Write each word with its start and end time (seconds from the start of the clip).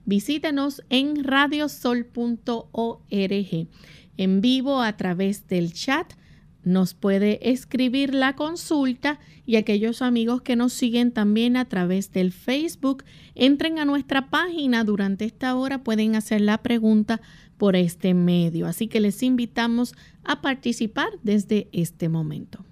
Visítenos 0.05 0.81
en 0.87 1.25
radiosol.org 1.25 2.07
en 4.15 4.39
vivo 4.39 4.81
a 4.81 4.95
través 4.95 5.45
del 5.49 5.73
chat 5.73 6.13
nos 6.65 6.93
puede 6.93 7.49
escribir 7.49 8.13
la 8.13 8.35
consulta 8.35 9.19
y 9.45 9.55
aquellos 9.55 10.01
amigos 10.01 10.41
que 10.41 10.55
nos 10.55 10.73
siguen 10.73 11.11
también 11.11 11.55
a 11.55 11.65
través 11.65 12.11
del 12.11 12.31
Facebook, 12.31 13.03
entren 13.35 13.79
a 13.79 13.85
nuestra 13.85 14.29
página 14.29 14.83
durante 14.83 15.25
esta 15.25 15.55
hora, 15.55 15.83
pueden 15.83 16.15
hacer 16.15 16.41
la 16.41 16.57
pregunta 16.57 17.21
por 17.57 17.75
este 17.75 18.13
medio. 18.13 18.67
Así 18.67 18.87
que 18.87 18.99
les 18.99 19.23
invitamos 19.23 19.93
a 20.23 20.41
participar 20.41 21.09
desde 21.23 21.69
este 21.71 22.09
momento. 22.09 22.65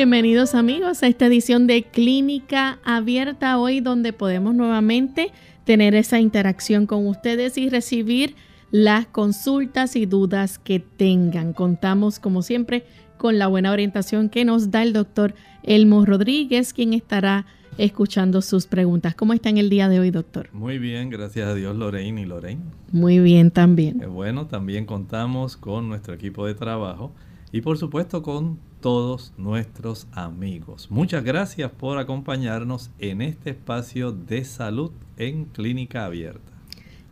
Bienvenidos 0.00 0.54
amigos 0.54 1.02
a 1.02 1.08
esta 1.08 1.26
edición 1.26 1.66
de 1.66 1.82
Clínica 1.82 2.78
Abierta 2.84 3.58
hoy 3.58 3.80
donde 3.80 4.14
podemos 4.14 4.54
nuevamente 4.54 5.30
tener 5.64 5.94
esa 5.94 6.18
interacción 6.18 6.86
con 6.86 7.06
ustedes 7.06 7.58
y 7.58 7.68
recibir 7.68 8.34
las 8.70 9.04
consultas 9.04 9.96
y 9.96 10.06
dudas 10.06 10.58
que 10.58 10.80
tengan. 10.80 11.52
Contamos 11.52 12.18
como 12.18 12.40
siempre 12.40 12.86
con 13.18 13.38
la 13.38 13.46
buena 13.46 13.72
orientación 13.72 14.30
que 14.30 14.46
nos 14.46 14.70
da 14.70 14.82
el 14.82 14.94
doctor 14.94 15.34
Elmo 15.64 16.06
Rodríguez, 16.06 16.72
quien 16.72 16.94
estará 16.94 17.44
escuchando 17.76 18.40
sus 18.40 18.66
preguntas. 18.66 19.14
¿Cómo 19.14 19.34
está 19.34 19.50
en 19.50 19.58
el 19.58 19.68
día 19.68 19.90
de 19.90 20.00
hoy, 20.00 20.10
doctor? 20.10 20.48
Muy 20.54 20.78
bien, 20.78 21.10
gracias 21.10 21.46
a 21.46 21.54
Dios, 21.54 21.76
Lorraine 21.76 22.22
y 22.22 22.24
Lorraine. 22.24 22.62
Muy 22.90 23.18
bien 23.18 23.50
también. 23.50 24.02
bueno, 24.14 24.46
también 24.46 24.86
contamos 24.86 25.58
con 25.58 25.90
nuestro 25.90 26.14
equipo 26.14 26.46
de 26.46 26.54
trabajo 26.54 27.12
y 27.52 27.60
por 27.60 27.76
supuesto 27.76 28.22
con 28.22 28.69
todos 28.80 29.32
nuestros 29.36 30.06
amigos. 30.12 30.88
Muchas 30.90 31.24
gracias 31.24 31.70
por 31.70 31.98
acompañarnos 31.98 32.90
en 32.98 33.22
este 33.22 33.50
espacio 33.50 34.12
de 34.12 34.44
salud 34.44 34.90
en 35.16 35.44
Clínica 35.44 36.04
Abierta. 36.04 36.52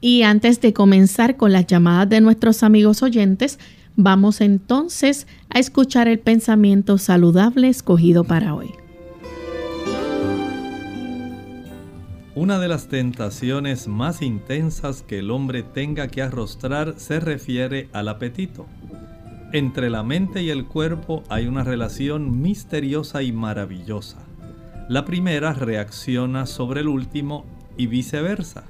Y 0.01 0.23
antes 0.23 0.61
de 0.61 0.73
comenzar 0.73 1.37
con 1.37 1.53
las 1.53 1.67
llamadas 1.67 2.09
de 2.09 2.21
nuestros 2.21 2.63
amigos 2.63 3.03
oyentes, 3.03 3.59
vamos 3.97 4.41
entonces 4.41 5.27
a 5.51 5.59
escuchar 5.59 6.09
el 6.09 6.21
pensamiento 6.21 6.99
saludable 6.99 7.69
escogido 7.69 8.25
para 8.25 8.55
hoy. 8.55 8.71
Una 12.35 12.61
de 12.61 12.69
las 12.69 12.87
tentaciones 12.87 13.89
más 13.89 14.23
intensas 14.23 15.03
que 15.03 15.19
el 15.19 15.33
hombre 15.33 15.65
tenga 15.65 16.07
que 16.07 16.23
arrostrar 16.23 16.95
se 16.97 17.19
refiere 17.19 17.89
al 17.93 18.07
apetito. 18.07 18.67
Entre 19.53 19.89
la 19.89 20.03
mente 20.03 20.43
y 20.43 20.51
el 20.51 20.67
cuerpo 20.67 21.25
hay 21.31 21.47
una 21.47 21.65
relación 21.65 22.43
misteriosa 22.43 23.23
y 23.23 23.33
maravillosa. 23.33 24.19
La 24.91 25.07
primera 25.07 25.55
reacciona 25.55 26.45
sobre 26.45 26.83
el 26.83 26.89
último 26.89 27.47
y 27.79 27.87
viceversa. 27.87 28.65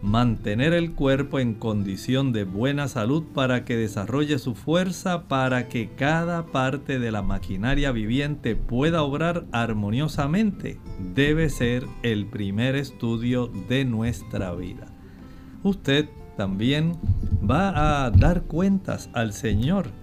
Mantener 0.00 0.72
el 0.72 0.92
cuerpo 0.92 1.40
en 1.40 1.52
condición 1.52 2.32
de 2.32 2.44
buena 2.44 2.88
salud 2.88 3.24
para 3.34 3.66
que 3.66 3.76
desarrolle 3.76 4.38
su 4.38 4.54
fuerza 4.54 5.28
para 5.28 5.68
que 5.68 5.90
cada 5.90 6.46
parte 6.46 6.98
de 6.98 7.10
la 7.10 7.20
maquinaria 7.20 7.92
viviente 7.92 8.56
pueda 8.56 9.02
obrar 9.02 9.44
armoniosamente 9.52 10.78
debe 11.14 11.50
ser 11.50 11.84
el 12.02 12.24
primer 12.26 12.76
estudio 12.76 13.48
de 13.68 13.84
nuestra 13.84 14.54
vida. 14.54 14.86
Usted 15.62 16.08
también 16.38 16.92
va 17.42 18.04
a 18.04 18.10
dar 18.10 18.42
cuentas 18.42 19.10
al 19.12 19.32
Señor 19.32 19.97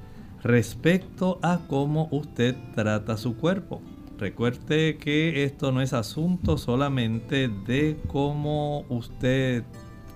respecto 0.45 1.39
a 1.41 1.61
cómo 1.67 2.07
usted 2.11 2.55
trata 2.75 3.17
su 3.17 3.35
cuerpo. 3.35 3.81
Recuerde 4.19 4.97
que 4.97 5.43
esto 5.43 5.71
no 5.71 5.81
es 5.81 5.91
asunto 5.91 6.59
solamente 6.59 7.47
de 7.47 7.99
cómo 8.07 8.85
usted 8.89 9.63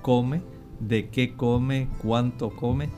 come, 0.04 0.44
de 0.80 1.10
qué 1.10 1.34
come, 1.34 1.90
cuánto 2.04 2.52
come. 2.52 2.90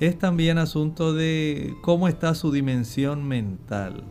Es 0.00 0.18
también 0.18 0.58
asunto 0.58 1.14
de 1.14 1.76
cómo 1.80 2.08
está 2.08 2.34
su 2.34 2.50
dimensión 2.50 3.22
mental, 3.22 4.02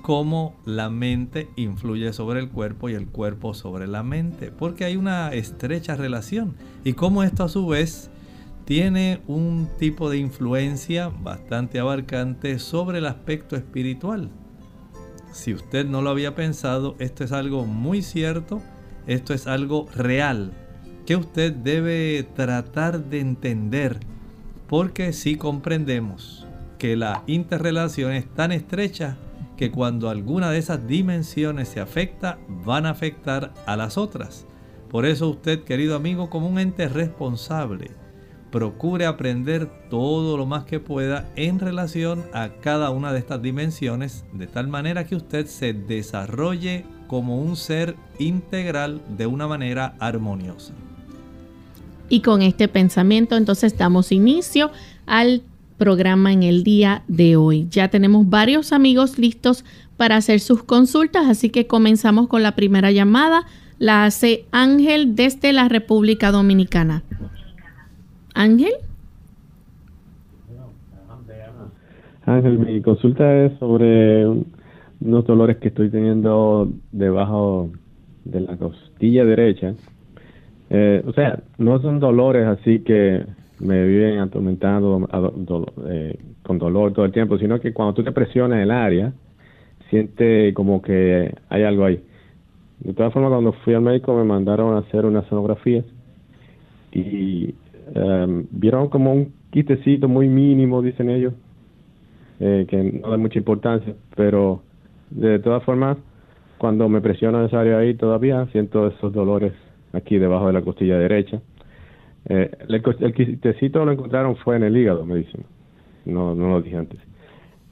cómo 0.00 0.54
la 0.64 0.90
mente 0.90 1.48
influye 1.56 2.12
sobre 2.12 2.38
el 2.38 2.48
cuerpo 2.48 2.88
y 2.88 2.94
el 2.94 3.08
cuerpo 3.08 3.54
sobre 3.54 3.88
la 3.88 4.04
mente, 4.04 4.52
porque 4.52 4.84
hay 4.84 4.94
una 4.94 5.32
estrecha 5.32 5.96
relación 5.96 6.54
y 6.84 6.92
cómo 6.92 7.24
esto 7.24 7.42
a 7.42 7.48
su 7.48 7.66
vez 7.66 8.12
tiene 8.68 9.22
un 9.26 9.66
tipo 9.78 10.10
de 10.10 10.18
influencia 10.18 11.08
bastante 11.08 11.78
abarcante 11.78 12.58
sobre 12.58 12.98
el 12.98 13.06
aspecto 13.06 13.56
espiritual. 13.56 14.28
Si 15.32 15.54
usted 15.54 15.86
no 15.86 16.02
lo 16.02 16.10
había 16.10 16.34
pensado, 16.34 16.94
esto 16.98 17.24
es 17.24 17.32
algo 17.32 17.64
muy 17.64 18.02
cierto, 18.02 18.60
esto 19.06 19.32
es 19.32 19.46
algo 19.46 19.86
real, 19.96 20.52
que 21.06 21.16
usted 21.16 21.54
debe 21.54 22.28
tratar 22.34 23.04
de 23.06 23.20
entender, 23.20 24.00
porque 24.66 25.14
si 25.14 25.36
comprendemos 25.36 26.46
que 26.76 26.94
la 26.94 27.22
interrelación 27.26 28.12
es 28.12 28.28
tan 28.34 28.52
estrecha 28.52 29.16
que 29.56 29.70
cuando 29.70 30.10
alguna 30.10 30.50
de 30.50 30.58
esas 30.58 30.86
dimensiones 30.86 31.70
se 31.70 31.80
afecta, 31.80 32.38
van 32.66 32.84
a 32.84 32.90
afectar 32.90 33.54
a 33.64 33.78
las 33.78 33.96
otras. 33.96 34.46
Por 34.90 35.06
eso 35.06 35.30
usted, 35.30 35.64
querido 35.64 35.96
amigo, 35.96 36.28
como 36.28 36.50
un 36.50 36.58
ente 36.58 36.86
responsable, 36.86 37.92
procure 38.50 39.06
aprender 39.06 39.66
todo 39.90 40.36
lo 40.36 40.46
más 40.46 40.64
que 40.64 40.80
pueda 40.80 41.28
en 41.36 41.58
relación 41.58 42.24
a 42.32 42.48
cada 42.60 42.90
una 42.90 43.12
de 43.12 43.18
estas 43.18 43.42
dimensiones, 43.42 44.24
de 44.32 44.46
tal 44.46 44.68
manera 44.68 45.04
que 45.04 45.16
usted 45.16 45.46
se 45.46 45.72
desarrolle 45.72 46.84
como 47.06 47.40
un 47.40 47.56
ser 47.56 47.96
integral 48.18 49.00
de 49.16 49.26
una 49.26 49.46
manera 49.46 49.94
armoniosa. 49.98 50.72
Y 52.08 52.20
con 52.20 52.42
este 52.42 52.68
pensamiento 52.68 53.36
entonces 53.36 53.76
damos 53.76 54.12
inicio 54.12 54.70
al 55.06 55.42
programa 55.76 56.32
en 56.32 56.42
el 56.42 56.64
día 56.64 57.02
de 57.06 57.36
hoy. 57.36 57.68
Ya 57.70 57.88
tenemos 57.88 58.28
varios 58.28 58.72
amigos 58.72 59.18
listos 59.18 59.64
para 59.96 60.16
hacer 60.16 60.40
sus 60.40 60.62
consultas, 60.62 61.26
así 61.28 61.50
que 61.50 61.66
comenzamos 61.66 62.28
con 62.28 62.42
la 62.42 62.54
primera 62.54 62.90
llamada. 62.90 63.44
La 63.78 64.04
hace 64.04 64.46
Ángel 64.50 65.14
desde 65.14 65.52
la 65.52 65.68
República 65.68 66.32
Dominicana. 66.32 67.04
Ángel. 68.38 68.72
Ángel, 72.24 72.58
mi 72.60 72.80
consulta 72.82 73.44
es 73.44 73.58
sobre 73.58 74.28
unos 75.00 75.26
dolores 75.26 75.56
que 75.56 75.68
estoy 75.68 75.90
teniendo 75.90 76.68
debajo 76.92 77.70
de 78.24 78.40
la 78.42 78.56
costilla 78.56 79.24
derecha. 79.24 79.74
Eh, 80.70 81.02
o 81.04 81.12
sea, 81.14 81.40
no 81.58 81.80
son 81.82 81.98
dolores 81.98 82.46
así 82.46 82.78
que 82.80 83.24
me 83.58 83.84
viven 83.84 84.20
atormentando 84.20 85.08
eh, 85.88 86.16
con 86.44 86.58
dolor 86.58 86.92
todo 86.92 87.06
el 87.06 87.12
tiempo, 87.12 87.38
sino 87.38 87.58
que 87.58 87.72
cuando 87.72 87.94
tú 87.94 88.04
te 88.04 88.12
presionas 88.12 88.60
el 88.60 88.70
área, 88.70 89.12
siente 89.90 90.54
como 90.54 90.80
que 90.80 91.34
hay 91.48 91.64
algo 91.64 91.86
ahí. 91.86 92.00
De 92.78 92.92
todas 92.92 93.12
formas, 93.12 93.32
cuando 93.32 93.52
fui 93.64 93.74
al 93.74 93.82
médico 93.82 94.16
me 94.16 94.22
mandaron 94.22 94.76
a 94.76 94.78
hacer 94.78 95.06
una 95.06 95.22
sonografía 95.22 95.82
y 96.92 97.52
em, 97.94 98.46
vieron 98.50 98.88
como 98.88 99.12
un 99.12 99.32
quitecito 99.50 100.08
muy 100.08 100.28
mínimo, 100.28 100.82
dicen 100.82 101.10
ellos, 101.10 101.34
eh, 102.40 102.66
que 102.68 103.00
no 103.02 103.10
da 103.10 103.16
mucha 103.16 103.38
importancia, 103.38 103.94
pero 104.14 104.62
de 105.10 105.38
todas 105.38 105.62
formas, 105.64 105.96
cuando 106.58 106.88
me 106.88 107.00
presionan 107.00 107.46
esa 107.46 107.60
área 107.60 107.78
ahí 107.78 107.94
todavía, 107.94 108.46
siento 108.52 108.86
esos 108.88 109.12
dolores 109.12 109.52
aquí 109.92 110.18
debajo 110.18 110.46
de 110.46 110.52
la 110.52 110.62
costilla 110.62 110.98
derecha. 110.98 111.40
Eh, 112.28 112.50
el, 112.68 112.82
el 113.00 113.14
quitecito 113.14 113.84
lo 113.84 113.92
encontraron 113.92 114.36
fue 114.36 114.56
en 114.56 114.64
el 114.64 114.76
hígado, 114.76 115.04
me 115.04 115.16
dicen. 115.16 115.44
No, 116.04 116.34
no 116.34 116.48
lo 116.48 116.62
dije 116.62 116.76
antes. 116.76 117.00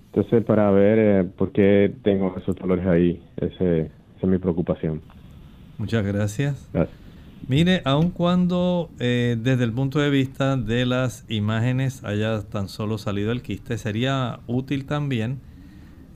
Entonces, 0.07 0.45
para 0.45 0.71
ver 0.71 0.99
eh, 0.99 1.25
por 1.37 1.53
qué 1.53 1.93
tengo 2.03 2.35
esos 2.39 2.57
dolores 2.57 2.87
ahí, 2.87 3.23
ese, 3.37 3.81
esa 3.81 3.91
es 4.23 4.29
mi 4.29 4.39
preocupación. 4.39 5.03
Muchas 5.79 6.05
gracias. 6.07 6.71
Mire, 7.49 7.81
aun 7.85 8.11
cuando 8.11 8.91
eh, 8.99 9.37
desde 9.41 9.63
el 9.63 9.73
punto 9.73 10.01
de 10.01 10.11
vista 10.11 10.57
de 10.57 10.85
las 10.85 11.25
imágenes 11.29 12.03
haya 12.03 12.43
tan 12.43 12.69
solo 12.69 12.99
salido 12.99 13.31
el 13.31 13.41
quiste, 13.43 13.79
sería 13.79 14.41
útil 14.49 14.85
también 14.85 15.39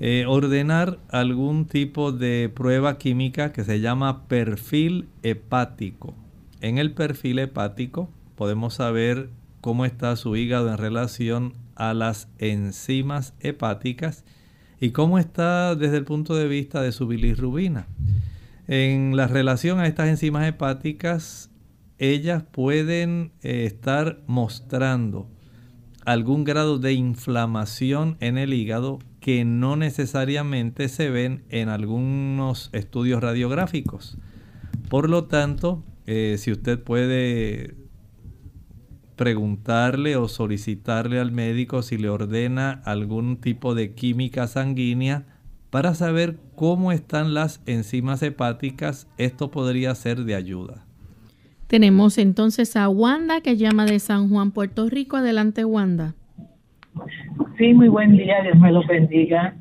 eh, 0.01 0.25
ordenar 0.27 0.99
algún 1.09 1.67
tipo 1.67 2.11
de 2.11 2.51
prueba 2.53 2.99
química 2.99 3.53
que 3.53 3.63
se 3.63 3.79
llama 3.79 4.27
perfil 4.27 5.09
hepático. 5.23 6.17
En 6.63 6.79
el 6.79 6.95
perfil 6.95 7.39
hepático 7.39 8.11
podemos 8.35 8.75
saber 8.75 9.31
cómo 9.61 9.85
está 9.85 10.17
su 10.17 10.35
hígado 10.35 10.69
en 10.69 10.79
relación 10.79 11.55
a 11.77 11.95
las 11.95 12.27
enzimas 12.39 13.35
hepáticas 13.39 14.25
y 14.81 14.91
cómo 14.91 15.17
está 15.21 15.77
desde 15.77 15.99
el 15.99 16.05
punto 16.05 16.35
de 16.35 16.49
vista 16.49 16.83
de 16.83 16.91
su 16.91 17.07
bilirrubina. 17.07 17.87
En 18.73 19.17
la 19.17 19.27
relación 19.27 19.81
a 19.81 19.89
estas 19.89 20.07
enzimas 20.07 20.47
hepáticas, 20.47 21.51
ellas 21.99 22.45
pueden 22.45 23.33
eh, 23.43 23.65
estar 23.65 24.23
mostrando 24.29 25.29
algún 26.05 26.45
grado 26.45 26.79
de 26.79 26.93
inflamación 26.93 28.17
en 28.21 28.39
el 28.39 28.55
hígado 28.55 29.01
que 29.19 29.45
no 29.45 29.75
necesariamente 29.75 30.89
se 30.89 31.11
ven 31.11 31.43
en 31.49 31.69
algunos 31.69 32.71
estudios 32.73 33.21
radiográficos. 33.21 34.19
Por 34.89 35.11
lo 35.11 35.25
tanto, 35.25 35.83
eh, 36.07 36.37
si 36.39 36.53
usted 36.53 36.81
puede 36.81 37.75
preguntarle 39.17 40.15
o 40.15 40.29
solicitarle 40.29 41.19
al 41.19 41.33
médico 41.33 41.83
si 41.83 41.99
le 41.99 42.09
ordena 42.09 42.83
algún 42.85 43.39
tipo 43.41 43.75
de 43.75 43.97
química 43.97 44.47
sanguínea 44.47 45.40
para 45.71 45.95
saber 45.95 46.37
cómo 46.57 46.93
están 46.93 47.35
las 47.35 47.63
enzimas 47.67 48.23
hepáticas. 48.23 49.09
Esto 49.17 49.51
podría 49.51 49.95
ser 49.95 50.19
de 50.19 50.35
ayuda. 50.35 50.85
Tenemos 51.69 52.19
entonces 52.19 52.77
a 52.77 52.89
Wanda 52.89 53.41
que 53.41 53.57
llama 53.57 53.87
de 53.87 54.01
San 54.01 54.29
Juan, 54.29 54.51
Puerto 54.51 54.89
Rico. 54.89 55.17
Adelante, 55.17 55.65
Wanda. 55.65 56.15
Sí, 57.57 57.73
muy 57.73 57.89
buen 57.89 58.17
día, 58.17 58.43
Dios 58.43 58.59
me 58.59 58.73
lo 58.73 58.85
bendiga. 58.87 59.55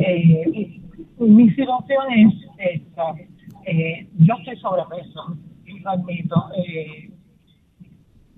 Eh, 0.00 0.80
mi 1.18 1.50
situación 1.50 2.04
es 2.16 2.34
esta. 2.76 3.14
Eh, 3.66 4.08
yo 4.18 4.34
estoy 4.38 4.56
sobrepeso, 4.56 5.36
lo 5.82 5.90
admito. 5.90 6.50
Eh, 6.56 7.10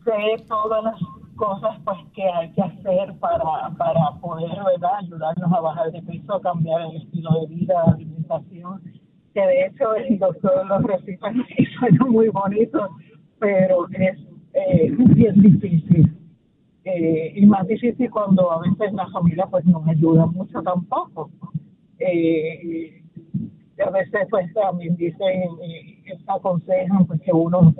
sé 0.05 0.45
todas 0.49 0.85
las 0.85 1.01
cosas 1.37 1.79
pues 1.85 1.99
que 2.15 2.25
hay 2.25 2.51
que 2.53 2.63
hacer 2.63 3.15
para, 3.21 3.71
para 3.77 4.11
poder 4.21 4.51
¿verdad? 4.65 4.97
ayudarnos 5.01 5.53
a 5.53 5.61
bajar 5.61 5.93
de 5.93 6.03
peso, 6.03 6.41
cambiar 6.41 6.83
el 6.83 6.97
estilo 6.97 7.31
de 7.41 7.55
vida, 7.55 7.83
alimentación, 7.87 8.83
que 9.35 9.41
de 9.41 9.67
hecho 9.67 9.95
el 9.95 10.19
doctor 10.19 10.67
los 10.67 10.83
recita 10.83 11.33
y 11.59 11.67
suena 11.67 12.05
muy 12.07 12.29
bonito, 12.29 12.89
pero 13.39 13.87
es 13.91 14.19
eh, 14.55 14.95
bien 15.15 15.41
difícil. 15.41 16.13
Eh, 16.85 17.33
y 17.35 17.47
más 17.47 17.67
difícil 17.67 18.09
cuando 18.11 18.53
a 18.53 18.61
veces 18.61 18.93
la 18.93 19.09
familia 19.09 19.47
pues 19.51 19.65
no 19.67 19.83
ayuda 19.87 20.27
mucho 20.27 20.63
tampoco. 20.63 21.31
Eh, 21.99 23.03
a 23.85 23.91
veces 23.91 24.29
pues 24.31 24.53
también 24.55 24.97
dicen, 24.97 25.43
eh, 25.63 26.19
aconsejan 26.29 27.05
pues 27.07 27.21
que 27.23 27.33
uno 27.33 27.75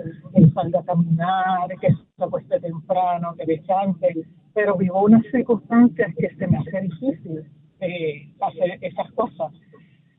salga 0.53 0.79
a 0.79 0.83
caminar, 0.83 1.69
que 1.79 1.87
se 2.17 2.23
acueste 2.23 2.59
temprano, 2.59 3.35
que 3.37 3.45
descanse, 3.45 4.07
pero 4.53 4.75
vivo 4.75 5.03
unas 5.03 5.23
circunstancias 5.31 6.13
que 6.17 6.29
se 6.35 6.47
me 6.47 6.57
hace 6.57 6.81
difícil 6.81 7.43
eh, 7.79 8.27
hacer 8.41 8.79
esas 8.81 9.11
cosas. 9.11 9.53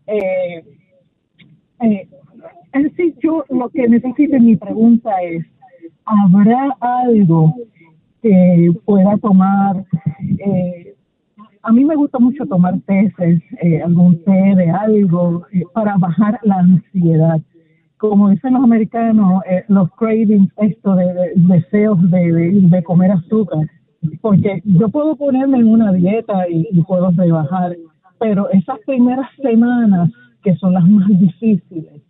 Eh, 0.06 0.64
eh, 1.80 2.08
en 2.72 2.96
sí, 2.96 3.14
yo 3.20 3.44
lo 3.48 3.68
que 3.70 3.88
necesito, 3.88 4.38
mi 4.38 4.56
pregunta 4.56 5.10
es, 5.22 5.44
¿habrá 6.04 6.76
algo 6.80 7.54
que 8.22 8.72
pueda 8.84 9.16
tomar 9.18 9.84
eh, 10.38 10.94
a 11.62 11.72
mí 11.72 11.84
me 11.84 11.96
gusta 11.96 12.18
mucho 12.18 12.46
tomar 12.46 12.80
teces, 12.86 13.42
eh, 13.60 13.82
algún 13.82 14.22
té 14.24 14.54
de 14.56 14.70
algo, 14.70 15.46
eh, 15.52 15.64
para 15.74 15.96
bajar 15.98 16.38
la 16.42 16.60
ansiedad. 16.60 17.40
Como 17.98 18.30
dicen 18.30 18.54
los 18.54 18.62
americanos, 18.62 19.42
eh, 19.48 19.64
los 19.68 19.90
cravings, 19.92 20.50
esto 20.58 20.94
de, 20.94 21.32
deseos 21.34 21.98
de, 22.10 22.82
comer 22.84 23.12
azúcar. 23.12 23.66
Porque 24.20 24.62
yo 24.64 24.88
puedo 24.88 25.16
ponerme 25.16 25.58
en 25.58 25.68
una 25.68 25.92
dieta 25.92 26.48
y, 26.48 26.64
puedo 26.82 27.10
rebajar, 27.10 27.76
pero 28.20 28.48
esas 28.50 28.78
primeras 28.86 29.28
semanas, 29.42 30.10
que 30.42 30.54
son 30.56 30.74
las 30.74 30.88
más 30.88 31.08
difíciles, 31.08 32.02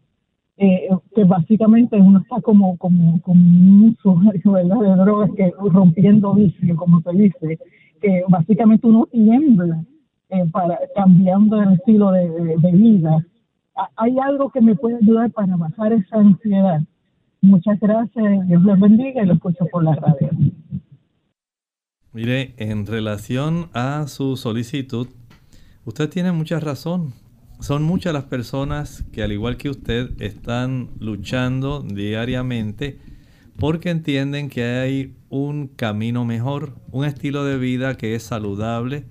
que 0.58 1.24
básicamente 1.24 1.96
uno 1.96 2.18
está 2.18 2.40
como, 2.42 2.76
como, 2.76 3.20
como 3.22 3.40
un 3.40 3.96
usuario 4.04 4.52
de 4.52 4.96
drogas 4.96 5.30
que 5.36 5.52
rompiendo 5.72 6.34
vicio, 6.34 6.76
como 6.76 7.00
se 7.00 7.12
dice, 7.12 7.58
que 8.00 8.22
básicamente 8.28 8.86
uno 8.86 9.06
tiembla 9.10 9.82
eh, 10.30 10.44
para 10.52 10.78
cambiando 10.94 11.60
el 11.62 11.72
estilo 11.72 12.10
de, 12.12 12.72
vida. 12.72 13.24
¿Hay 13.96 14.16
algo 14.18 14.50
que 14.50 14.60
me 14.60 14.74
puede 14.74 14.96
ayudar 14.96 15.30
para 15.30 15.56
bajar 15.56 15.92
esa 15.92 16.16
ansiedad? 16.16 16.80
Muchas 17.40 17.78
gracias, 17.78 18.48
Dios 18.48 18.64
les 18.64 18.80
bendiga 18.80 19.22
y 19.22 19.26
lo 19.26 19.34
escucho 19.34 19.64
por 19.70 19.84
la 19.84 19.94
radio. 19.94 20.30
Mire, 22.12 22.54
en 22.56 22.86
relación 22.86 23.68
a 23.74 24.06
su 24.08 24.36
solicitud, 24.36 25.06
usted 25.84 26.08
tiene 26.08 26.32
mucha 26.32 26.58
razón. 26.58 27.12
Son 27.60 27.82
muchas 27.82 28.12
las 28.12 28.24
personas 28.24 29.04
que 29.12 29.22
al 29.22 29.32
igual 29.32 29.56
que 29.56 29.68
usted 29.68 30.10
están 30.20 30.88
luchando 30.98 31.82
diariamente 31.82 32.98
porque 33.58 33.90
entienden 33.90 34.48
que 34.48 34.64
hay 34.64 35.16
un 35.28 35.68
camino 35.68 36.24
mejor, 36.24 36.74
un 36.90 37.04
estilo 37.04 37.44
de 37.44 37.58
vida 37.58 37.96
que 37.96 38.14
es 38.14 38.22
saludable 38.22 39.04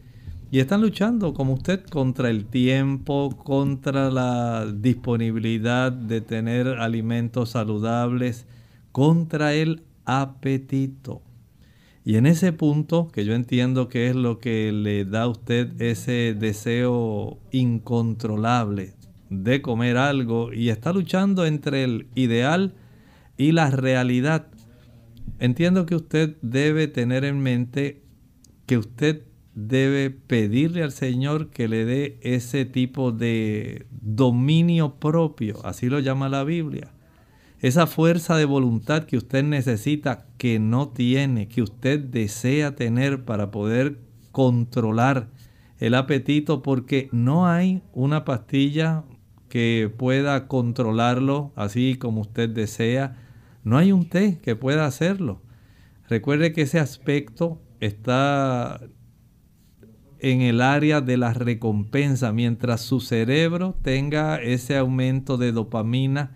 y 0.49 0.59
están 0.59 0.81
luchando 0.81 1.33
como 1.33 1.53
usted 1.53 1.83
contra 1.85 2.29
el 2.29 2.45
tiempo, 2.45 3.35
contra 3.43 4.09
la 4.09 4.65
disponibilidad 4.65 5.91
de 5.91 6.21
tener 6.21 6.67
alimentos 6.67 7.49
saludables, 7.49 8.45
contra 8.91 9.53
el 9.53 9.83
apetito. 10.05 11.21
Y 12.05 12.15
en 12.15 12.25
ese 12.25 12.53
punto, 12.53 13.09
que 13.09 13.25
yo 13.25 13.33
entiendo 13.33 13.89
que 13.89 14.07
es 14.07 14.15
lo 14.15 14.39
que 14.39 14.71
le 14.71 15.03
da 15.03 15.23
a 15.23 15.27
usted 15.27 15.81
ese 15.81 16.33
deseo 16.39 17.37
incontrolable 17.51 18.93
de 19.29 19.61
comer 19.61 19.97
algo 19.97 20.53
y 20.53 20.69
está 20.69 20.93
luchando 20.93 21.45
entre 21.45 21.83
el 21.83 22.07
ideal 22.15 22.75
y 23.35 23.51
la 23.51 23.69
realidad. 23.71 24.47
Entiendo 25.39 25.85
que 25.85 25.95
usted 25.95 26.37
debe 26.41 26.87
tener 26.87 27.25
en 27.25 27.41
mente 27.41 28.01
que 28.65 28.77
usted 28.77 29.23
debe 29.57 30.11
pedirle 30.11 30.83
al 30.83 30.91
Señor 30.91 31.49
que 31.49 31.67
le 31.67 31.83
dé 31.83 32.19
ese 32.21 32.63
tipo 32.65 33.11
de 33.11 33.87
dominio 33.89 34.99
propio, 34.99 35.65
así 35.65 35.89
lo 35.89 35.99
llama 35.99 36.29
la 36.29 36.43
Biblia. 36.43 36.93
esa 37.59 37.87
fuerza 37.87 38.37
de 38.37 38.45
voluntad 38.45 39.05
que 39.05 39.17
usted 39.17 39.43
necesita, 39.43 40.27
que 40.37 40.59
no 40.59 40.89
tiene, 40.89 41.47
que 41.47 41.63
usted 41.63 41.99
desea 41.99 42.75
tener 42.75 43.25
para 43.25 43.49
poder 43.49 43.97
controlar 44.31 45.29
el 45.79 45.95
apetito, 45.95 46.61
porque 46.61 47.09
no 47.11 47.47
hay 47.47 47.81
una 47.93 48.25
pastilla 48.25 49.05
que 49.49 49.91
pueda 49.97 50.47
controlarlo 50.47 51.51
así 51.55 51.95
como 51.95 52.21
usted 52.21 52.47
desea. 52.47 53.17
No 53.63 53.79
hay 53.79 53.91
un 53.91 54.07
té 54.07 54.37
que 54.39 54.55
pueda 54.55 54.85
hacerlo. 54.85 55.41
Recuerde 56.07 56.53
que 56.53 56.61
ese 56.61 56.79
aspecto 56.79 57.59
está 57.79 58.79
en 60.19 60.41
el 60.41 60.61
área 60.61 61.01
de 61.01 61.17
la 61.17 61.33
recompensa, 61.33 62.31
mientras 62.31 62.81
su 62.81 62.99
cerebro 62.99 63.75
tenga 63.81 64.41
ese 64.41 64.77
aumento 64.77 65.37
de 65.37 65.51
dopamina, 65.51 66.35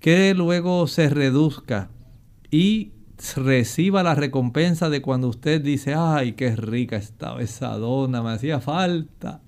que 0.00 0.34
luego 0.34 0.86
se 0.86 1.08
reduzca 1.08 1.90
y 2.50 2.92
reciba 3.36 4.02
la 4.02 4.14
recompensa 4.14 4.90
de 4.90 5.00
cuando 5.00 5.28
usted 5.28 5.62
dice, 5.62 5.94
ay, 5.94 6.32
qué 6.32 6.54
rica 6.56 6.96
estaba 6.96 7.40
esa 7.40 7.76
dona, 7.78 8.22
me 8.22 8.32
hacía 8.32 8.60
falta. 8.60 9.40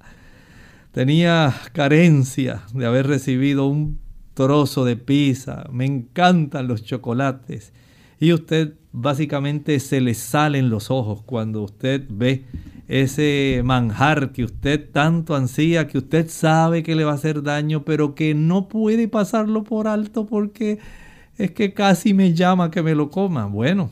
Tenía 0.92 1.54
carencia 1.72 2.62
de 2.72 2.86
haber 2.86 3.06
recibido 3.06 3.66
un 3.66 3.98
trozo 4.34 4.84
de 4.84 4.96
pizza, 4.96 5.66
me 5.70 5.84
encantan 5.84 6.68
los 6.68 6.84
chocolates. 6.84 7.72
Y 8.18 8.32
usted 8.32 8.74
básicamente 8.92 9.78
se 9.78 10.00
le 10.00 10.14
salen 10.14 10.70
los 10.70 10.90
ojos 10.90 11.22
cuando 11.22 11.62
usted 11.62 12.04
ve 12.08 12.44
ese 12.88 13.62
manjar 13.64 14.32
que 14.32 14.44
usted 14.44 14.90
tanto 14.90 15.34
ansía, 15.34 15.88
que 15.88 15.98
usted 15.98 16.28
sabe 16.28 16.82
que 16.82 16.94
le 16.94 17.04
va 17.04 17.12
a 17.12 17.16
hacer 17.16 17.42
daño, 17.42 17.84
pero 17.84 18.14
que 18.14 18.34
no 18.34 18.68
puede 18.68 19.08
pasarlo 19.08 19.64
por 19.64 19.88
alto 19.88 20.26
porque 20.26 20.78
es 21.36 21.50
que 21.50 21.74
casi 21.74 22.14
me 22.14 22.32
llama 22.34 22.70
que 22.70 22.82
me 22.82 22.94
lo 22.94 23.10
coma. 23.10 23.46
Bueno, 23.46 23.90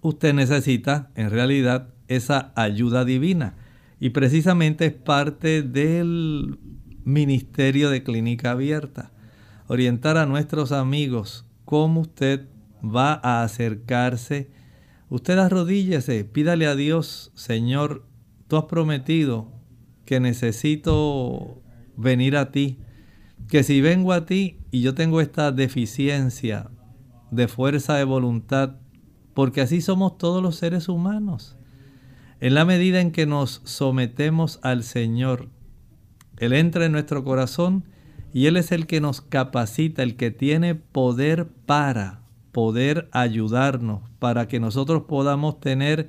usted 0.00 0.32
necesita 0.32 1.10
en 1.14 1.30
realidad 1.30 1.88
esa 2.08 2.52
ayuda 2.56 3.04
divina 3.04 3.54
y 4.00 4.10
precisamente 4.10 4.86
es 4.86 4.94
parte 4.94 5.62
del 5.62 6.58
Ministerio 7.04 7.90
de 7.90 8.02
Clínica 8.02 8.52
Abierta. 8.52 9.12
Orientar 9.66 10.16
a 10.16 10.26
nuestros 10.26 10.72
amigos 10.72 11.44
cómo 11.64 12.00
usted 12.00 12.46
va 12.82 13.20
a 13.22 13.42
acercarse 13.42 14.50
Usted 15.10 15.38
arrodíllese, 15.38 16.24
pídale 16.24 16.66
a 16.66 16.74
Dios, 16.74 17.32
Señor, 17.34 18.06
tú 18.46 18.56
has 18.58 18.64
prometido 18.64 19.50
que 20.04 20.20
necesito 20.20 21.62
venir 21.96 22.36
a 22.36 22.50
ti, 22.50 22.78
que 23.48 23.62
si 23.62 23.80
vengo 23.80 24.12
a 24.12 24.26
ti 24.26 24.58
y 24.70 24.82
yo 24.82 24.94
tengo 24.94 25.22
esta 25.22 25.50
deficiencia 25.50 26.70
de 27.30 27.48
fuerza 27.48 27.94
de 27.94 28.04
voluntad, 28.04 28.76
porque 29.32 29.62
así 29.62 29.80
somos 29.80 30.18
todos 30.18 30.42
los 30.42 30.56
seres 30.56 30.88
humanos, 30.88 31.56
en 32.40 32.54
la 32.54 32.66
medida 32.66 33.00
en 33.00 33.10
que 33.10 33.24
nos 33.24 33.62
sometemos 33.64 34.60
al 34.62 34.82
Señor, 34.82 35.48
Él 36.36 36.52
entra 36.52 36.84
en 36.84 36.92
nuestro 36.92 37.24
corazón 37.24 37.84
y 38.34 38.46
Él 38.46 38.58
es 38.58 38.72
el 38.72 38.86
que 38.86 39.00
nos 39.00 39.22
capacita, 39.22 40.02
el 40.02 40.16
que 40.16 40.30
tiene 40.30 40.74
poder 40.74 41.48
para 41.66 42.27
poder 42.58 43.08
ayudarnos, 43.12 44.00
para 44.18 44.48
que 44.48 44.58
nosotros 44.58 45.04
podamos 45.04 45.60
tener 45.60 46.08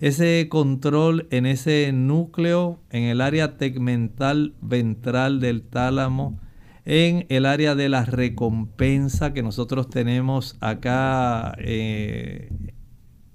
ese 0.00 0.48
control 0.48 1.28
en 1.30 1.44
ese 1.44 1.92
núcleo, 1.92 2.80
en 2.88 3.02
el 3.02 3.20
área 3.20 3.58
tegmental 3.58 4.54
ventral 4.62 5.38
del 5.38 5.60
tálamo, 5.60 6.40
en 6.86 7.26
el 7.28 7.44
área 7.44 7.74
de 7.74 7.90
la 7.90 8.06
recompensa 8.06 9.34
que 9.34 9.42
nosotros 9.42 9.90
tenemos 9.90 10.56
acá 10.60 11.54
eh, 11.58 12.48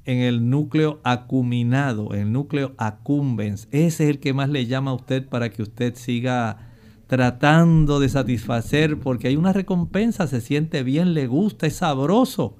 en 0.05 0.17
el 0.17 0.49
núcleo 0.49 0.99
acuminado, 1.03 2.15
el 2.15 2.31
núcleo 2.31 2.73
accumbens. 2.79 3.67
Ese 3.69 4.05
es 4.05 4.09
el 4.09 4.19
que 4.19 4.33
más 4.33 4.49
le 4.49 4.65
llama 4.65 4.89
a 4.89 4.95
usted 4.95 5.29
para 5.29 5.51
que 5.51 5.61
usted 5.61 5.93
siga 5.93 6.66
tratando 7.07 7.99
de 7.99 8.09
satisfacer, 8.09 8.99
porque 8.99 9.29
hay 9.29 9.37
una 9.37 9.53
recompensa, 9.53 10.27
se 10.27 10.41
siente 10.41 10.83
bien, 10.83 11.13
le 11.13 11.27
gusta, 11.27 11.67
es 11.67 11.77
sabroso. 11.77 12.57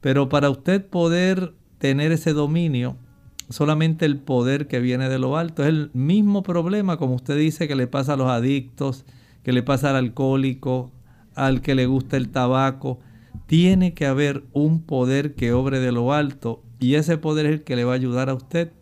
Pero 0.00 0.28
para 0.28 0.50
usted 0.50 0.84
poder 0.86 1.54
tener 1.78 2.12
ese 2.12 2.32
dominio, 2.32 2.96
solamente 3.48 4.04
el 4.04 4.18
poder 4.18 4.68
que 4.68 4.80
viene 4.80 5.08
de 5.08 5.18
lo 5.18 5.36
alto. 5.36 5.62
Es 5.62 5.68
el 5.68 5.90
mismo 5.92 6.42
problema, 6.42 6.96
como 6.96 7.14
usted 7.14 7.36
dice, 7.36 7.68
que 7.68 7.76
le 7.76 7.86
pasa 7.86 8.14
a 8.14 8.16
los 8.16 8.28
adictos, 8.28 9.04
que 9.42 9.52
le 9.52 9.62
pasa 9.62 9.90
al 9.90 9.96
alcohólico, 9.96 10.92
al 11.34 11.60
que 11.60 11.74
le 11.74 11.86
gusta 11.86 12.16
el 12.16 12.30
tabaco. 12.30 12.98
Tiene 13.46 13.94
que 13.94 14.06
haber 14.06 14.44
un 14.52 14.82
poder 14.82 15.34
que 15.34 15.52
obre 15.52 15.80
de 15.80 15.92
lo 15.92 16.12
alto 16.12 16.62
y 16.80 16.94
ese 16.94 17.18
poder 17.18 17.46
es 17.46 17.52
el 17.52 17.64
que 17.64 17.76
le 17.76 17.84
va 17.84 17.92
a 17.92 17.96
ayudar 17.96 18.28
a 18.28 18.34
usted. 18.34 18.72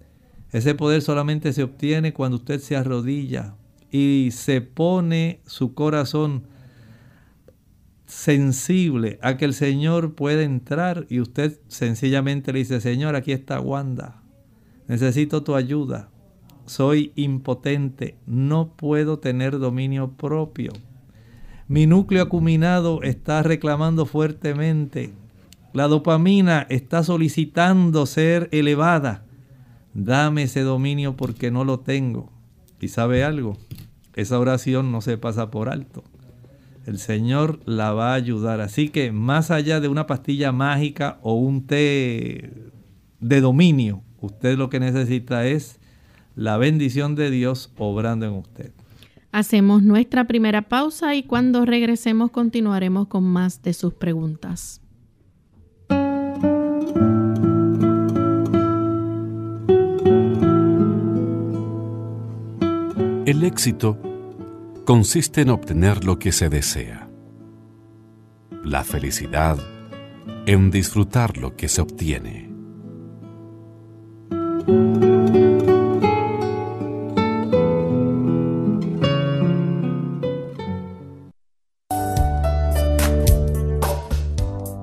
Ese 0.52 0.74
poder 0.74 1.02
solamente 1.02 1.52
se 1.52 1.62
obtiene 1.62 2.12
cuando 2.12 2.36
usted 2.36 2.60
se 2.60 2.76
arrodilla, 2.76 3.54
y 3.92 4.30
se 4.32 4.62
pone 4.62 5.40
su 5.46 5.74
corazón 5.74 6.44
sensible 8.06 9.18
a 9.22 9.36
que 9.36 9.44
el 9.44 9.54
Señor 9.54 10.14
puede 10.14 10.44
entrar 10.44 11.06
y 11.10 11.20
usted 11.20 11.60
sencillamente 11.68 12.52
le 12.52 12.60
dice, 12.60 12.80
Señor, 12.80 13.14
aquí 13.14 13.32
está 13.32 13.60
Wanda, 13.60 14.22
necesito 14.88 15.42
tu 15.44 15.54
ayuda, 15.54 16.08
soy 16.64 17.12
impotente, 17.16 18.16
no 18.26 18.72
puedo 18.76 19.18
tener 19.18 19.58
dominio 19.58 20.12
propio. 20.12 20.72
Mi 21.68 21.86
núcleo 21.86 22.22
acuminado 22.22 23.02
está 23.02 23.42
reclamando 23.42 24.06
fuertemente. 24.06 25.12
La 25.72 25.88
dopamina 25.88 26.66
está 26.68 27.02
solicitando 27.02 28.04
ser 28.06 28.48
elevada. 28.52 29.24
Dame 29.94 30.44
ese 30.44 30.60
dominio 30.60 31.16
porque 31.16 31.50
no 31.50 31.64
lo 31.64 31.80
tengo. 31.80 32.31
¿Y 32.82 32.88
sabe 32.88 33.22
algo? 33.22 33.56
Esa 34.14 34.40
oración 34.40 34.90
no 34.90 35.00
se 35.00 35.16
pasa 35.16 35.52
por 35.52 35.68
alto. 35.68 36.02
El 36.84 36.98
Señor 36.98 37.60
la 37.64 37.92
va 37.92 38.10
a 38.10 38.14
ayudar. 38.14 38.60
Así 38.60 38.88
que 38.88 39.12
más 39.12 39.52
allá 39.52 39.78
de 39.78 39.86
una 39.86 40.08
pastilla 40.08 40.50
mágica 40.50 41.18
o 41.22 41.34
un 41.34 41.64
té 41.64 42.50
de 43.20 43.40
dominio, 43.40 44.02
usted 44.20 44.58
lo 44.58 44.68
que 44.68 44.80
necesita 44.80 45.46
es 45.46 45.78
la 46.34 46.58
bendición 46.58 47.14
de 47.14 47.30
Dios 47.30 47.72
obrando 47.78 48.26
en 48.26 48.32
usted. 48.32 48.72
Hacemos 49.30 49.84
nuestra 49.84 50.26
primera 50.26 50.62
pausa 50.62 51.14
y 51.14 51.22
cuando 51.22 51.64
regresemos 51.64 52.32
continuaremos 52.32 53.06
con 53.06 53.22
más 53.22 53.62
de 53.62 53.74
sus 53.74 53.94
preguntas. 53.94 54.81
El 63.32 63.44
éxito 63.44 63.98
consiste 64.84 65.40
en 65.40 65.48
obtener 65.48 66.04
lo 66.04 66.18
que 66.18 66.32
se 66.32 66.50
desea. 66.50 67.08
La 68.62 68.84
felicidad 68.84 69.56
en 70.44 70.70
disfrutar 70.70 71.38
lo 71.38 71.56
que 71.56 71.66
se 71.68 71.80
obtiene. 71.80 72.52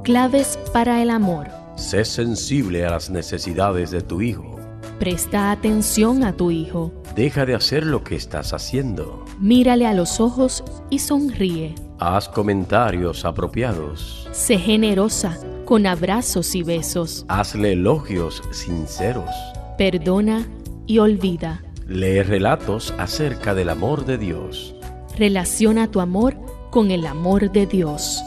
Claves 0.03 0.58
para 0.74 1.03
el 1.03 1.12
amor. 1.12 1.50
Sé 1.75 2.03
sensible 2.03 2.84
a 2.84 2.89
las 2.89 3.12
necesidades 3.12 3.91
de 3.91 4.01
tu 4.01 4.24
hijo. 4.24 4.59
Presta 5.00 5.51
atención 5.51 6.25
a 6.25 6.36
tu 6.36 6.51
hijo. 6.51 6.91
Deja 7.15 7.46
de 7.46 7.56
hacer 7.56 7.86
lo 7.86 8.03
que 8.03 8.15
estás 8.15 8.53
haciendo. 8.53 9.24
Mírale 9.39 9.88
a 9.88 9.94
los 9.94 10.20
ojos 10.20 10.62
y 10.89 11.00
sonríe. 11.00 11.74
Haz 12.00 12.27
comentarios 12.27 13.24
apropiados. 13.24 14.27
Sé 14.34 14.58
generosa 14.58 15.39
con 15.63 15.88
abrazos 15.88 16.53
y 16.53 16.63
besos. 16.63 17.25
Hazle 17.29 17.72
elogios 17.74 18.41
sinceros. 18.51 19.29
Perdona 19.77 20.46
y 20.86 21.00
olvida. 21.00 21.63
Lee 21.88 22.22
relatos 22.22 22.94
acerca 22.98 23.56
del 23.56 23.70
amor 23.70 24.06
de 24.06 24.18
Dios. 24.18 24.75
Relaciona 25.18 25.89
tu 25.89 26.01
amor 26.01 26.36
con 26.72 26.91
el 26.91 27.06
amor 27.06 27.53
de 27.53 27.65
Dios. 27.65 28.22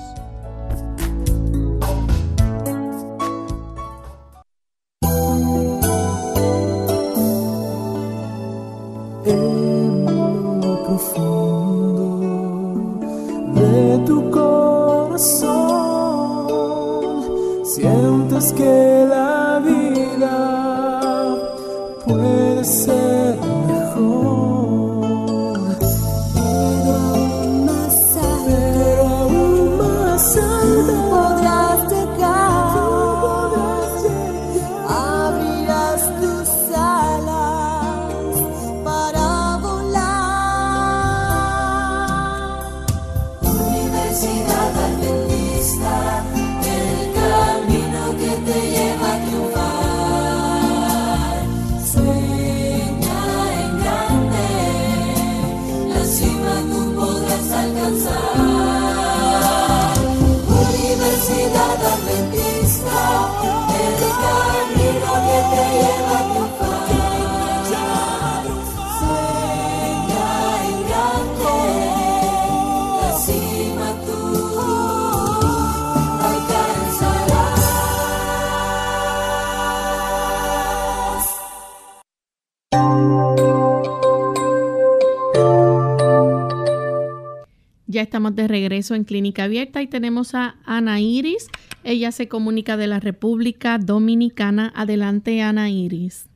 Regreso 88.73 88.95
en 88.95 89.05
Clínica 89.05 89.45
Abierta 89.45 89.83
y 89.83 89.87
tenemos 89.87 90.35
a 90.35 90.55
Ana 90.65 90.99
Iris. 90.99 91.51
Ella 91.85 92.11
se 92.11 92.27
comunica 92.27 92.79
de 92.79 92.87
la 92.87 93.01
República 93.01 93.77
Dominicana. 93.77 94.73
Adelante, 94.75 95.43
Ana 95.43 95.69
Iris. 95.69 96.27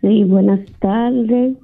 Sí, 0.00 0.24
buenas 0.24 0.60
tardes. 0.78 1.58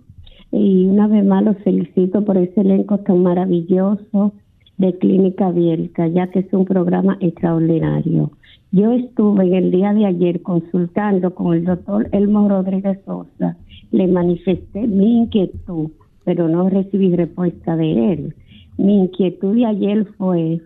Y 0.53 0.85
una 0.85 1.07
vez 1.07 1.25
más 1.25 1.43
los 1.45 1.57
felicito 1.65 2.27
por 2.27 2.37
ese 2.37 2.61
elenco 2.61 2.99
tan 2.99 3.23
maravilloso 3.23 4.35
de 4.77 4.99
Clínica 4.99 5.47
Abierta, 5.47 6.07
ya 6.09 6.27
que 6.27 6.41
es 6.41 6.53
un 6.53 6.67
programa 6.67 7.17
extraordinario. 7.21 8.33
Yo 8.71 8.93
estuve 8.93 9.47
en 9.47 9.55
el 9.55 9.71
día 9.71 9.95
de 9.95 10.05
ayer 10.05 10.43
consultando 10.43 11.35
con 11.35 11.55
el 11.55 11.65
doctor 11.65 12.11
Elmo 12.13 12.51
Rodríguez 12.51 12.99
Sosa. 13.07 13.57
Le 13.93 14.09
manifesté 14.09 14.87
mi 14.87 15.21
inquietud, 15.21 15.89
pero 16.25 16.49
no 16.49 16.69
recibí 16.69 17.17
respuesta 17.17 17.77
de 17.77 18.13
él 18.13 18.35
mi 18.77 18.99
inquietud 18.99 19.55
de 19.55 19.67
ayer 19.67 20.07
fue 20.19 20.61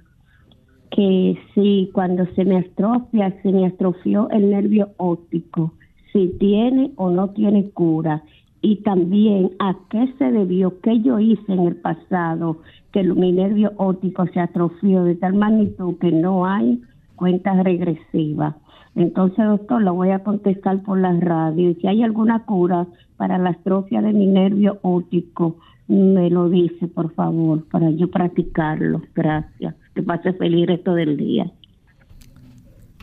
que 0.90 1.38
si 1.54 1.90
cuando 1.92 2.26
se 2.34 2.44
me 2.44 2.58
atrofia, 2.58 3.34
se 3.42 3.52
me 3.52 3.66
atrofió 3.66 4.28
el 4.30 4.50
nervio 4.50 4.90
óptico, 4.96 5.74
si 6.12 6.28
tiene 6.38 6.92
o 6.96 7.10
no 7.10 7.30
tiene 7.30 7.70
cura 7.70 8.22
y 8.62 8.76
también 8.82 9.52
a 9.58 9.76
qué 9.88 10.12
se 10.18 10.30
debió, 10.30 10.80
qué 10.80 11.00
yo 11.00 11.18
hice 11.18 11.52
en 11.52 11.60
el 11.60 11.76
pasado, 11.76 12.58
que 12.92 13.02
mi 13.04 13.32
nervio 13.32 13.72
óptico 13.76 14.26
se 14.26 14.40
atrofió 14.40 15.04
de 15.04 15.14
tal 15.14 15.34
magnitud 15.34 15.96
que 15.98 16.10
no 16.10 16.44
hay 16.44 16.82
cuentas 17.16 17.62
regresivas. 17.62 18.56
Entonces, 18.96 19.46
doctor, 19.46 19.82
lo 19.82 19.94
voy 19.94 20.10
a 20.10 20.24
contestar 20.24 20.82
por 20.82 20.98
la 20.98 21.12
radio. 21.20 21.74
Si 21.80 21.86
hay 21.86 22.02
alguna 22.02 22.44
cura 22.44 22.86
para 23.16 23.38
la 23.38 23.50
atrofia 23.50 24.02
de 24.02 24.12
mi 24.12 24.26
nervio 24.26 24.78
óptico, 24.82 25.56
me 25.90 26.30
lo 26.30 26.48
dice, 26.48 26.86
por 26.86 27.12
favor, 27.14 27.64
para 27.64 27.90
yo 27.90 28.10
practicarlo. 28.10 29.02
Gracias. 29.14 29.74
Que 29.94 30.02
pase 30.02 30.32
feliz 30.34 30.66
resto 30.66 30.94
del 30.94 31.16
día. 31.16 31.50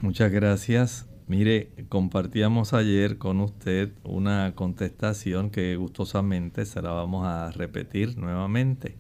Muchas 0.02 0.32
gracias. 0.32 1.10
Mire, 1.28 1.72
compartíamos 1.90 2.74
ayer 2.74 3.18
con 3.18 3.42
usted 3.42 3.92
una 4.06 4.54
contestación 4.56 5.50
que 5.50 5.76
gustosamente 5.76 6.66
se 6.66 6.82
la 6.82 6.92
vamos 6.92 7.26
a 7.28 7.52
repetir 7.52 8.18
nuevamente. 8.18 8.96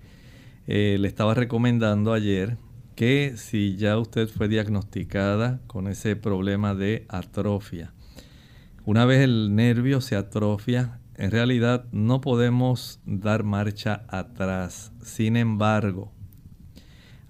Eh, 0.68 0.98
le 1.00 1.08
estaba 1.08 1.34
recomendando 1.34 2.12
ayer 2.12 2.58
que 2.96 3.34
si 3.38 3.78
ya 3.78 3.98
usted 3.98 4.28
fue 4.28 4.50
diagnosticada 4.50 5.62
con 5.68 5.88
ese 5.88 6.18
problema 6.18 6.76
de 6.76 7.06
atrofia, 7.08 7.94
una 8.84 9.06
vez 9.06 9.22
el 9.22 9.56
nervio 9.56 10.02
se 10.02 10.18
atrofia, 10.18 11.00
en 11.18 11.32
realidad 11.32 11.86
no 11.92 12.22
podemos 12.22 13.00
dar 13.06 13.44
marcha 13.44 14.06
atrás. 14.08 14.92
Sin 15.02 15.36
embargo, 15.36 16.12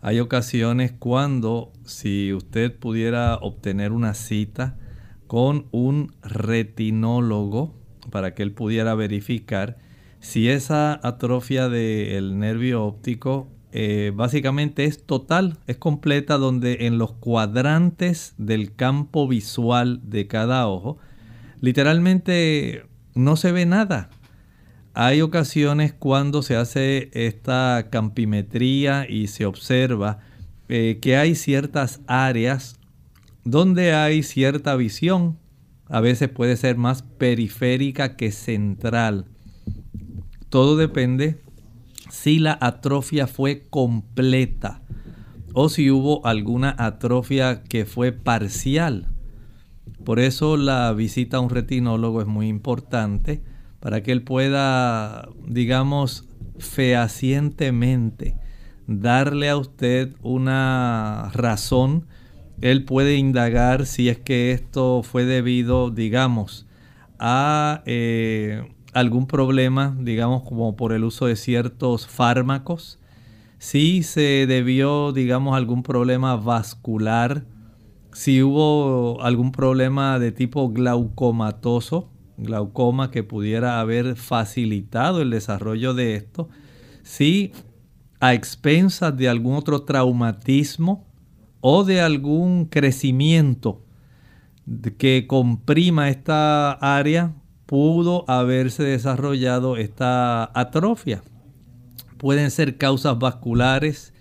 hay 0.02 0.20
ocasiones 0.20 0.92
cuando 0.92 1.72
si 1.86 2.34
usted 2.34 2.78
pudiera 2.78 3.36
obtener 3.36 3.92
una 3.92 4.14
cita 4.14 4.78
con 5.26 5.68
un 5.72 6.14
retinólogo 6.22 7.76
para 8.12 8.34
que 8.34 8.44
él 8.44 8.54
pudiera 8.54 8.96
verificar 8.96 9.78
si 10.20 10.50
esa 10.50 11.00
atrofia 11.08 11.70
del 11.70 12.40
nervio 12.40 12.84
óptico 12.84 13.50
eh, 13.72 14.12
básicamente 14.16 14.86
es 14.86 15.06
total, 15.06 15.58
es 15.68 15.78
completa, 15.78 16.38
donde 16.38 16.88
en 16.88 16.98
los 16.98 17.12
cuadrantes 17.14 18.34
del 18.38 18.74
campo 18.74 19.28
visual 19.28 20.02
de 20.04 20.28
cada 20.28 20.68
ojo, 20.68 20.98
literalmente 21.60 22.86
no 23.18 23.36
se 23.36 23.52
ve 23.52 23.66
nada. 23.66 24.10
Hay 24.94 25.22
ocasiones 25.22 25.94
cuando 25.94 26.42
se 26.42 26.56
hace 26.56 27.10
esta 27.14 27.88
campimetría 27.92 29.06
y 29.08 29.28
se 29.28 29.46
observa 29.46 30.20
eh, 30.70 31.00
que 31.02 31.18
hay 31.18 31.36
ciertas 31.36 32.02
áreas 32.08 32.80
donde 33.44 33.94
hay 33.94 34.24
cierta 34.24 34.76
visión. 34.76 35.38
A 35.88 36.02
veces 36.02 36.30
puede 36.30 36.58
ser 36.58 36.78
más 36.78 37.04
periférica 37.04 38.16
que 38.16 38.32
central. 38.32 39.26
Todo 40.50 40.78
depende 40.78 41.40
si 42.10 42.40
la 42.40 42.58
atrofia 42.60 43.28
fue 43.28 43.68
completa 43.70 44.82
o 45.54 45.70
si 45.70 45.92
hubo 45.92 46.26
alguna 46.26 46.76
atrofia 46.78 47.64
que 47.64 47.86
fue 47.86 48.12
parcial. 48.12 49.08
Por 50.04 50.20
eso 50.20 50.58
la 50.58 50.94
visita 50.94 51.38
a 51.38 51.40
un 51.40 51.50
retinólogo 51.50 52.22
es 52.22 52.28
muy 52.28 52.48
importante 52.48 53.42
para 53.80 54.04
que 54.04 54.12
él 54.12 54.24
pueda, 54.24 55.30
digamos, 55.46 56.28
fehacientemente 56.58 58.36
darle 58.88 59.50
a 59.50 59.58
usted 59.58 60.16
una 60.22 61.30
razón. 61.34 62.08
Él 62.62 62.86
puede 62.86 63.18
indagar 63.18 63.86
si 63.86 64.10
es 64.10 64.18
que 64.18 64.52
esto 64.52 65.04
fue 65.04 65.26
debido, 65.26 65.92
digamos, 65.92 66.66
a 67.20 67.84
eh, 67.86 68.64
algún 68.94 69.28
problema, 69.28 69.96
digamos, 70.00 70.44
como 70.44 70.76
por 70.76 70.94
el 70.94 71.04
uso 71.04 71.28
de 71.28 71.36
ciertos 71.36 72.08
fármacos. 72.08 73.00
Si 73.60 74.04
se 74.04 74.46
debió, 74.48 75.12
digamos, 75.12 75.54
a 75.54 75.58
algún 75.58 75.84
problema 75.84 76.36
vascular 76.36 77.46
si 78.18 78.42
hubo 78.42 79.22
algún 79.22 79.52
problema 79.52 80.18
de 80.18 80.32
tipo 80.32 80.70
glaucomatoso, 80.70 82.10
glaucoma 82.40 83.12
que 83.12 83.22
pudiera 83.22 83.80
haber 83.80 84.16
facilitado 84.16 85.22
el 85.22 85.30
desarrollo 85.30 85.94
de 85.94 86.16
esto, 86.16 86.50
si 87.04 87.52
a 88.20 88.34
expensas 88.34 89.16
de 89.16 89.30
algún 89.30 89.54
otro 89.54 89.84
traumatismo 89.84 91.06
o 91.62 91.84
de 91.84 92.02
algún 92.02 92.66
crecimiento 92.66 93.84
que 94.98 95.28
comprima 95.28 96.10
esta 96.10 96.72
área, 96.72 97.36
pudo 97.68 98.26
haberse 98.28 98.82
desarrollado 98.82 99.78
esta 99.78 100.50
atrofia. 100.60 101.22
Pueden 102.18 102.50
ser 102.50 102.80
causas 102.80 103.20
vasculares, 103.20 104.12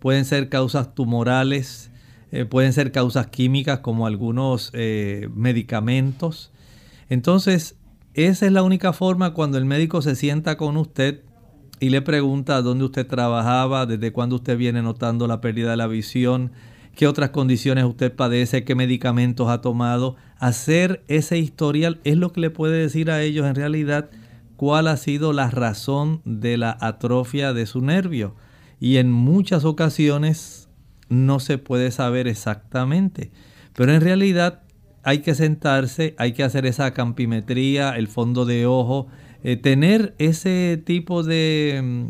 pueden 0.00 0.24
ser 0.24 0.48
causas 0.48 0.92
tumorales, 0.96 1.92
eh, 2.34 2.46
pueden 2.46 2.72
ser 2.72 2.90
causas 2.90 3.28
químicas 3.28 3.78
como 3.78 4.08
algunos 4.08 4.72
eh, 4.72 5.28
medicamentos. 5.36 6.50
Entonces, 7.08 7.76
esa 8.14 8.46
es 8.46 8.50
la 8.50 8.64
única 8.64 8.92
forma 8.92 9.34
cuando 9.34 9.56
el 9.56 9.64
médico 9.64 10.02
se 10.02 10.16
sienta 10.16 10.56
con 10.56 10.76
usted 10.76 11.20
y 11.78 11.90
le 11.90 12.02
pregunta 12.02 12.60
dónde 12.60 12.86
usted 12.86 13.06
trabajaba, 13.06 13.86
desde 13.86 14.12
cuándo 14.12 14.34
usted 14.34 14.58
viene 14.58 14.82
notando 14.82 15.28
la 15.28 15.40
pérdida 15.40 15.70
de 15.70 15.76
la 15.76 15.86
visión, 15.86 16.50
qué 16.96 17.06
otras 17.06 17.30
condiciones 17.30 17.84
usted 17.84 18.12
padece, 18.12 18.64
qué 18.64 18.74
medicamentos 18.74 19.48
ha 19.48 19.60
tomado. 19.60 20.16
Hacer 20.40 21.04
ese 21.06 21.38
historial 21.38 22.00
es 22.02 22.16
lo 22.16 22.32
que 22.32 22.40
le 22.40 22.50
puede 22.50 22.78
decir 22.78 23.12
a 23.12 23.22
ellos 23.22 23.46
en 23.46 23.54
realidad 23.54 24.10
cuál 24.56 24.88
ha 24.88 24.96
sido 24.96 25.32
la 25.32 25.52
razón 25.52 26.20
de 26.24 26.56
la 26.56 26.76
atrofia 26.80 27.52
de 27.52 27.66
su 27.66 27.80
nervio. 27.80 28.34
Y 28.80 28.96
en 28.96 29.12
muchas 29.12 29.64
ocasiones 29.64 30.63
no 31.08 31.40
se 31.40 31.58
puede 31.58 31.90
saber 31.90 32.26
exactamente. 32.28 33.30
Pero 33.74 33.92
en 33.92 34.00
realidad 34.00 34.62
hay 35.02 35.18
que 35.18 35.34
sentarse, 35.34 36.14
hay 36.18 36.32
que 36.32 36.42
hacer 36.42 36.66
esa 36.66 36.92
campimetría, 36.92 37.96
el 37.96 38.08
fondo 38.08 38.44
de 38.44 38.66
ojo, 38.66 39.06
eh, 39.42 39.56
tener 39.56 40.14
ese 40.18 40.82
tipo 40.84 41.22
de 41.22 41.80
mm, 41.82 42.08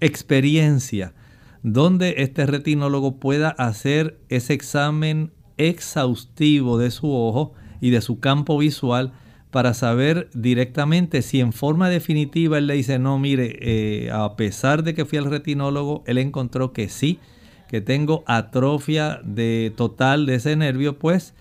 experiencia 0.00 1.14
donde 1.62 2.16
este 2.18 2.46
retinólogo 2.46 3.18
pueda 3.18 3.50
hacer 3.50 4.20
ese 4.28 4.52
examen 4.52 5.32
exhaustivo 5.56 6.78
de 6.78 6.90
su 6.90 7.12
ojo 7.12 7.54
y 7.80 7.90
de 7.90 8.00
su 8.00 8.20
campo 8.20 8.58
visual 8.58 9.12
para 9.50 9.74
saber 9.74 10.28
directamente 10.34 11.22
si 11.22 11.40
en 11.40 11.52
forma 11.52 11.88
definitiva 11.88 12.58
él 12.58 12.66
le 12.66 12.74
dice, 12.74 12.98
no, 12.98 13.18
mire, 13.18 13.56
eh, 13.60 14.10
a 14.12 14.36
pesar 14.36 14.82
de 14.82 14.94
que 14.94 15.04
fui 15.04 15.18
al 15.18 15.30
retinólogo, 15.30 16.04
él 16.06 16.18
encontró 16.18 16.72
que 16.72 16.88
sí, 16.88 17.20
que 17.68 17.80
tengo 17.80 18.24
atrofia 18.26 19.20
de 19.24 19.72
total 19.76 20.26
de 20.26 20.36
ese 20.36 20.56
nervio, 20.56 20.98
pues 20.98 21.34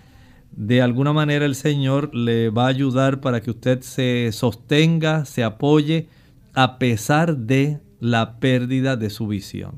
de 0.52 0.82
alguna 0.82 1.14
manera 1.14 1.46
el 1.46 1.56
Señor 1.56 2.16
le 2.16 2.50
va 2.50 2.66
a 2.66 2.70
ayudar 2.70 3.20
para 3.20 3.42
que 3.42 3.52
usted 3.52 3.82
se 3.82 4.32
sostenga, 4.32 5.26
se 5.26 5.44
apoye 5.44 6.08
a 6.54 6.80
pesar 6.80 7.38
de 7.38 7.80
la 8.00 8.40
pérdida 8.40 8.96
de 8.96 9.10
su 9.10 9.28
visión. 9.28 9.74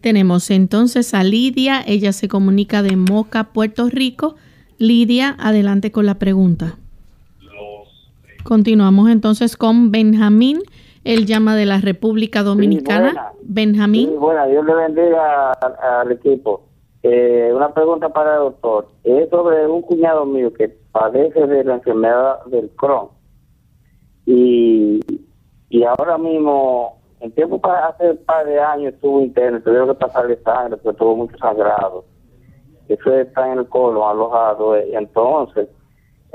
Tenemos 0.00 0.50
entonces 0.50 1.14
a 1.14 1.24
Lidia, 1.24 1.82
ella 1.86 2.12
se 2.12 2.28
comunica 2.28 2.82
de 2.82 2.96
Moca, 2.96 3.52
Puerto 3.52 3.88
Rico. 3.88 4.36
Lidia, 4.78 5.36
adelante 5.38 5.92
con 5.92 6.06
la 6.06 6.18
pregunta. 6.18 6.76
Continuamos 8.42 9.10
entonces 9.10 9.56
con 9.56 9.90
Benjamín. 9.90 10.60
Él 11.04 11.26
llama 11.26 11.56
de 11.56 11.66
la 11.66 11.80
República 11.80 12.42
Dominicana. 12.42 13.32
Benjamín. 13.42 14.18
bueno, 14.18 14.46
Dios 14.48 14.64
le 14.64 14.74
bendiga 14.74 15.52
al, 15.52 16.12
equipo. 16.12 16.62
Eh, 17.02 17.50
una 17.54 17.72
pregunta 17.72 18.10
para 18.10 18.34
el 18.34 18.40
doctor. 18.40 18.88
Es 19.04 19.30
sobre 19.30 19.66
un 19.66 19.82
cuñado 19.82 20.26
mío 20.26 20.52
que 20.52 20.68
padece 20.92 21.46
de 21.46 21.64
la 21.64 21.74
enfermedad 21.74 22.44
del 22.46 22.70
Crohn. 22.70 23.08
Y, 24.26 25.00
y 25.70 25.84
ahora 25.84 26.18
mismo, 26.18 27.00
en 27.20 27.32
tiempo 27.32 27.60
para 27.60 27.88
hace 27.88 28.10
un 28.10 28.24
par 28.24 28.46
de 28.46 28.60
años 28.60 28.94
estuvo 28.94 29.20
interno, 29.20 29.60
tuvieron 29.62 29.88
que 29.88 29.94
pasarle 29.94 30.36
sangre, 30.42 30.76
porque 30.76 30.98
tuvo 30.98 31.16
mucho 31.16 31.36
sangrado. 31.38 32.04
Eso 32.88 33.14
está 33.14 33.50
en 33.52 33.60
el 33.60 33.68
colon 33.68 34.08
alojado. 34.08 34.76
Y 34.84 34.94
entonces, 34.94 35.68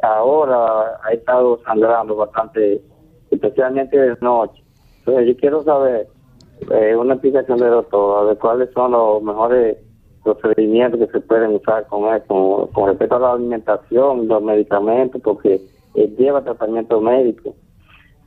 ahora 0.02 1.00
ha 1.04 1.12
estado 1.12 1.60
sangrando 1.66 2.16
bastante, 2.16 2.82
especialmente 3.32 3.98
de 3.98 4.16
noche. 4.22 4.64
Entonces, 5.00 5.28
yo 5.28 5.38
quiero 5.38 5.64
saber 5.64 6.08
eh, 6.72 6.96
una 6.96 7.14
explicación 7.14 7.60
de 7.60 7.68
doctor, 7.68 8.30
de 8.30 8.36
cuáles 8.38 8.72
son 8.72 8.92
los 8.92 9.22
mejores 9.22 9.78
procedimientos 10.24 11.00
que 11.00 11.08
se 11.08 11.20
pueden 11.22 11.56
usar 11.56 11.86
con 11.88 12.14
esto, 12.14 12.70
con 12.74 12.88
respecto 12.88 13.16
a 13.16 13.20
la 13.20 13.32
alimentación, 13.34 14.28
los 14.28 14.42
medicamentos, 14.42 15.22
porque 15.22 15.62
él 15.94 16.16
lleva 16.18 16.44
tratamiento 16.44 17.00
médico, 17.00 17.56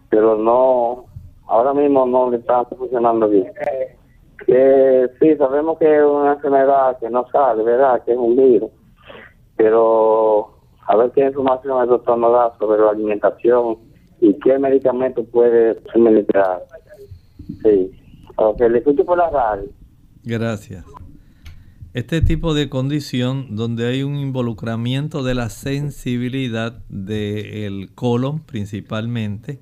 pero 0.09 0.37
no, 0.37 1.07
ahora 1.47 1.75
mismo 1.75 2.07
no 2.07 2.31
le 2.31 2.37
está 2.37 2.65
funcionando 2.67 3.29
bien. 3.29 3.53
Que 4.47 5.09
sí, 5.21 5.37
sabemos 5.37 5.79
que 5.79 5.97
es 5.97 6.05
una 6.05 6.35
enfermedad 6.35 6.97
que 6.99 7.11
no 7.11 7.27
sale, 7.33 7.65
¿verdad? 7.65 8.03
Que 8.05 8.13
es 8.13 8.19
un 8.19 8.37
virus, 8.37 8.71
pero 9.57 10.51
a 10.87 10.97
ver 10.97 11.11
qué 11.11 11.27
información 11.27 11.83
el 11.83 11.89
doctor 11.89 12.17
nos 12.17 12.33
da 12.33 12.57
sobre 12.59 12.81
la 12.81 12.91
alimentación 12.91 13.88
y 14.21 14.35
qué 14.41 14.59
medicamento 14.59 15.25
puede 15.25 15.77
suministrar. 15.93 16.65
Sí. 17.63 17.91
Ok, 18.37 18.61
le 18.61 18.79
escucho 18.79 19.05
por 19.05 19.19
la 19.19 19.31
radio. 19.31 19.69
Gracias. 20.23 20.85
Este 21.95 22.21
tipo 22.21 22.55
de 22.55 22.69
condición 22.69 23.57
donde 23.57 23.87
hay 23.87 24.03
un 24.03 24.17
involucramiento 24.17 25.23
de 25.23 25.35
la 25.35 25.49
sensibilidad 25.49 26.85
del 26.89 27.91
colon 27.95 28.41
principalmente 28.45 29.59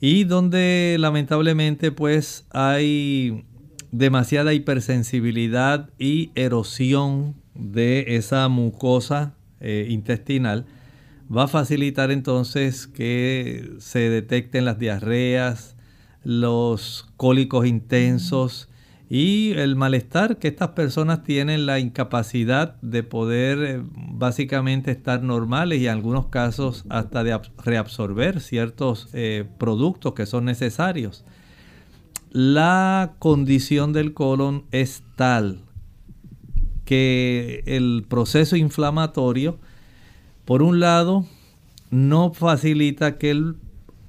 y 0.00 0.24
donde 0.24 0.96
lamentablemente 0.98 1.92
pues 1.92 2.46
hay 2.50 3.44
demasiada 3.92 4.52
hipersensibilidad 4.52 5.88
y 5.98 6.32
erosión 6.34 7.36
de 7.54 8.16
esa 8.16 8.48
mucosa 8.48 9.34
eh, 9.60 9.86
intestinal, 9.88 10.66
va 11.36 11.44
a 11.44 11.48
facilitar 11.48 12.10
entonces 12.10 12.86
que 12.86 13.74
se 13.78 14.10
detecten 14.10 14.64
las 14.64 14.78
diarreas, 14.78 15.76
los 16.22 17.08
cólicos 17.16 17.66
intensos 17.66 18.68
y 19.10 19.52
el 19.52 19.76
malestar 19.76 20.38
que 20.38 20.48
estas 20.48 20.70
personas 20.70 21.22
tienen, 21.22 21.66
la 21.66 21.78
incapacidad 21.78 22.80
de 22.80 23.02
poder 23.02 23.58
eh, 23.62 23.82
básicamente 23.94 24.90
estar 24.90 25.22
normales 25.22 25.80
y 25.80 25.86
en 25.86 25.92
algunos 25.92 26.26
casos 26.26 26.84
hasta 26.88 27.22
de 27.22 27.38
reabsorber 27.62 28.40
ciertos 28.40 29.08
eh, 29.12 29.44
productos 29.58 30.14
que 30.14 30.26
son 30.26 30.46
necesarios. 30.46 31.24
La 32.30 33.14
condición 33.18 33.92
del 33.92 34.14
colon 34.14 34.64
es 34.72 35.04
tal 35.16 35.60
que 36.84 37.62
el 37.66 38.04
proceso 38.08 38.56
inflamatorio, 38.56 39.58
por 40.44 40.62
un 40.62 40.80
lado, 40.80 41.24
no 41.90 42.32
facilita 42.32 43.18
que 43.18 43.30
el 43.30 43.56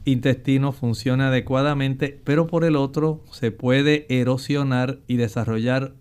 intestino 0.06 0.71
funcione 0.71 1.24
adecuadamente, 1.24 2.19
pero 2.24 2.48
por 2.48 2.63
el 2.63 2.76
otro 2.76 3.24
se 3.32 3.52
puede 3.52 4.06
erosionar 4.10 5.00
y 5.08 5.17
desarrollar 5.17 5.93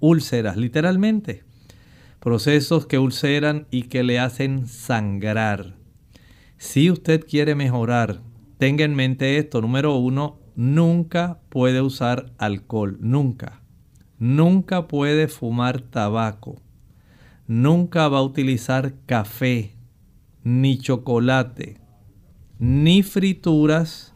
úlceras, 0.00 0.56
literalmente. 0.56 1.44
Procesos 2.20 2.86
que 2.86 2.98
ulceran 2.98 3.66
y 3.70 3.84
que 3.84 4.02
le 4.02 4.18
hacen 4.18 4.66
sangrar. 4.66 5.74
Si 6.58 6.90
usted 6.90 7.24
quiere 7.26 7.54
mejorar, 7.54 8.20
tenga 8.58 8.84
en 8.84 8.94
mente 8.94 9.38
esto. 9.38 9.62
Número 9.62 9.96
uno, 9.96 10.38
nunca 10.54 11.40
puede 11.48 11.80
usar 11.80 12.32
alcohol, 12.36 12.98
nunca. 13.00 13.62
Nunca 14.18 14.86
puede 14.86 15.28
fumar 15.28 15.80
tabaco. 15.80 16.60
Nunca 17.46 18.08
va 18.08 18.18
a 18.18 18.22
utilizar 18.22 18.94
café, 19.06 19.74
ni 20.44 20.78
chocolate, 20.78 21.80
ni 22.58 23.02
frituras, 23.02 24.14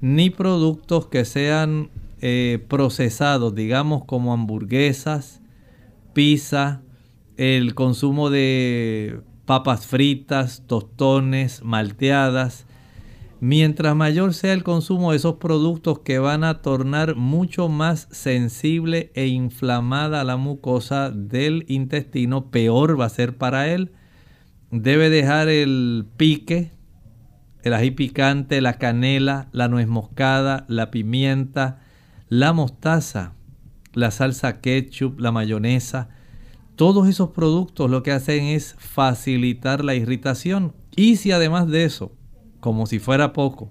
ni 0.00 0.30
productos 0.30 1.06
que 1.06 1.24
sean 1.24 1.90
eh, 2.20 2.64
procesados, 2.68 3.54
digamos 3.54 4.04
como 4.04 4.32
hamburguesas, 4.32 5.40
pizza, 6.12 6.82
el 7.36 7.74
consumo 7.74 8.30
de 8.30 9.20
papas 9.46 9.86
fritas, 9.86 10.62
tostones, 10.66 11.62
malteadas, 11.62 12.66
Mientras 13.46 13.94
mayor 13.94 14.32
sea 14.32 14.54
el 14.54 14.62
consumo 14.62 15.10
de 15.10 15.18
esos 15.18 15.34
productos 15.34 15.98
que 15.98 16.18
van 16.18 16.44
a 16.44 16.62
tornar 16.62 17.14
mucho 17.14 17.68
más 17.68 18.08
sensible 18.10 19.10
e 19.14 19.26
inflamada 19.26 20.24
la 20.24 20.38
mucosa 20.38 21.10
del 21.10 21.66
intestino, 21.68 22.50
peor 22.50 22.98
va 22.98 23.04
a 23.04 23.10
ser 23.10 23.36
para 23.36 23.68
él. 23.68 23.92
Debe 24.76 25.08
dejar 25.08 25.48
el 25.48 26.04
pique, 26.16 26.72
el 27.62 27.74
ají 27.74 27.92
picante, 27.92 28.60
la 28.60 28.72
canela, 28.72 29.48
la 29.52 29.68
nuez 29.68 29.86
moscada, 29.86 30.64
la 30.66 30.90
pimienta, 30.90 31.80
la 32.28 32.52
mostaza, 32.52 33.34
la 33.92 34.10
salsa 34.10 34.60
ketchup, 34.60 35.20
la 35.20 35.30
mayonesa. 35.30 36.08
Todos 36.74 37.06
esos 37.08 37.30
productos 37.30 37.88
lo 37.88 38.02
que 38.02 38.10
hacen 38.10 38.46
es 38.46 38.74
facilitar 38.76 39.84
la 39.84 39.94
irritación. 39.94 40.74
Y 40.96 41.16
si 41.16 41.30
además 41.30 41.68
de 41.68 41.84
eso 41.84 42.10
como 42.58 42.86
si 42.86 42.98
fuera 42.98 43.32
poco, 43.32 43.70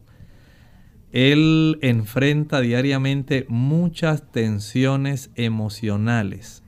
él 1.12 1.80
enfrenta 1.82 2.62
diariamente 2.62 3.46
muchas 3.50 4.32
tensiones 4.32 5.32
emocionales. 5.36 6.63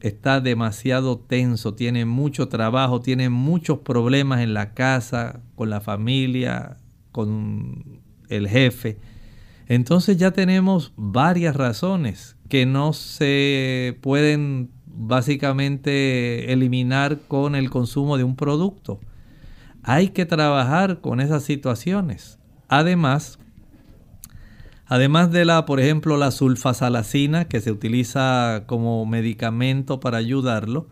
Está 0.00 0.40
demasiado 0.40 1.18
tenso, 1.18 1.74
tiene 1.74 2.04
mucho 2.06 2.48
trabajo, 2.48 3.00
tiene 3.00 3.28
muchos 3.28 3.80
problemas 3.80 4.40
en 4.40 4.54
la 4.54 4.72
casa, 4.72 5.40
con 5.54 5.68
la 5.68 5.80
familia, 5.80 6.78
con 7.12 8.00
el 8.28 8.48
jefe. 8.48 8.98
Entonces 9.66 10.16
ya 10.16 10.30
tenemos 10.30 10.92
varias 10.96 11.54
razones 11.54 12.36
que 12.48 12.66
no 12.66 12.92
se 12.92 13.98
pueden 14.00 14.70
básicamente 14.86 16.52
eliminar 16.52 17.18
con 17.28 17.54
el 17.54 17.70
consumo 17.70 18.16
de 18.16 18.24
un 18.24 18.36
producto. 18.36 19.00
Hay 19.82 20.08
que 20.08 20.26
trabajar 20.26 21.00
con 21.00 21.20
esas 21.20 21.42
situaciones. 21.42 22.38
Además, 22.68 23.39
además 24.90 25.30
de 25.30 25.44
la, 25.44 25.64
por 25.66 25.78
ejemplo, 25.78 26.16
la 26.16 26.32
sulfasalacina 26.32 27.46
que 27.46 27.60
se 27.60 27.70
utiliza 27.70 28.64
como 28.66 29.06
medicamento 29.06 30.00
para 30.00 30.18
ayudarlo, 30.18 30.88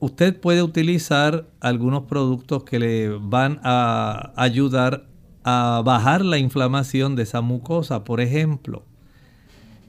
usted 0.00 0.38
puede 0.38 0.62
utilizar 0.62 1.46
algunos 1.60 2.02
productos 2.02 2.64
que 2.64 2.80
le 2.80 3.08
van 3.10 3.60
a 3.62 4.32
ayudar 4.36 5.06
a 5.44 5.82
bajar 5.84 6.24
la 6.24 6.38
inflamación 6.38 7.14
de 7.14 7.22
esa 7.22 7.42
mucosa. 7.42 8.02
Por 8.02 8.20
ejemplo, 8.20 8.82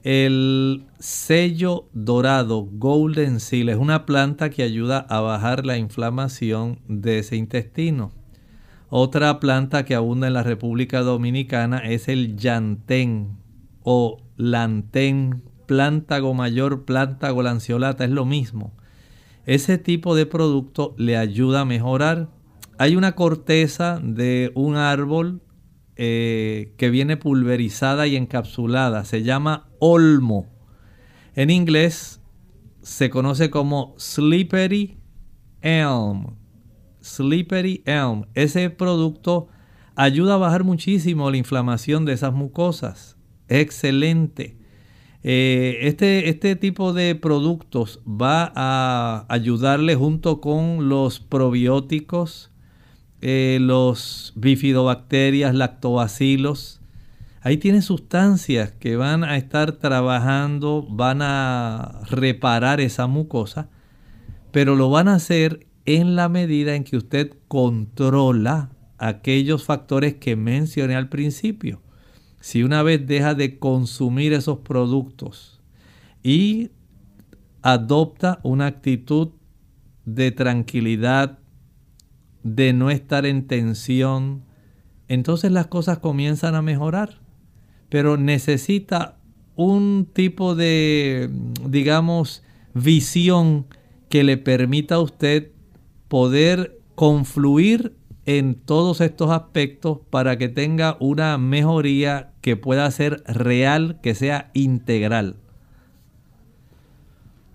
el 0.03 0.85
sello 0.99 1.87
dorado, 1.93 2.67
Golden 2.71 3.39
Seal, 3.39 3.69
es 3.69 3.77
una 3.77 4.05
planta 4.05 4.51
que 4.51 4.61
ayuda 4.61 4.99
a 5.09 5.21
bajar 5.21 5.65
la 5.65 5.79
inflamación 5.79 6.77
de 6.87 7.17
ese 7.17 7.35
intestino. 7.35 8.11
Otra 8.97 9.41
planta 9.41 9.83
que 9.83 9.93
abunda 9.93 10.27
en 10.27 10.33
la 10.33 10.43
República 10.43 11.01
Dominicana 11.01 11.79
es 11.79 12.07
el 12.07 12.37
llantén 12.37 13.35
o 13.83 14.23
lantén, 14.37 15.43
plántago 15.65 16.33
mayor, 16.33 16.85
plántago 16.85 17.43
lanceolata, 17.43 18.05
es 18.05 18.11
lo 18.11 18.23
mismo. 18.23 18.71
Ese 19.45 19.77
tipo 19.77 20.15
de 20.15 20.25
producto 20.25 20.95
le 20.97 21.17
ayuda 21.17 21.59
a 21.59 21.65
mejorar. 21.65 22.29
Hay 22.77 22.95
una 22.95 23.15
corteza 23.15 23.99
de 24.01 24.53
un 24.55 24.77
árbol 24.77 25.41
eh, 25.97 26.73
que 26.77 26.89
viene 26.89 27.17
pulverizada 27.17 28.07
y 28.07 28.15
encapsulada. 28.15 29.03
Se 29.03 29.23
llama 29.23 29.67
olmo. 29.79 30.47
En 31.35 31.49
inglés 31.49 32.21
se 32.81 33.09
conoce 33.09 33.49
como 33.49 33.93
slippery 33.97 34.97
elm. 35.59 36.44
Slippery 37.05 37.83
elm. 37.85 38.25
Ese 38.33 38.69
producto 38.71 39.47
ayuda 39.95 40.33
a 40.33 40.37
bajar 40.37 40.63
muchísimo 40.63 41.29
la 41.29 41.37
inflamación 41.37 42.03
de 42.03 42.13
esas 42.13 42.33
mucosas. 42.33 43.15
Excelente. 43.47 44.57
Eh, 45.23 45.87
este, 45.87 46.29
este 46.29 46.55
tipo 46.55 46.93
de 46.93 47.15
productos 47.15 48.01
va 48.05 48.51
a 48.55 49.25
ayudarle 49.29 49.95
junto 49.95 50.41
con 50.41 50.89
los 50.89 51.19
probióticos, 51.19 52.51
eh, 53.21 53.59
los 53.61 54.33
bifidobacterias, 54.35 55.53
lactobacilos. 55.53 56.81
Ahí 57.41 57.57
tiene 57.57 57.83
sustancias 57.83 58.71
que 58.71 58.95
van 58.95 59.23
a 59.23 59.37
estar 59.37 59.73
trabajando, 59.73 60.87
van 60.89 61.21
a 61.21 62.01
reparar 62.09 62.81
esa 62.81 63.05
mucosa, 63.05 63.69
pero 64.51 64.75
lo 64.75 64.89
van 64.89 65.07
a 65.07 65.15
hacer 65.15 65.67
en 65.85 66.15
la 66.15 66.29
medida 66.29 66.75
en 66.75 66.83
que 66.83 66.97
usted 66.97 67.33
controla 67.47 68.71
aquellos 68.97 69.63
factores 69.63 70.15
que 70.15 70.35
mencioné 70.35 70.95
al 70.95 71.09
principio. 71.09 71.81
Si 72.39 72.63
una 72.63 72.83
vez 72.83 73.05
deja 73.05 73.33
de 73.33 73.59
consumir 73.59 74.33
esos 74.33 74.59
productos 74.59 75.61
y 76.23 76.71
adopta 77.61 78.39
una 78.43 78.67
actitud 78.67 79.29
de 80.05 80.31
tranquilidad, 80.31 81.39
de 82.43 82.73
no 82.73 82.91
estar 82.91 83.25
en 83.25 83.47
tensión, 83.47 84.43
entonces 85.07 85.51
las 85.51 85.67
cosas 85.67 85.97
comienzan 85.97 86.53
a 86.53 86.61
mejorar. 86.61 87.21
Pero 87.89 88.17
necesita 88.17 89.17
un 89.55 90.07
tipo 90.13 90.53
de, 90.53 91.29
digamos, 91.67 92.43
visión 92.75 93.65
que 94.09 94.23
le 94.23 94.37
permita 94.37 94.95
a 94.95 94.99
usted 94.99 95.54
poder 96.15 96.77
confluir 96.95 97.91
en 98.25 98.55
todos 98.55 99.01
estos 99.01 99.31
aspectos 99.31 99.99
para 100.09 100.37
que 100.37 100.47
tenga 100.47 100.95
una 101.01 101.37
mejoría 101.37 102.29
que 102.39 102.55
pueda 102.55 102.89
ser 102.89 103.17
real, 103.27 103.97
que 104.01 104.15
sea 104.15 104.49
integral. 104.53 105.35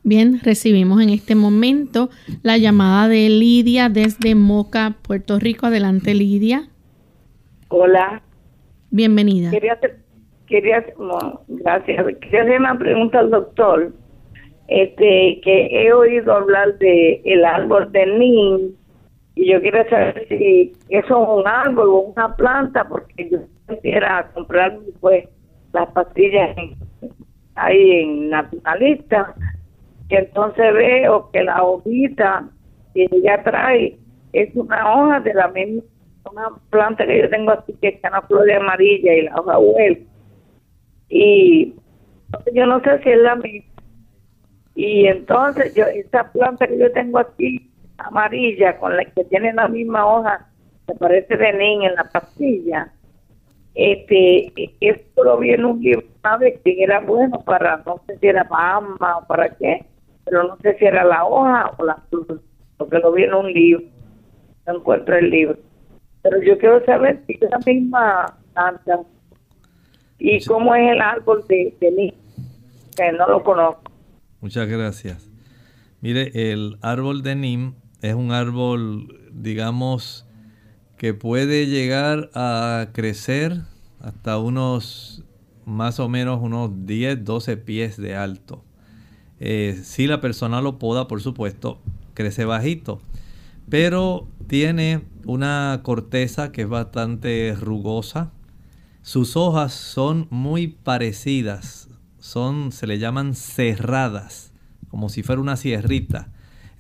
Bien, 0.02 0.40
recibimos 0.42 1.00
en 1.00 1.08
este 1.08 1.34
momento 1.34 2.10
la 2.42 2.58
llamada 2.58 3.08
de 3.08 3.30
Lidia 3.30 3.88
desde 3.88 4.34
Moca, 4.34 4.94
Puerto 5.08 5.38
Rico. 5.38 5.64
Adelante, 5.64 6.12
Lidia. 6.12 6.68
Hola. 7.68 8.20
Bienvenida. 8.90 9.50
Quería 9.52 9.72
hacer, 9.72 10.00
quería, 10.46 10.84
gracias. 11.48 12.06
Quería 12.20 12.42
hacer 12.42 12.60
una 12.60 12.78
pregunta 12.78 13.20
al 13.20 13.30
doctor. 13.30 13.94
Este, 14.70 15.40
que 15.42 15.66
he 15.72 15.92
oído 15.92 16.32
hablar 16.32 16.78
de 16.78 17.20
el 17.24 17.44
árbol 17.44 17.90
de 17.90 18.06
Nin 18.06 18.76
y 19.34 19.50
yo 19.50 19.60
quiero 19.60 19.82
saber 19.90 20.28
si 20.28 20.72
eso 20.90 21.22
es 21.22 21.28
un 21.28 21.48
árbol 21.48 21.88
o 21.88 21.98
una 22.02 22.36
planta 22.36 22.86
porque 22.88 23.30
yo 23.30 23.38
quisiera 23.68 24.30
comprar 24.32 24.78
pues 25.00 25.28
las 25.72 25.88
pastillas 25.88 26.56
ahí 27.56 27.90
en 28.02 28.30
naturalista 28.30 29.34
y 30.08 30.14
entonces 30.14 30.72
veo 30.72 31.28
que 31.32 31.42
la 31.42 31.64
hojita 31.64 32.48
que 32.94 33.08
ella 33.10 33.42
trae 33.42 33.98
es 34.32 34.54
una 34.54 34.88
hoja 34.94 35.18
de 35.18 35.34
la 35.34 35.48
misma 35.48 35.82
una 36.30 36.48
planta 36.70 37.04
que 37.04 37.22
yo 37.22 37.28
tengo 37.28 37.50
aquí 37.50 37.74
que 37.82 37.88
es 37.88 38.00
una 38.08 38.22
flor 38.22 38.44
de 38.44 38.54
amarilla 38.54 39.14
y 39.14 39.22
la 39.22 39.34
hoja 39.34 39.56
vuelve 39.56 40.06
y 41.08 41.74
yo 42.54 42.66
no 42.66 42.80
sé 42.82 43.02
si 43.02 43.10
es 43.10 43.18
la 43.18 43.34
misma 43.34 43.69
y 44.74 45.06
entonces 45.06 45.74
yo 45.74 45.84
esa 45.84 46.30
planta 46.32 46.66
que 46.66 46.78
yo 46.78 46.90
tengo 46.92 47.18
aquí 47.18 47.70
amarilla 47.98 48.78
con 48.78 48.96
la 48.96 49.04
que 49.04 49.24
tiene 49.24 49.52
la 49.52 49.68
misma 49.68 50.06
hoja 50.06 50.46
que 50.86 50.94
parece 50.94 51.36
de 51.36 51.52
niña 51.52 51.90
en 51.90 51.94
la 51.96 52.04
pastilla 52.04 52.92
este 53.74 54.52
esto 54.80 55.24
lo 55.24 55.38
vi 55.38 55.50
en 55.50 55.64
un 55.64 55.80
libro 55.80 56.06
sabe 56.22 56.60
que 56.64 56.82
era 56.82 57.00
bueno 57.00 57.40
para 57.44 57.82
no 57.86 58.00
sé 58.06 58.18
si 58.18 58.26
era 58.28 58.44
para 58.44 58.78
o 58.78 59.26
para 59.26 59.50
qué 59.56 59.84
pero 60.24 60.44
no 60.44 60.56
sé 60.58 60.76
si 60.78 60.84
era 60.84 61.04
la 61.04 61.24
hoja 61.24 61.72
o 61.78 61.84
la 61.84 61.96
flor 62.08 62.40
porque 62.76 62.98
lo 62.98 63.12
vi 63.12 63.24
en 63.24 63.34
un 63.34 63.52
libro 63.52 63.84
no 64.66 64.76
encuentro 64.76 65.16
el 65.16 65.30
libro. 65.30 65.56
Pero 66.22 66.42
yo 66.42 66.58
quiero 66.58 66.84
saber 66.84 67.22
si 67.26 67.38
es 67.40 67.50
la 67.50 67.58
misma 67.64 68.36
planta 68.52 69.00
y 70.18 70.44
cómo 70.44 70.74
es 70.74 70.92
el 70.92 71.00
árbol 71.00 71.44
de, 71.48 71.74
de 71.80 72.14
que 72.96 73.12
no 73.12 73.26
lo 73.26 73.42
conozco 73.42 73.89
muchas 74.40 74.68
gracias 74.68 75.30
Mire, 76.02 76.52
el 76.52 76.78
árbol 76.80 77.22
de 77.22 77.36
Nim 77.36 77.74
es 78.00 78.14
un 78.14 78.32
árbol, 78.32 79.20
digamos, 79.32 80.24
que 80.96 81.12
puede 81.12 81.66
llegar 81.66 82.30
a 82.34 82.88
crecer 82.94 83.60
hasta 84.00 84.38
unos 84.38 85.24
más 85.66 86.00
o 86.00 86.08
menos 86.08 86.40
unos 86.42 86.86
10, 86.86 87.22
12 87.22 87.58
pies 87.58 87.98
de 87.98 88.16
alto. 88.16 88.64
Eh, 89.40 89.78
si 89.84 90.06
la 90.06 90.22
persona 90.22 90.62
lo 90.62 90.78
poda, 90.78 91.06
por 91.06 91.20
supuesto, 91.20 91.82
crece 92.14 92.46
bajito. 92.46 93.02
Pero 93.68 94.26
tiene 94.46 95.04
una 95.26 95.80
corteza 95.82 96.50
que 96.50 96.62
es 96.62 96.68
bastante 96.68 97.54
rugosa. 97.60 98.32
Sus 99.02 99.36
hojas 99.36 99.74
son 99.74 100.28
muy 100.30 100.68
parecidas. 100.68 101.89
Son, 102.20 102.72
se 102.72 102.86
le 102.86 102.98
llaman 102.98 103.34
cerradas, 103.34 104.52
como 104.88 105.08
si 105.08 105.22
fuera 105.22 105.40
una 105.40 105.56
sierrita 105.56 106.30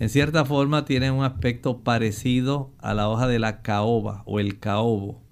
en 0.00 0.08
cierta 0.08 0.46
forma 0.46 0.86
tiene 0.86 1.10
un 1.10 1.24
aspecto 1.24 1.80
parecido 1.84 2.72
a 2.78 2.94
la 2.94 3.10
hoja 3.10 3.28
de 3.28 3.38
la 3.38 3.60
caoba 3.60 4.22
o 4.24 4.40
el 4.40 4.58
caobo. 4.58 5.22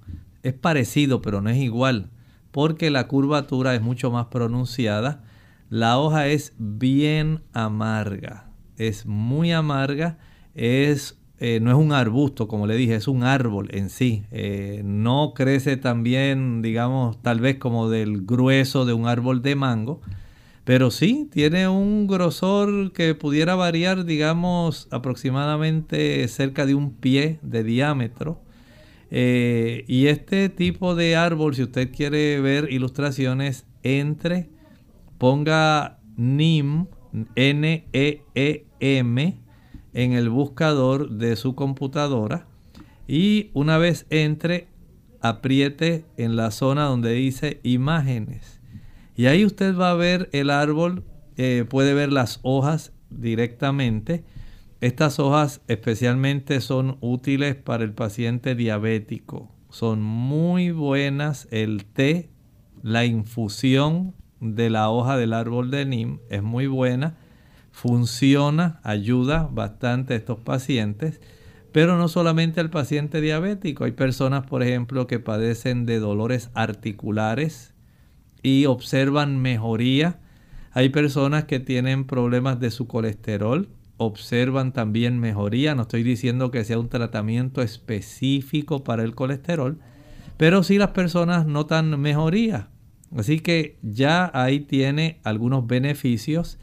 Es 0.43 0.53
parecido, 0.53 1.23
pero 1.23 1.41
no 1.41 1.49
es 1.49 1.57
igual, 1.57 2.11
porque 2.51 2.91
la 2.91 3.09
curvatura 3.09 3.75
es 3.75 3.81
mucho 3.81 4.11
más 4.11 4.27
pronunciada. 4.27 5.25
La 5.71 5.99
hoja 5.99 6.27
es 6.27 6.53
bien 6.59 7.43
amarga, 7.55 8.51
es 8.77 9.07
muy 9.07 9.53
amarga, 9.53 10.19
es, 10.55 11.18
eh, 11.41 11.61
no 11.61 11.71
es 11.71 11.77
un 11.77 11.93
arbusto, 11.93 12.49
como 12.49 12.67
le 12.67 12.77
dije, 12.77 12.97
es 12.97 13.07
un 13.07 13.23
árbol 13.23 13.69
en 13.73 13.91
sí. 13.91 14.25
Eh, 14.33 14.83
no 14.85 15.33
crece 15.35 15.77
tan 15.77 16.03
bien, 16.03 16.63
digamos, 16.63 17.23
tal 17.23 17.41
vez 17.41 17.59
como 17.59 17.89
del 17.89 18.23
grueso 18.23 18.85
de 18.85 18.93
un 18.93 19.07
árbol 19.07 19.41
de 19.43 19.55
mango, 19.55 20.01
pero 20.65 20.91
sí, 20.91 21.29
tiene 21.33 21.69
un 21.69 22.09
grosor 22.09 22.93
que 22.93 23.15
pudiera 23.15 23.55
variar, 23.55 24.05
digamos, 24.05 24.89
aproximadamente 24.91 26.27
cerca 26.29 26.67
de 26.67 26.75
un 26.75 26.93
pie 26.93 27.39
de 27.43 27.63
diámetro. 27.65 28.41
Eh, 29.11 29.85
y 29.87 30.09
este 30.09 30.51
tipo 30.51 30.95
de 30.95 31.17
árbol, 31.17 31.55
si 31.55 31.63
usted 31.63 31.91
quiere 31.91 32.41
ver 32.41 32.71
ilustraciones, 32.71 33.65
entre, 33.83 34.51
ponga 35.19 36.01
NEM, 36.17 36.87
N-E-E-M, 37.37 38.09
en 39.95 40.13
el 40.13 40.29
buscador 40.29 41.11
de 41.11 41.37
su 41.37 41.55
computadora. 41.55 42.47
Y 43.07 43.51
una 43.55 43.79
vez 43.79 44.07
entre, 44.11 44.69
apriete 45.21 46.05
en 46.17 46.37
la 46.37 46.51
zona 46.51 46.85
donde 46.85 47.13
dice 47.13 47.61
imágenes 47.63 48.59
y 49.19 49.27
ahí 49.27 49.45
usted 49.45 49.77
va 49.77 49.91
a 49.91 49.95
ver 49.95 50.29
el 50.31 50.49
árbol, 50.49 51.03
eh, 51.37 51.65
puede 51.69 51.93
ver 51.93 52.13
las 52.13 52.39
hojas 52.45 52.93
directamente. 53.11 54.23
Estas 54.81 55.19
hojas 55.19 55.61
especialmente 55.67 56.61
son 56.61 56.99
útiles 57.01 57.57
para 57.57 57.83
el 57.83 57.95
paciente 57.95 58.55
diabético. 58.55 59.51
Son 59.71 60.01
muy 60.01 60.71
buenas 60.71 61.49
el 61.51 61.85
té, 61.85 62.31
la 62.85 63.07
infusión 63.07 64.15
de 64.41 64.71
la 64.71 64.89
hoja 64.89 65.17
del 65.17 65.33
árbol 65.33 65.73
de 65.73 65.85
Nim 65.85 66.21
es 66.31 66.45
muy 66.45 66.69
buena. 66.69 67.17
Funciona, 67.81 68.81
ayuda 68.83 69.49
bastante 69.53 70.15
a 70.15 70.17
estos 70.17 70.41
pacientes. 70.41 71.21
Pero 71.71 71.97
no 71.97 72.09
solamente 72.09 72.59
al 72.59 72.71
paciente 72.71 73.21
diabético, 73.21 73.85
hay 73.85 73.93
personas, 73.93 74.45
por 74.45 74.65
ejemplo, 74.65 75.07
que 75.07 75.21
padecen 75.21 75.87
de 75.87 76.01
dolores 76.01 76.51
articulares, 76.55 77.75
y 78.43 78.67
observan 78.67 79.39
mejoría. 79.39 80.19
Hay 80.73 80.89
personas 80.89 81.45
que 81.45 81.61
tienen 81.61 82.05
problemas 82.05 82.59
de 82.59 82.73
su 82.73 82.89
colesterol, 82.89 83.69
observan 83.97 84.73
también 84.73 85.21
mejoría. 85.21 85.77
No 85.77 85.83
estoy 85.83 86.03
diciendo 86.03 86.51
que 86.51 86.65
sea 86.65 86.81
un 86.81 86.89
tratamiento 86.89 87.63
específico 87.63 88.83
para 88.83 89.05
el 89.05 89.15
colesterol, 89.15 89.79
pero 90.37 90.65
sí 90.65 90.79
las 90.79 90.91
personas 90.91 91.47
notan 91.47 92.01
mejoría. 92.01 92.71
Así 93.17 93.39
que 93.39 93.79
ya 93.83 94.33
ahí 94.35 94.59
tiene 94.59 95.21
algunos 95.23 95.69
beneficios. 95.69 96.59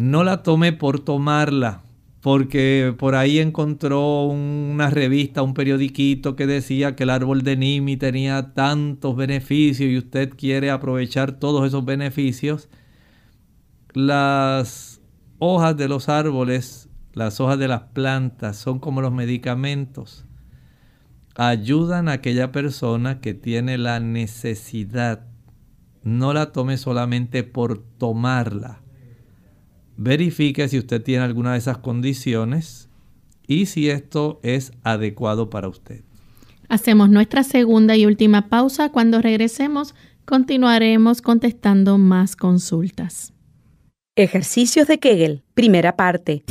No 0.00 0.24
la 0.24 0.42
tome 0.42 0.72
por 0.72 1.00
tomarla 1.00 1.82
porque 2.22 2.94
por 2.98 3.14
ahí 3.14 3.38
encontró 3.38 4.24
una 4.24 4.88
revista, 4.88 5.42
un 5.42 5.52
periodiquito 5.52 6.36
que 6.36 6.46
decía 6.46 6.96
que 6.96 7.02
el 7.02 7.10
árbol 7.10 7.42
de 7.42 7.58
Nimi 7.58 7.98
tenía 7.98 8.54
tantos 8.54 9.14
beneficios 9.14 9.90
y 9.90 9.98
usted 9.98 10.30
quiere 10.30 10.70
aprovechar 10.70 11.32
todos 11.32 11.66
esos 11.66 11.84
beneficios. 11.84 12.70
Las 13.92 15.02
hojas 15.38 15.76
de 15.76 15.88
los 15.88 16.08
árboles, 16.08 16.88
las 17.12 17.38
hojas 17.38 17.58
de 17.58 17.68
las 17.68 17.82
plantas 17.92 18.56
son 18.56 18.78
como 18.78 19.02
los 19.02 19.12
medicamentos. 19.12 20.24
Ayudan 21.34 22.08
a 22.08 22.12
aquella 22.12 22.52
persona 22.52 23.20
que 23.20 23.34
tiene 23.34 23.76
la 23.76 24.00
necesidad 24.00 25.26
no 26.02 26.32
la 26.32 26.52
tome 26.52 26.78
solamente 26.78 27.44
por 27.44 27.82
tomarla. 27.98 28.79
Verifique 30.02 30.66
si 30.66 30.78
usted 30.78 31.02
tiene 31.02 31.24
alguna 31.24 31.52
de 31.52 31.58
esas 31.58 31.76
condiciones 31.76 32.88
y 33.46 33.66
si 33.66 33.90
esto 33.90 34.40
es 34.42 34.72
adecuado 34.82 35.50
para 35.50 35.68
usted. 35.68 36.00
Hacemos 36.70 37.10
nuestra 37.10 37.42
segunda 37.42 37.94
y 37.98 38.06
última 38.06 38.48
pausa. 38.48 38.88
Cuando 38.88 39.20
regresemos, 39.20 39.94
continuaremos 40.24 41.20
contestando 41.20 41.98
más 41.98 42.34
consultas. 42.34 43.34
Ejercicios 44.16 44.88
de 44.88 44.98
Kegel, 44.98 45.42
primera 45.52 45.96
parte. 45.96 46.44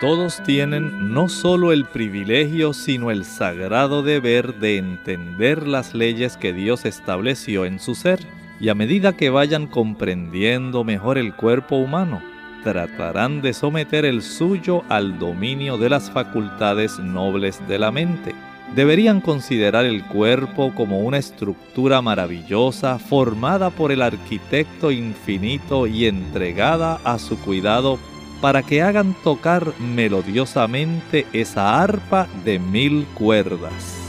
Todos 0.03 0.43
tienen 0.43 1.15
no 1.15 1.29
solo 1.29 1.71
el 1.71 1.85
privilegio, 1.85 2.73
sino 2.73 3.13
el 3.13 3.25
sagrado 3.25 4.03
deber 4.03 4.59
de 4.59 4.77
entender 4.77 5.69
las 5.69 5.95
leyes 5.95 6.37
que 6.37 6.53
Dios 6.53 6.85
estableció 6.87 7.67
en 7.67 7.79
su 7.79 7.95
ser, 7.95 8.19
y 8.59 8.69
a 8.69 8.75
medida 8.75 9.17
que 9.17 9.31
vayan 9.31 9.69
comprendiendo 9.69 10.83
mejor 10.83 11.19
el 11.19 11.37
cuerpo 11.37 11.77
humano, 11.77 12.21
tratarán 12.65 13.43
de 13.43 13.53
someter 13.53 14.05
el 14.05 14.23
suyo 14.23 14.83
al 14.89 15.21
dominio 15.21 15.79
de 15.79 15.91
las 15.91 16.11
facultades 16.11 16.99
nobles 16.99 17.63
de 17.69 17.79
la 17.79 17.93
mente. 17.93 18.35
Deberían 18.75 19.21
considerar 19.21 19.85
el 19.85 20.05
cuerpo 20.07 20.73
como 20.75 20.99
una 20.99 21.19
estructura 21.19 22.03
maravillosa 22.03 22.99
formada 22.99 23.71
por 23.71 23.93
el 23.93 24.03
arquitecto 24.03 24.91
infinito 24.91 25.87
y 25.87 26.07
entregada 26.07 26.99
a 27.05 27.21
su 27.21 27.39
cuidado 27.39 28.01
para 28.43 28.65
que 28.65 28.83
hagan 28.83 29.15
tocar 29.23 29.69
melodiosamente 29.79 31.27
esa 31.33 31.81
arpa 31.81 32.27
de 32.45 32.59
mil 32.59 33.07
cuerdas. 33.15 34.01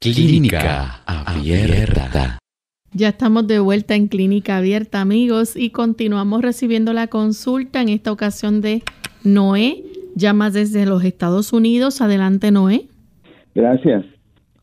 Clínica 0.00 1.02
Abierta. 1.06 2.38
Ya 2.94 3.08
estamos 3.08 3.46
de 3.46 3.58
vuelta 3.58 3.94
en 3.94 4.08
Clínica 4.08 4.56
Abierta, 4.56 5.02
amigos, 5.02 5.54
y 5.54 5.70
continuamos 5.70 6.40
recibiendo 6.40 6.94
la 6.94 7.08
consulta 7.08 7.82
en 7.82 7.90
esta 7.90 8.10
ocasión 8.10 8.62
de 8.62 8.82
Noé. 9.22 9.82
Llama 10.16 10.50
desde 10.50 10.86
los 10.86 11.04
Estados 11.04 11.52
Unidos. 11.52 12.00
Adelante, 12.00 12.50
Noé. 12.50 12.86
Gracias. 13.54 14.04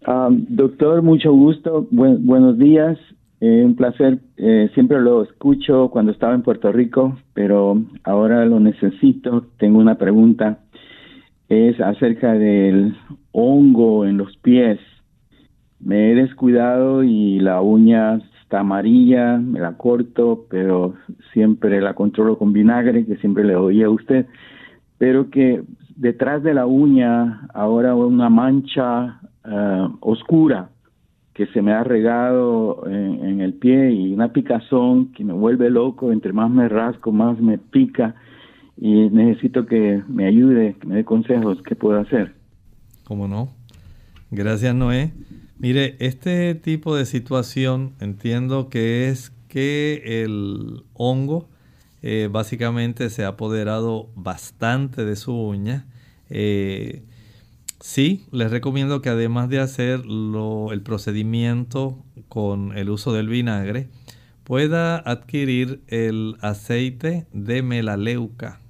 Um, 0.08 0.46
doctor, 0.50 1.04
mucho 1.04 1.32
gusto. 1.32 1.88
buenos 1.92 2.58
días. 2.58 2.98
Eh, 3.44 3.64
un 3.66 3.76
placer, 3.76 4.20
eh, 4.38 4.70
siempre 4.76 5.02
lo 5.02 5.24
escucho 5.24 5.90
cuando 5.90 6.12
estaba 6.12 6.36
en 6.36 6.44
Puerto 6.44 6.72
Rico, 6.72 7.18
pero 7.34 7.82
ahora 8.04 8.46
lo 8.46 8.60
necesito. 8.60 9.48
Tengo 9.58 9.80
una 9.80 9.96
pregunta. 9.96 10.60
Es 11.50 11.82
acerca 11.82 12.34
del 12.34 12.96
hongo 13.32 14.06
en 14.06 14.18
los 14.18 14.38
pies. 14.38 14.80
Me 15.80 16.12
he 16.12 16.16
descuidado 16.16 17.04
y 17.04 17.40
la 17.40 17.62
uña 17.62 18.22
está 18.44 18.60
amarilla, 18.60 19.38
me 19.38 19.60
la 19.60 19.76
corto, 19.76 20.46
pero 20.48 20.94
siempre 21.34 21.82
la 21.82 21.96
controlo 21.96 22.38
con 22.38 22.54
vinagre, 22.54 23.08
que 23.08 23.18
siempre 23.18 23.44
le 23.44 23.54
doy 23.54 23.82
a 23.82 23.90
usted. 23.90 24.28
Pero 25.00 25.32
que 25.32 25.64
detrás 25.96 26.44
de 26.44 26.54
la 26.54 26.68
uña 26.68 27.48
ahora 27.56 27.96
una 27.96 28.30
mancha 28.30 29.20
eh, 29.44 29.88
oscura 30.02 30.70
que 31.42 31.52
se 31.54 31.64
me 31.64 31.74
ha 31.74 31.84
regado 31.84 32.84
en, 32.86 33.42
el 33.42 33.56
pie 33.56 33.92
y 33.92 34.14
una 34.14 34.32
picazón 34.32 35.12
que 35.12 35.24
me 35.24 35.34
vuelve 35.34 35.72
loco, 35.72 36.12
entre 36.12 36.34
más 36.34 36.52
me 36.52 36.70
rasco, 36.70 37.12
más 37.12 37.40
me 37.40 37.58
pica 37.58 38.14
y 38.78 39.10
necesito 39.10 39.66
que 39.66 40.04
me 40.08 40.28
ayude, 40.28 40.76
que 40.80 40.86
me 40.86 40.98
dé 40.98 41.04
consejos, 41.04 41.58
¿qué 41.64 41.76
puedo 41.76 42.00
hacer? 42.00 42.36
¿Cómo 43.06 43.28
no? 43.28 43.50
Gracias 44.30 44.76
Noé. 44.76 45.14
Mire, 45.58 45.96
este 45.98 46.54
tipo 46.54 46.96
de 46.96 47.08
situación 47.08 47.94
entiendo 48.00 48.70
que 48.70 49.10
es 49.10 49.32
que 49.48 50.24
el 50.24 50.84
hongo 50.94 51.50
eh, 52.04 52.30
básicamente 52.32 53.10
se 53.10 53.24
ha 53.24 53.30
apoderado 53.30 54.10
bastante 54.16 55.06
de 55.06 55.16
su 55.16 55.34
uña. 55.34 55.88
Eh, 56.30 57.02
Sí, 57.82 58.28
les 58.32 58.52
recomiendo 58.52 59.02
que 59.02 59.10
además 59.10 59.50
de 59.50 59.60
hacer 59.60 60.04
el 60.06 60.82
procedimiento 60.84 62.06
con 62.30 62.78
el 62.78 62.92
uso 62.92 63.12
del 63.12 63.28
vinagre, 63.28 63.90
pueda 64.44 64.98
adquirir 64.98 65.82
el 65.88 66.38
aceite 66.42 67.26
de 67.34 67.64
melaleuca. 67.64 68.62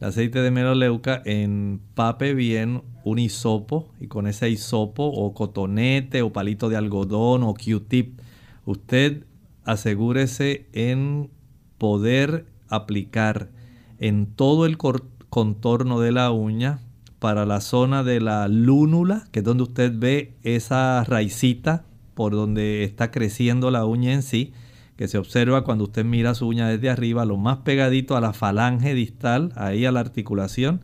El 0.00 0.06
aceite 0.06 0.40
de 0.40 0.52
melaleuca 0.52 1.20
empape 1.24 2.32
bien 2.34 2.82
un 3.02 3.18
hisopo 3.18 3.92
y 3.98 4.06
con 4.06 4.28
ese 4.28 4.48
hisopo 4.48 5.06
o 5.06 5.34
cotonete 5.34 6.22
o 6.22 6.32
palito 6.32 6.68
de 6.68 6.76
algodón 6.76 7.42
o 7.42 7.54
Q-tip, 7.54 8.20
usted 8.64 9.24
asegúrese 9.64 10.68
en 10.72 11.28
poder 11.76 12.46
aplicar 12.68 13.50
en 13.98 14.26
todo 14.26 14.64
el 14.64 14.78
contorno 14.78 15.98
de 15.98 16.12
la 16.12 16.30
uña 16.30 16.78
para 17.18 17.46
la 17.46 17.60
zona 17.60 18.04
de 18.04 18.20
la 18.20 18.48
lúnula, 18.48 19.24
que 19.32 19.40
es 19.40 19.44
donde 19.44 19.64
usted 19.64 19.92
ve 19.94 20.36
esa 20.42 21.02
raicita 21.04 21.84
por 22.14 22.32
donde 22.32 22.84
está 22.84 23.10
creciendo 23.10 23.70
la 23.70 23.84
uña 23.84 24.12
en 24.12 24.22
sí, 24.22 24.52
que 24.96 25.08
se 25.08 25.18
observa 25.18 25.62
cuando 25.62 25.84
usted 25.84 26.04
mira 26.04 26.34
su 26.34 26.48
uña 26.48 26.68
desde 26.68 26.90
arriba, 26.90 27.24
lo 27.24 27.36
más 27.36 27.58
pegadito 27.58 28.16
a 28.16 28.20
la 28.20 28.32
falange 28.32 28.94
distal, 28.94 29.52
ahí 29.54 29.86
a 29.86 29.92
la 29.92 30.00
articulación. 30.00 30.82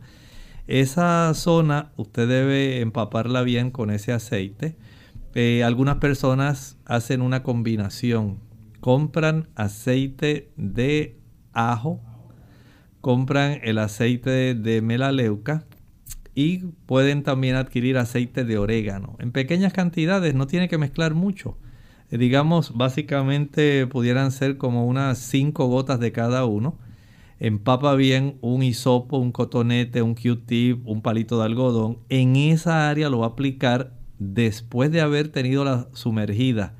Esa 0.67 1.33
zona 1.33 1.91
usted 1.97 2.27
debe 2.27 2.79
empaparla 2.79 3.43
bien 3.43 3.71
con 3.71 3.89
ese 3.91 4.13
aceite. 4.13 4.77
Eh, 5.33 5.63
algunas 5.63 5.97
personas 5.97 6.77
hacen 6.85 7.21
una 7.21 7.43
combinación. 7.43 8.39
Compran 8.79 9.49
aceite 9.55 10.49
de 10.55 11.19
ajo, 11.51 12.01
compran 13.01 13.59
el 13.63 13.77
aceite 13.79 14.55
de 14.55 14.81
melaleuca 14.81 15.65
y 16.35 16.57
pueden 16.85 17.23
también 17.23 17.55
adquirir 17.55 17.97
aceite 17.97 18.43
de 18.43 18.57
orégano. 18.57 19.15
En 19.19 19.31
pequeñas 19.31 19.73
cantidades, 19.73 20.35
no 20.35 20.45
tiene 20.45 20.67
que 20.67 20.77
mezclar 20.77 21.15
mucho. 21.15 21.57
Eh, 22.11 22.17
digamos, 22.17 22.75
básicamente 22.75 23.87
pudieran 23.87 24.31
ser 24.31 24.57
como 24.57 24.85
unas 24.85 25.17
5 25.17 25.65
gotas 25.67 25.99
de 25.99 26.11
cada 26.11 26.45
uno. 26.45 26.77
Empapa 27.39 27.95
bien 27.95 28.37
un 28.41 28.63
hisopo, 28.63 29.17
un 29.17 29.31
cotonete, 29.31 30.01
un 30.01 30.13
Q-tip, 30.13 30.85
un 30.87 31.01
palito 31.01 31.39
de 31.39 31.45
algodón. 31.45 31.99
En 32.09 32.35
esa 32.35 32.89
área 32.89 33.09
lo 33.09 33.19
va 33.19 33.27
a 33.27 33.29
aplicar 33.29 33.93
después 34.19 34.91
de 34.91 35.01
haber 35.01 35.29
tenido 35.29 35.63
la 35.63 35.87
sumergida 35.93 36.75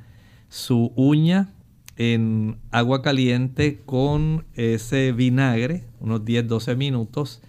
su 0.50 0.94
uña 0.96 1.50
en 1.98 2.58
agua 2.72 3.02
caliente 3.02 3.82
con 3.86 4.46
ese 4.54 5.12
vinagre, 5.12 5.84
unos 6.00 6.22
10-12 6.22 6.76
minutos, 6.76 7.42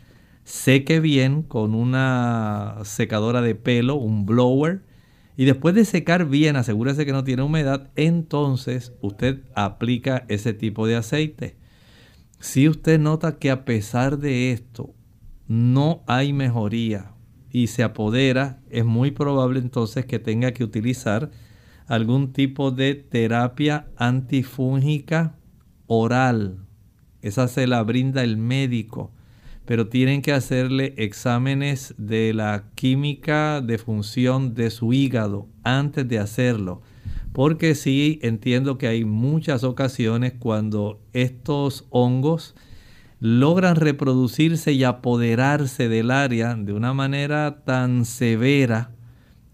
seque 0.47 1.01
bien 1.01 1.43
con 1.43 1.75
una 1.75 2.77
secadora 2.85 3.43
de 3.43 3.57
pelo, 3.57 3.97
un 3.97 4.27
blower, 4.27 4.85
y 5.37 5.45
después 5.45 5.75
de 5.75 5.85
secar 5.85 6.27
bien, 6.27 6.55
asegúrese 6.55 7.05
que 7.05 7.11
no 7.11 7.25
tiene 7.25 7.43
humedad, 7.43 7.91
entonces 7.97 8.93
usted 9.03 9.43
aplica 9.57 10.25
ese 10.29 10.55
tipo 10.55 10.87
de 10.87 10.95
aceite. 10.95 11.57
Si 12.39 12.69
usted 12.69 13.01
nota 13.01 13.39
que 13.39 13.51
a 13.51 13.65
pesar 13.65 14.19
de 14.19 14.53
esto 14.53 14.95
no 15.49 16.05
hay 16.07 16.33
mejoría 16.33 17.11
y 17.51 17.67
se 17.67 17.83
apodera, 17.83 18.61
es 18.71 18.85
muy 18.85 19.11
probable 19.11 19.59
entonces 19.59 20.07
que 20.07 20.21
tenga 20.21 20.53
que 20.53 20.63
utilizar 20.63 21.33
algún 21.89 22.33
tipo 22.33 22.71
de 22.71 22.95
terapia 22.95 23.89
antifúngica 23.97 25.35
oral. 25.89 26.69
Esa 27.21 27.49
se 27.49 27.67
la 27.67 27.83
brinda 27.83 28.23
el 28.23 28.37
médico, 28.37 29.13
pero 29.67 29.89
tienen 29.89 30.23
que 30.23 30.33
hacerle 30.33 30.95
exámenes 30.97 31.95
de 31.99 32.33
la 32.33 32.65
química 32.77 33.61
de 33.61 33.79
función 33.79 34.55
de 34.55 34.71
su 34.71 34.93
hígado 34.93 35.49
antes 35.65 36.09
de 36.09 36.19
hacerlo. 36.21 36.83
Porque 37.33 37.75
sí 37.75 38.19
entiendo 38.23 38.79
que 38.79 38.87
hay 38.87 39.05
muchas 39.05 39.65
ocasiones 39.65 40.35
cuando 40.39 41.01
estos 41.13 41.85
hongos 41.91 42.55
logran 43.19 43.77
reproducirse 43.77 44.73
y 44.73 44.85
apoderarse 44.85 45.89
del 45.89 46.11
área 46.11 46.55
de 46.55 46.73
una 46.73 46.95
manera 46.95 47.65
tan 47.65 48.05
severa 48.05 48.93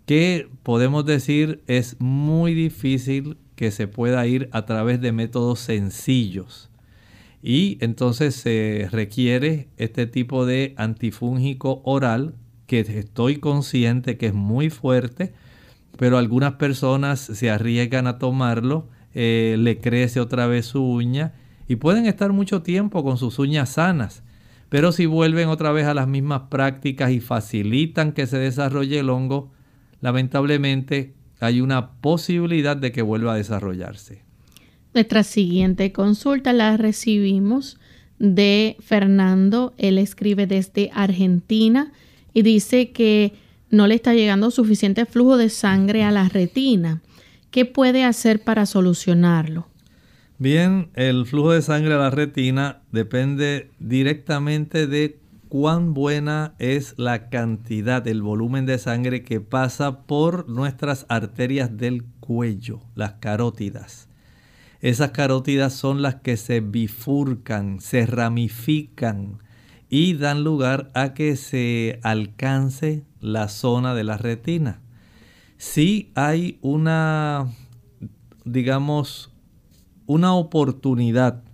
que 0.05 0.49
podemos 0.63 1.07
decir 1.07 1.63
es 1.67 1.97
muy 2.01 2.55
difícil 2.55 3.39
que 3.57 3.71
se 3.71 3.89
pueda 3.89 4.27
ir 4.27 4.49
a 4.53 4.67
través 4.67 5.01
de 5.01 5.13
métodos 5.13 5.61
sencillos. 5.61 6.72
Y 7.43 7.79
entonces 7.81 8.37
se 8.37 8.89
requiere 8.93 9.69
este 9.77 10.07
tipo 10.07 10.47
de 10.47 10.75
antifúngico 10.77 11.83
oral 11.85 12.37
que 12.67 12.81
estoy 12.81 13.37
consciente 13.37 14.17
que 14.17 14.29
es 14.29 14.35
muy 14.35 14.71
fuerte, 14.71 15.35
pero 15.99 16.19
algunas 16.19 16.55
personas 16.55 17.21
se 17.21 17.51
arriesgan 17.51 18.07
a 18.07 18.19
tomarlo, 18.19 18.89
eh, 19.13 19.57
le 19.59 19.79
crece 19.81 20.21
otra 20.21 20.47
vez 20.47 20.67
su 20.67 20.83
uña 20.83 21.35
y 21.69 21.77
pueden 21.77 22.07
estar 22.07 22.33
mucho 22.33 22.63
tiempo 22.63 23.03
con 23.03 23.19
sus 23.19 23.39
uñas 23.39 23.71
sanas. 23.71 24.23
Pero 24.69 24.93
si 24.93 25.05
vuelven 25.05 25.49
otra 25.49 25.73
vez 25.73 25.87
a 25.87 25.95
las 25.95 26.09
mismas 26.09 26.43
prácticas 26.49 27.11
y 27.11 27.21
facilitan 27.21 28.13
que 28.13 28.27
se 28.27 28.39
desarrolle 28.39 29.01
el 29.01 29.11
hongo, 29.11 29.53
lamentablemente 30.01 31.15
hay 31.41 31.61
una 31.61 31.91
posibilidad 32.01 32.77
de 32.77 32.93
que 32.93 33.03
vuelva 33.03 33.35
a 33.35 33.37
desarrollarse. 33.37 34.23
Nuestra 34.95 35.23
siguiente 35.23 35.93
consulta 35.93 36.53
la 36.53 36.77
recibimos 36.77 37.79
de 38.19 38.77
Fernando. 38.81 39.73
Él 39.79 39.99
escribe 39.99 40.47
desde 40.47 40.91
Argentina 40.93 41.93
y 42.35 42.43
dice 42.43 42.93
que 42.93 43.33
no 43.71 43.87
le 43.87 43.95
está 43.95 44.13
llegando 44.13 44.51
suficiente 44.51 45.07
flujo 45.07 45.39
de 45.39 45.49
sangre 45.49 46.05
a 46.05 46.11
la 46.11 46.29
retina. 46.29 47.01
¿Qué 47.51 47.65
puede 47.65 48.05
hacer 48.05 48.45
para 48.45 48.67
solucionarlo? 48.67 49.67
Bien, 50.39 50.91
el 50.95 51.25
flujo 51.25 51.53
de 51.53 51.63
sangre 51.63 51.95
a 51.95 51.99
la 51.99 52.11
retina 52.11 52.83
depende 52.91 53.71
directamente 53.79 54.87
de 54.87 55.19
cuán 55.49 55.95
buena 55.95 56.55
es 56.59 56.95
la 56.99 57.29
cantidad, 57.29 58.07
el 58.09 58.23
volumen 58.23 58.67
de 58.67 58.79
sangre 58.79 59.23
que 59.23 59.41
pasa 59.41 60.01
por 60.03 60.49
nuestras 60.49 61.07
arterias 61.09 61.77
del 61.77 62.05
cuello, 62.21 62.81
las 62.95 63.13
carótidas. 63.15 64.09
Esas 64.83 65.13
carótidas 65.13 65.75
son 65.75 66.03
las 66.03 66.17
que 66.17 66.37
se 66.37 66.59
bifurcan, 66.59 67.81
se 67.81 68.05
ramifican 68.05 69.39
y 69.89 70.15
dan 70.15 70.43
lugar 70.43 70.91
a 70.93 71.15
que 71.15 71.37
se 71.37 72.01
alcance 72.03 73.05
la 73.21 73.49
zona 73.49 73.95
de 73.95 74.03
la 74.03 74.17
retina. 74.17 74.81
Si 75.57 76.11
hay 76.17 76.59
una, 76.63 77.47
digamos, 78.45 79.31
una 80.07 80.35
oportunidad 80.35 81.45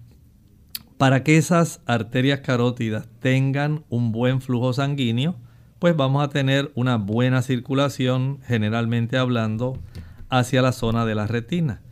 para 0.96 1.22
que 1.22 1.36
esas 1.36 1.82
arterias 1.84 2.40
carótidas 2.40 3.08
tengan 3.20 3.84
un 3.90 4.10
buen 4.10 4.40
flujo 4.40 4.72
sanguíneo, 4.72 5.36
pues 5.78 5.94
vamos 5.94 6.24
a 6.24 6.30
tener 6.30 6.72
una 6.74 6.96
buena 6.96 7.42
circulación, 7.42 8.38
generalmente 8.46 9.18
hablando, 9.18 9.78
hacia 10.30 10.62
la 10.62 10.72
zona 10.72 11.04
de 11.04 11.14
la 11.14 11.26
retina. 11.26 11.82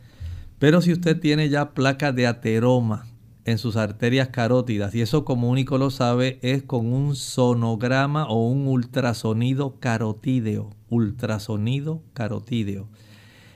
Pero 0.59 0.81
si 0.81 0.91
usted 0.91 1.19
tiene 1.19 1.49
ya 1.49 1.73
placa 1.73 2.11
de 2.11 2.25
ateroma 2.25 3.05
en 3.45 3.57
sus 3.57 3.75
arterias 3.75 4.29
carótidas, 4.29 4.95
y 4.95 5.01
eso 5.01 5.23
como 5.23 5.49
único 5.49 5.77
lo 5.77 5.91
sabe, 5.91 6.39
es 6.41 6.63
con 6.63 6.91
un 6.91 7.15
sonograma 7.15 8.27
o 8.27 8.47
un 8.47 8.67
ultrasonido 8.67 9.79
carotídeo. 9.79 10.71
Ultrasonido 10.89 12.01
carotídeo. 12.13 12.89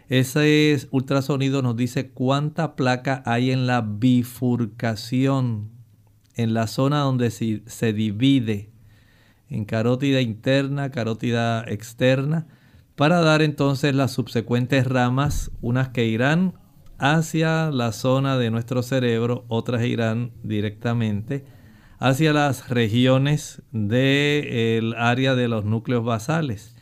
Ese 0.10 0.78
ultrasonido 0.92 1.62
nos 1.62 1.78
dice 1.78 2.10
cuánta 2.10 2.76
placa 2.76 3.24
hay 3.26 3.52
en 3.52 3.66
la 3.66 3.82
bifurcación, 3.82 5.70
en 6.36 6.54
la 6.54 6.68
zona 6.68 7.00
donde 7.00 7.32
se, 7.32 7.94
divide 7.94 8.70
en 9.50 9.66
carótida 9.66 10.22
interna, 10.22 10.92
carótida 10.92 11.64
externa, 11.66 12.48
para 12.96 13.22
dar 13.22 13.42
entonces 13.42 13.96
las 13.96 14.12
subsecuentes 14.12 14.86
ramas, 14.86 15.50
unas 15.62 15.90
que 15.90 16.06
irán 16.06 16.61
hacia 17.02 17.72
la 17.72 17.92
zona 17.94 18.38
de 18.38 18.52
nuestro 18.52 18.84
cerebro, 18.84 19.44
otras 19.48 19.84
irán 19.84 20.32
directamente 20.44 21.44
hacia 21.98 22.32
las 22.32 22.70
regiones 22.70 23.64
del 23.72 24.94
área 24.96 25.34
de 25.34 25.48
los 25.48 25.66
núcleos 25.66 26.06
basales. 26.06 26.76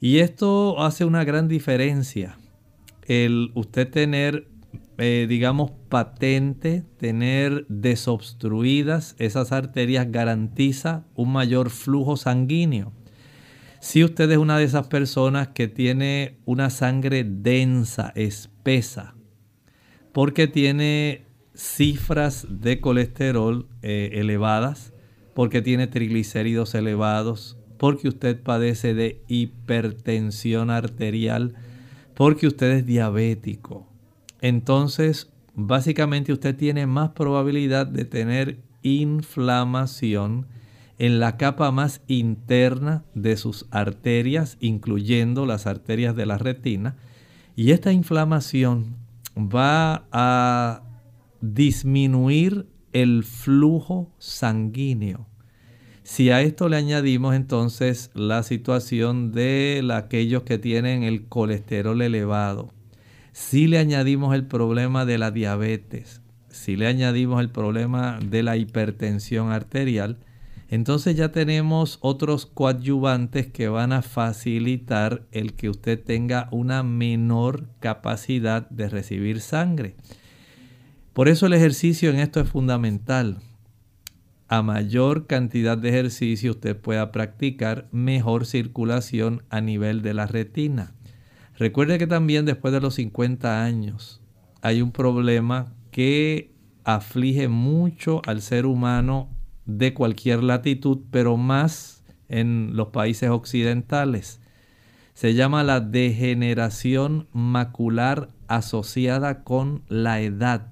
Y 0.00 0.18
esto 0.18 0.80
hace 0.80 1.04
una 1.04 1.24
gran 1.24 1.48
diferencia 1.48 2.38
el 3.08 3.50
usted 3.54 3.90
tener, 3.90 4.48
eh, 4.98 5.26
digamos, 5.28 5.72
patente, 5.88 6.84
tener 6.98 7.66
desobstruidas 7.68 9.16
esas 9.18 9.50
arterias 9.50 10.12
garantiza 10.12 11.04
un 11.16 11.32
mayor 11.32 11.70
flujo 11.70 12.16
sanguíneo. 12.16 12.92
Si 13.80 14.04
usted 14.04 14.30
es 14.30 14.38
una 14.38 14.58
de 14.58 14.64
esas 14.64 14.86
personas 14.86 15.48
que 15.48 15.66
tiene 15.66 16.38
una 16.44 16.70
sangre 16.70 17.24
densa, 17.24 18.12
espesa, 18.14 19.14
porque 20.18 20.48
tiene 20.48 21.22
cifras 21.54 22.44
de 22.50 22.80
colesterol 22.80 23.68
eh, 23.82 24.10
elevadas, 24.14 24.92
porque 25.32 25.62
tiene 25.62 25.86
triglicéridos 25.86 26.74
elevados, 26.74 27.56
porque 27.76 28.08
usted 28.08 28.42
padece 28.42 28.94
de 28.94 29.22
hipertensión 29.28 30.70
arterial, 30.70 31.54
porque 32.14 32.48
usted 32.48 32.68
es 32.72 32.84
diabético. 32.84 33.86
Entonces, 34.40 35.30
básicamente 35.54 36.32
usted 36.32 36.56
tiene 36.56 36.88
más 36.88 37.10
probabilidad 37.10 37.86
de 37.86 38.04
tener 38.04 38.58
inflamación 38.82 40.48
en 40.98 41.20
la 41.20 41.36
capa 41.36 41.70
más 41.70 42.00
interna 42.08 43.04
de 43.14 43.36
sus 43.36 43.66
arterias, 43.70 44.56
incluyendo 44.58 45.46
las 45.46 45.68
arterias 45.68 46.16
de 46.16 46.26
la 46.26 46.38
retina. 46.38 46.96
Y 47.54 47.70
esta 47.70 47.92
inflamación 47.92 49.06
va 49.38 50.08
a 50.10 50.82
disminuir 51.40 52.66
el 52.92 53.24
flujo 53.24 54.12
sanguíneo. 54.18 55.26
Si 56.02 56.30
a 56.30 56.40
esto 56.40 56.68
le 56.68 56.76
añadimos 56.76 57.34
entonces 57.34 58.10
la 58.14 58.42
situación 58.42 59.30
de 59.30 59.86
aquellos 59.94 60.42
que 60.42 60.58
tienen 60.58 61.02
el 61.02 61.26
colesterol 61.26 62.00
elevado, 62.00 62.72
si 63.32 63.66
le 63.66 63.78
añadimos 63.78 64.34
el 64.34 64.46
problema 64.46 65.04
de 65.04 65.18
la 65.18 65.30
diabetes, 65.30 66.22
si 66.48 66.76
le 66.76 66.86
añadimos 66.86 67.40
el 67.40 67.50
problema 67.50 68.18
de 68.24 68.42
la 68.42 68.56
hipertensión 68.56 69.52
arterial, 69.52 70.18
entonces 70.68 71.16
ya 71.16 71.32
tenemos 71.32 71.98
otros 72.00 72.46
coadyuvantes 72.46 73.46
que 73.46 73.68
van 73.68 73.92
a 73.92 74.02
facilitar 74.02 75.26
el 75.32 75.54
que 75.54 75.70
usted 75.70 76.02
tenga 76.02 76.48
una 76.50 76.82
menor 76.82 77.68
capacidad 77.80 78.68
de 78.68 78.88
recibir 78.88 79.40
sangre. 79.40 79.96
Por 81.12 81.28
eso 81.28 81.46
el 81.46 81.54
ejercicio 81.54 82.10
en 82.10 82.20
esto 82.20 82.40
es 82.40 82.48
fundamental 82.48 83.38
a 84.48 84.62
mayor 84.62 85.26
cantidad 85.26 85.76
de 85.76 85.90
ejercicio 85.90 86.52
usted 86.52 86.74
pueda 86.74 87.12
practicar, 87.12 87.86
mejor 87.92 88.46
circulación 88.46 89.42
a 89.50 89.60
nivel 89.60 90.00
de 90.00 90.14
la 90.14 90.26
retina. 90.26 90.94
Recuerde 91.58 91.98
que 91.98 92.06
también 92.06 92.46
después 92.46 92.72
de 92.72 92.80
los 92.80 92.94
50 92.94 93.62
años 93.62 94.22
hay 94.62 94.80
un 94.80 94.90
problema 94.90 95.74
que 95.90 96.50
aflige 96.84 97.48
mucho 97.48 98.22
al 98.26 98.40
ser 98.40 98.64
humano 98.64 99.28
de 99.68 99.94
cualquier 99.94 100.42
latitud, 100.42 100.98
pero 101.12 101.36
más 101.36 102.02
en 102.28 102.70
los 102.74 102.88
países 102.88 103.30
occidentales. 103.30 104.40
se 105.14 105.34
llama 105.34 105.64
la 105.64 105.80
degeneración 105.80 107.26
macular 107.32 108.30
asociada 108.46 109.42
con 109.42 109.82
la 109.88 110.20
edad. 110.20 110.68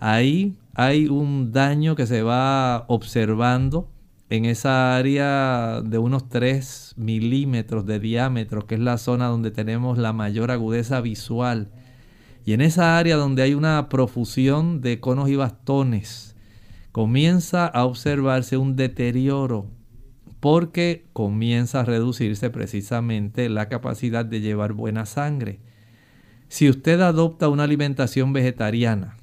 Ahí 0.00 0.56
hay 0.74 1.06
un 1.06 1.52
daño 1.52 1.94
que 1.94 2.08
se 2.08 2.22
va 2.22 2.84
observando 2.88 3.88
en 4.30 4.46
esa 4.46 4.96
área 4.96 5.80
de 5.80 5.98
unos 5.98 6.28
3 6.28 6.94
milímetros 6.96 7.86
de 7.86 8.00
diámetro, 8.00 8.66
que 8.66 8.74
es 8.74 8.80
la 8.80 8.98
zona 8.98 9.26
donde 9.28 9.52
tenemos 9.52 9.96
la 9.96 10.12
mayor 10.12 10.50
agudeza 10.50 11.00
visual. 11.00 11.68
Y 12.44 12.54
en 12.54 12.62
esa 12.62 12.98
área 12.98 13.16
donde 13.16 13.42
hay 13.42 13.54
una 13.54 13.88
profusión 13.88 14.80
de 14.80 14.98
conos 14.98 15.28
y 15.28 15.36
bastones, 15.36 16.31
comienza 16.92 17.66
a 17.66 17.84
observarse 17.86 18.56
un 18.58 18.76
deterioro 18.76 19.70
porque 20.40 21.06
comienza 21.12 21.80
a 21.80 21.84
reducirse 21.84 22.50
precisamente 22.50 23.48
la 23.48 23.68
capacidad 23.68 24.24
de 24.24 24.40
llevar 24.40 24.72
buena 24.72 25.06
sangre. 25.06 25.60
Si 26.48 26.68
usted 26.68 27.00
adopta 27.00 27.48
una 27.48 27.62
alimentación 27.62 28.32
vegetariana, 28.32 29.16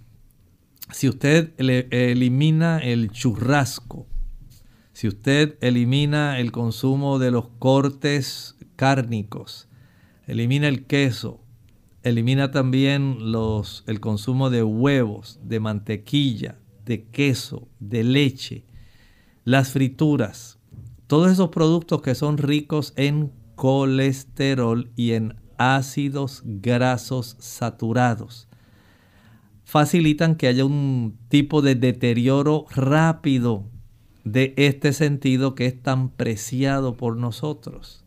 si 0.91 1.09
usted 1.09 1.53
elimina 1.57 2.79
el 2.79 3.11
churrasco, 3.11 4.07
si 4.93 5.07
usted 5.07 5.57
elimina 5.61 6.39
el 6.39 6.51
consumo 6.51 7.19
de 7.19 7.31
los 7.31 7.49
cortes 7.59 8.55
cárnicos, 8.75 9.67
elimina 10.25 10.67
el 10.67 10.85
queso, 10.85 11.43
elimina 12.03 12.51
también 12.51 13.31
los, 13.31 13.83
el 13.87 13.99
consumo 13.99 14.49
de 14.49 14.63
huevos, 14.63 15.39
de 15.43 15.59
mantequilla, 15.59 16.58
de 16.89 17.05
queso, 17.05 17.69
de 17.79 18.03
leche, 18.03 18.65
las 19.45 19.71
frituras, 19.71 20.59
todos 21.07 21.31
esos 21.31 21.47
productos 21.49 22.01
que 22.01 22.15
son 22.15 22.37
ricos 22.37 22.91
en 22.97 23.31
colesterol 23.55 24.91
y 24.97 25.11
en 25.11 25.35
ácidos 25.57 26.41
grasos 26.43 27.37
saturados 27.39 28.49
facilitan 29.69 30.33
que 30.33 30.47
haya 30.47 30.65
un 30.65 31.19
tipo 31.27 31.61
de 31.61 31.75
deterioro 31.75 32.65
rápido 32.71 33.69
de 34.23 34.55
este 34.57 34.93
sentido 34.93 35.53
que 35.53 35.67
es 35.67 35.79
tan 35.79 36.09
preciado 36.09 36.97
por 36.97 37.17
nosotros. 37.17 38.03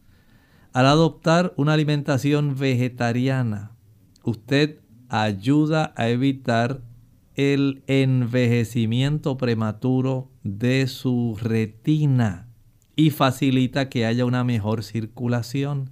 Al 0.72 0.86
adoptar 0.86 1.54
una 1.56 1.74
alimentación 1.74 2.56
vegetariana, 2.58 3.76
usted 4.24 4.80
ayuda 5.08 5.94
a 5.96 6.08
evitar 6.08 6.82
el 7.36 7.82
envejecimiento 7.86 9.36
prematuro 9.36 10.30
de 10.42 10.86
su 10.86 11.38
retina 11.40 12.48
y 12.96 13.10
facilita 13.10 13.88
que 13.88 14.06
haya 14.06 14.24
una 14.24 14.44
mejor 14.44 14.82
circulación. 14.82 15.90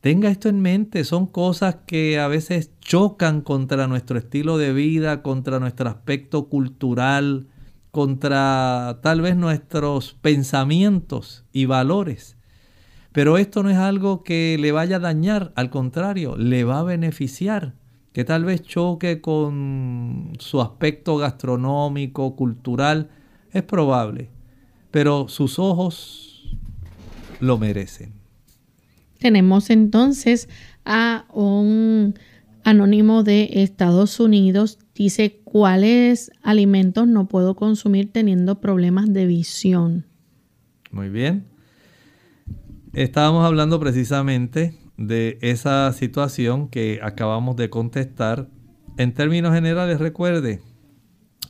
Tenga 0.00 0.30
esto 0.30 0.48
en 0.48 0.60
mente, 0.60 1.04
son 1.04 1.26
cosas 1.26 1.78
que 1.86 2.18
a 2.18 2.28
veces 2.28 2.70
chocan 2.80 3.40
contra 3.40 3.88
nuestro 3.88 4.18
estilo 4.18 4.56
de 4.56 4.72
vida, 4.72 5.22
contra 5.22 5.58
nuestro 5.58 5.88
aspecto 5.88 6.48
cultural, 6.48 7.48
contra 7.90 9.00
tal 9.02 9.20
vez 9.20 9.36
nuestros 9.36 10.14
pensamientos 10.14 11.44
y 11.52 11.66
valores. 11.66 12.36
Pero 13.12 13.38
esto 13.38 13.62
no 13.62 13.70
es 13.70 13.76
algo 13.76 14.22
que 14.22 14.56
le 14.60 14.70
vaya 14.70 14.96
a 14.96 15.00
dañar, 15.00 15.52
al 15.56 15.70
contrario, 15.70 16.36
le 16.36 16.62
va 16.62 16.78
a 16.78 16.84
beneficiar, 16.84 17.74
que 18.18 18.24
tal 18.24 18.44
vez 18.44 18.64
choque 18.64 19.20
con 19.20 20.32
su 20.40 20.60
aspecto 20.60 21.18
gastronómico, 21.18 22.34
cultural, 22.34 23.10
es 23.52 23.62
probable 23.62 24.28
pero 24.90 25.28
sus 25.28 25.60
ojos 25.60 26.56
lo 27.38 27.58
merecen. 27.58 28.14
Tenemos 29.20 29.70
entonces 29.70 30.48
a 30.84 31.26
un 31.32 32.14
anónimo 32.64 33.22
de 33.22 33.62
Estados 33.62 34.18
Unidos. 34.18 34.80
Dice, 34.96 35.40
¿cuáles 35.44 36.32
alimentos 36.42 37.06
no 37.06 37.28
puedo 37.28 37.54
consumir 37.54 38.10
teniendo 38.10 38.60
problemas 38.60 39.12
de 39.12 39.26
visión? 39.26 40.06
Muy 40.90 41.08
bien. 41.08 41.44
Estábamos 42.92 43.44
hablando 43.44 43.78
precisamente 43.78 44.74
de 44.98 45.38
esa 45.40 45.90
situación 45.92 46.68
que 46.68 47.00
acabamos 47.02 47.56
de 47.56 47.70
contestar. 47.70 48.48
En 48.98 49.14
términos 49.14 49.54
generales, 49.54 50.00
recuerde, 50.00 50.60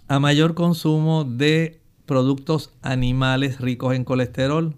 a 0.07 0.21
mayor 0.21 0.55
consumo 0.55 1.25
de 1.25 1.81
productos 2.07 2.75
animales 2.83 3.61
ricos 3.61 3.95
en 3.95 4.05
colesterol, 4.05 4.77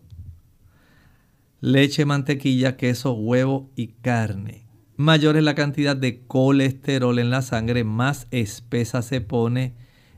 leche, 1.61 2.05
mantequilla, 2.05 2.77
queso, 2.77 3.13
huevo 3.13 3.71
y 3.77 3.89
carne. 3.89 4.67
Mayor 4.97 5.37
es 5.37 5.43
la 5.43 5.55
cantidad 5.55 5.97
de 5.97 6.27
colesterol 6.27 7.19
en 7.19 7.31
la 7.31 7.43
sangre, 7.43 7.85
más 7.85 8.29
espesa 8.31 9.03
se 9.03 9.21
pone, 9.21 9.75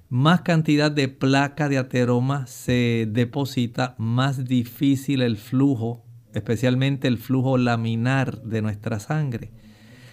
más 0.09 0.43
cantidad 0.43 0.91
de 0.91 1.09
placa 1.09 1.69
de 1.69 1.79
ateroma 1.79 2.47
se 2.47 3.09
deposita, 3.11 3.95
más 3.97 4.45
difícil 4.45 5.23
el 5.23 5.37
flujo, 5.37 6.05
especialmente 6.35 7.09
el 7.09 7.19
flujo 7.19 7.59
laminar 7.59 8.43
de 8.43 8.63
nuestra 8.63 9.01
sangre. 9.01 9.53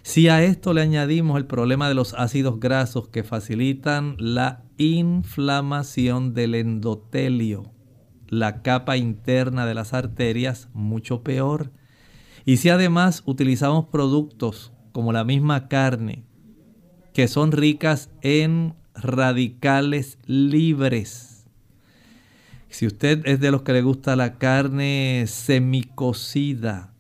Si 0.02 0.30
a 0.30 0.44
esto 0.44 0.74
le 0.74 0.82
añadimos 0.82 1.38
el 1.38 1.46
problema 1.46 1.88
de 1.88 1.96
los 1.96 2.14
ácidos 2.14 2.60
grasos 2.60 3.10
que 3.10 3.24
facilitan 3.24 4.16
la 4.18 4.64
inflamación 4.78 6.34
del 6.34 6.56
endotelio, 6.56 7.72
la 8.28 8.62
capa 8.62 8.98
interna 8.98 9.66
de 9.66 9.74
las 9.74 9.94
arterias, 9.94 10.70
mucho 10.74 11.24
peor. 11.24 11.72
Y 12.46 12.58
si 12.58 12.70
además 12.70 13.24
utilizamos 13.26 13.86
productos 13.86 14.72
como 14.92 15.12
la 15.12 15.24
misma 15.24 15.68
carne, 15.68 16.26
que 17.14 17.28
son 17.28 17.52
ricas 17.52 18.10
en 18.22 18.76
radicales 18.96 20.18
libres. 20.26 21.29
Si 22.70 22.86
usted 22.86 23.24
es 23.26 23.40
de 23.40 23.50
los 23.50 23.64
que 23.64 23.74
le 23.74 23.82
gusta 23.82 24.16
la 24.16 24.38
carne 24.38 25.26
semicocida, 25.28 26.94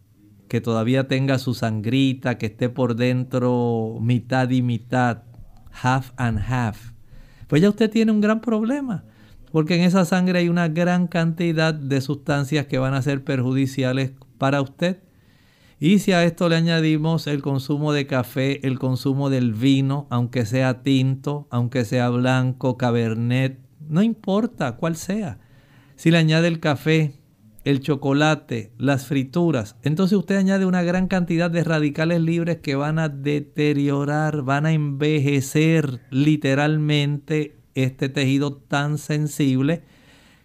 que 0.47 0.61
todavía 0.61 1.07
tenga 1.07 1.37
su 1.37 1.53
sangrita, 1.53 2.39
que 2.39 2.47
esté 2.47 2.69
por 2.69 2.95
dentro 2.95 3.99
mitad 4.01 4.49
y 4.49 4.63
mitad, 4.63 5.23
half 5.71 6.11
and 6.17 6.39
half, 6.39 6.91
pues 7.47 7.61
ya 7.61 7.69
usted 7.69 7.89
tiene 7.89 8.11
un 8.11 8.19
gran 8.19 8.41
problema, 8.41 9.03
porque 9.51 9.75
en 9.75 9.81
esa 9.81 10.05
sangre 10.05 10.39
hay 10.39 10.49
una 10.49 10.67
gran 10.67 11.07
cantidad 11.07 11.73
de 11.73 12.01
sustancias 12.01 12.65
que 12.65 12.79
van 12.79 12.95
a 12.95 13.01
ser 13.03 13.23
perjudiciales 13.23 14.13
para 14.39 14.61
usted. 14.61 15.03
Y 15.79 15.99
si 15.99 16.11
a 16.13 16.25
esto 16.25 16.49
le 16.49 16.55
añadimos 16.55 17.27
el 17.27 17.43
consumo 17.43 17.93
de 17.93 18.07
café, 18.07 18.65
el 18.67 18.79
consumo 18.79 19.29
del 19.29 19.53
vino, 19.53 20.07
aunque 20.09 20.45
sea 20.47 20.81
tinto, 20.81 21.47
aunque 21.51 21.85
sea 21.85 22.09
blanco, 22.09 22.75
cabernet, 22.75 23.59
no 23.87 24.01
importa 24.01 24.75
cuál 24.75 24.95
sea. 24.95 25.37
Si 25.99 26.11
le 26.11 26.17
añade 26.17 26.47
el 26.47 26.61
café, 26.61 27.11
el 27.65 27.81
chocolate, 27.81 28.71
las 28.77 29.05
frituras. 29.05 29.75
Entonces 29.83 30.17
usted 30.17 30.37
añade 30.37 30.65
una 30.65 30.81
gran 30.81 31.09
cantidad 31.09 31.51
de 31.51 31.61
radicales 31.61 32.21
libres 32.21 32.59
que 32.59 32.75
van 32.75 32.99
a 32.99 33.09
deteriorar, 33.09 34.43
van 34.43 34.65
a 34.65 34.71
envejecer 34.71 35.99
literalmente 36.09 37.57
este 37.75 38.07
tejido 38.07 38.53
tan 38.55 38.97
sensible 38.97 39.83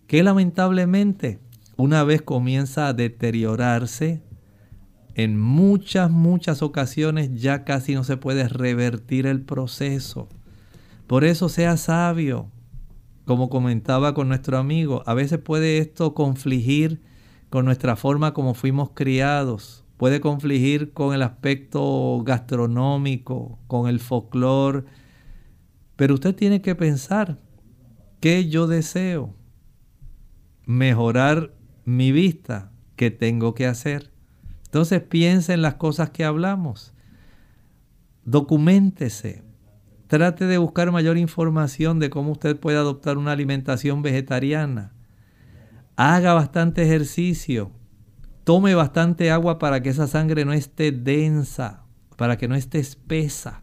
que 0.09 0.25
lamentablemente 0.25 1.39
una 1.77 2.03
vez 2.03 2.21
comienza 2.21 2.89
a 2.89 2.93
deteriorarse, 2.93 4.23
en 5.15 5.39
muchas, 5.39 6.11
muchas 6.11 6.63
ocasiones 6.63 7.31
ya 7.41 7.63
casi 7.63 7.95
no 7.95 8.03
se 8.03 8.17
puede 8.17 8.49
revertir 8.49 9.29
el 9.29 9.41
proceso. 9.43 10.29
Por 11.07 11.23
eso 11.23 11.49
sea 11.49 11.77
sabio, 11.77 12.51
como 13.25 13.49
comentaba 13.49 14.15
con 14.15 14.29
nuestro 14.29 14.59
amigo, 14.59 15.03
a 15.07 15.15
veces 15.15 15.39
puede 15.39 15.79
esto 15.79 16.15
confligir 16.15 17.01
con 17.49 17.65
nuestra 17.65 17.97
forma 17.97 18.35
como 18.35 18.55
fuimos 18.55 18.91
criados, 18.95 19.85
puede 19.97 20.21
confligir 20.21 20.93
con 20.93 21.15
el 21.15 21.23
aspecto 21.23 22.21
gastronómico, 22.25 23.59
con 23.67 23.89
el 23.89 24.01
folclore, 24.01 24.85
pero 25.97 26.15
usted 26.15 26.35
tiene 26.35 26.61
que 26.61 26.75
pensar, 26.75 27.39
¿qué 28.21 28.49
yo 28.49 28.67
deseo? 28.67 29.35
Mejorar 30.67 31.55
mi 31.85 32.11
vista, 32.11 32.73
¿qué 32.97 33.11
tengo 33.11 33.55
que 33.55 33.67
hacer? 33.67 34.11
Entonces 34.65 35.01
piense 35.03 35.53
en 35.53 35.63
las 35.63 35.75
cosas 35.75 36.11
que 36.11 36.25
hablamos, 36.25 36.93
documentese, 38.25 39.44
Trate 40.07 40.47
de 40.47 40.59
buscar 40.59 40.93
mayor 40.93 41.17
información 41.17 41.99
de 41.99 42.11
cómo 42.11 42.33
usted 42.33 42.59
puede 42.59 42.77
adoptar 42.77 43.17
una 43.17 43.33
alimentación 43.33 44.03
vegetariana. 44.03 44.93
Haga 45.97 46.35
bastante 46.35 46.83
ejercicio. 46.83 47.71
Tome 48.45 48.75
bastante 48.75 49.31
agua 49.31 49.59
para 49.59 49.83
que 49.83 49.89
esa 49.89 50.07
sangre 50.07 50.45
no 50.45 50.53
esté 50.53 50.93
densa, 50.93 51.85
para 52.17 52.37
que 52.37 52.49
no 52.49 52.55
esté 52.55 52.79
espesa. 52.79 53.63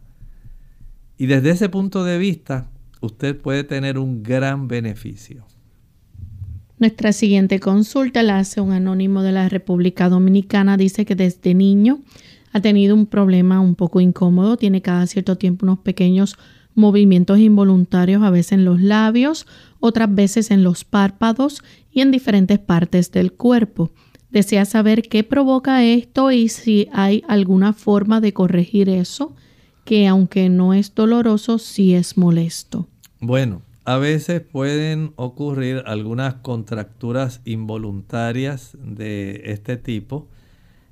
Y 1.18 1.28
desde 1.28 1.52
ese 1.52 1.70
punto 1.70 2.04
de 2.04 2.18
vista, 2.18 2.72
usted 3.00 3.40
puede 3.40 3.64
tener 3.64 4.00
un 4.00 4.24
gran 4.24 4.68
beneficio. 4.68 5.46
Nuestra 6.80 7.14
siguiente 7.14 7.60
consulta 7.60 8.24
la 8.24 8.40
hace 8.40 8.60
un 8.60 8.72
anónimo 8.72 9.22
de 9.22 9.32
la 9.32 9.48
República 9.48 10.10
Dominicana. 10.10 10.78
Dice 10.78 11.06
que 11.06 11.14
desde 11.14 11.54
niño 11.54 12.00
ha 12.52 12.60
tenido 12.60 12.96
un 12.96 13.06
problema 13.06 13.60
un 13.60 13.76
poco 13.76 14.02
incómodo. 14.02 14.58
Tiene 14.58 14.82
cada 14.82 15.08
cierto 15.08 15.38
tiempo 15.38 15.66
unos 15.66 15.80
pequeños 15.80 16.38
movimientos 16.76 17.40
involuntarios, 17.40 18.24
a 18.24 18.30
veces 18.30 18.54
en 18.54 18.66
los 18.66 18.82
labios, 18.82 19.46
otras 19.80 20.14
veces 20.14 20.52
en 20.52 20.64
los 20.64 20.84
párpados 20.84 21.62
y 21.92 22.02
en 22.02 22.12
diferentes 22.12 22.60
partes 22.60 23.12
del 23.12 23.34
cuerpo. 23.34 23.92
Desea 24.30 24.64
saber 24.64 25.02
qué 25.04 25.24
provoca 25.24 25.84
esto 25.84 26.32
y 26.32 26.48
si 26.48 26.88
hay 26.94 27.24
alguna 27.28 27.74
forma 27.74 28.22
de 28.22 28.34
corregir 28.34 28.88
eso, 28.88 29.36
que 29.84 30.08
aunque 30.08 30.48
no 30.48 30.74
es 30.74 30.96
doloroso, 30.96 31.58
sí 31.58 31.94
es 31.94 32.18
molesto. 32.18 32.88
Bueno, 33.20 33.62
a 33.84 33.98
veces 33.98 34.42
pueden 34.42 35.12
ocurrir 35.18 35.84
algunas 35.86 36.36
contracturas 36.36 37.42
involuntarias 37.44 38.78
de 38.82 39.42
este 39.46 39.76
tipo 39.76 40.30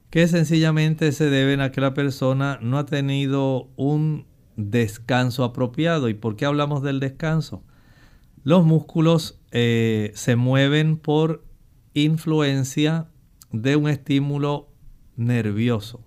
que 0.10 0.28
sencillamente 0.28 1.12
se 1.12 1.30
deben 1.30 1.62
a 1.62 1.72
que 1.72 1.82
la 1.82 1.93
persona 1.93 2.57
no 2.62 2.78
ha 2.78 2.86
tenido 2.86 3.70
un 3.76 4.26
descanso 4.55 5.43
apropiado. 5.43 6.10
¿Y 6.10 6.14
por 6.14 6.36
qué 6.36 6.45
hablamos 6.45 6.82
del 6.82 6.99
descanso? 6.99 7.64
Los 8.43 8.66
músculos 8.66 9.39
eh, 9.51 10.12
se 10.16 10.36
mueven 10.36 10.97
por 10.97 11.43
influencia 11.93 13.07
de 13.51 13.76
un 13.76 13.89
estímulo 13.89 14.70
nervioso. 15.16 16.01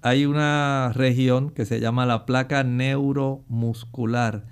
Hay 0.00 0.26
una 0.26 0.92
región 0.94 1.50
que 1.50 1.64
se 1.64 1.80
llama 1.80 2.06
la 2.06 2.26
placa 2.26 2.62
neuromuscular 2.62 4.44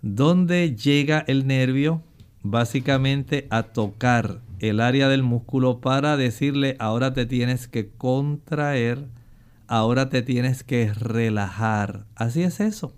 donde 0.00 0.74
llega 0.74 1.24
el 1.26 1.46
nervio 1.46 2.02
básicamente 2.42 3.46
a 3.50 3.62
tocar 3.62 4.40
el 4.62 4.80
área 4.80 5.08
del 5.08 5.24
músculo 5.24 5.80
para 5.80 6.16
decirle 6.16 6.76
ahora 6.78 7.12
te 7.12 7.26
tienes 7.26 7.66
que 7.66 7.90
contraer, 7.90 9.08
ahora 9.66 10.08
te 10.08 10.22
tienes 10.22 10.62
que 10.62 10.94
relajar. 10.94 12.06
Así 12.14 12.44
es 12.44 12.60
eso. 12.60 12.94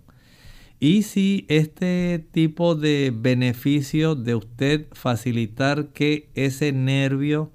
Y 0.78 1.04
si 1.04 1.46
este 1.48 2.26
tipo 2.32 2.74
de 2.74 3.10
beneficio 3.16 4.14
de 4.14 4.34
usted 4.34 4.88
facilitar 4.92 5.88
que 5.88 6.28
ese 6.34 6.72
nervio 6.72 7.50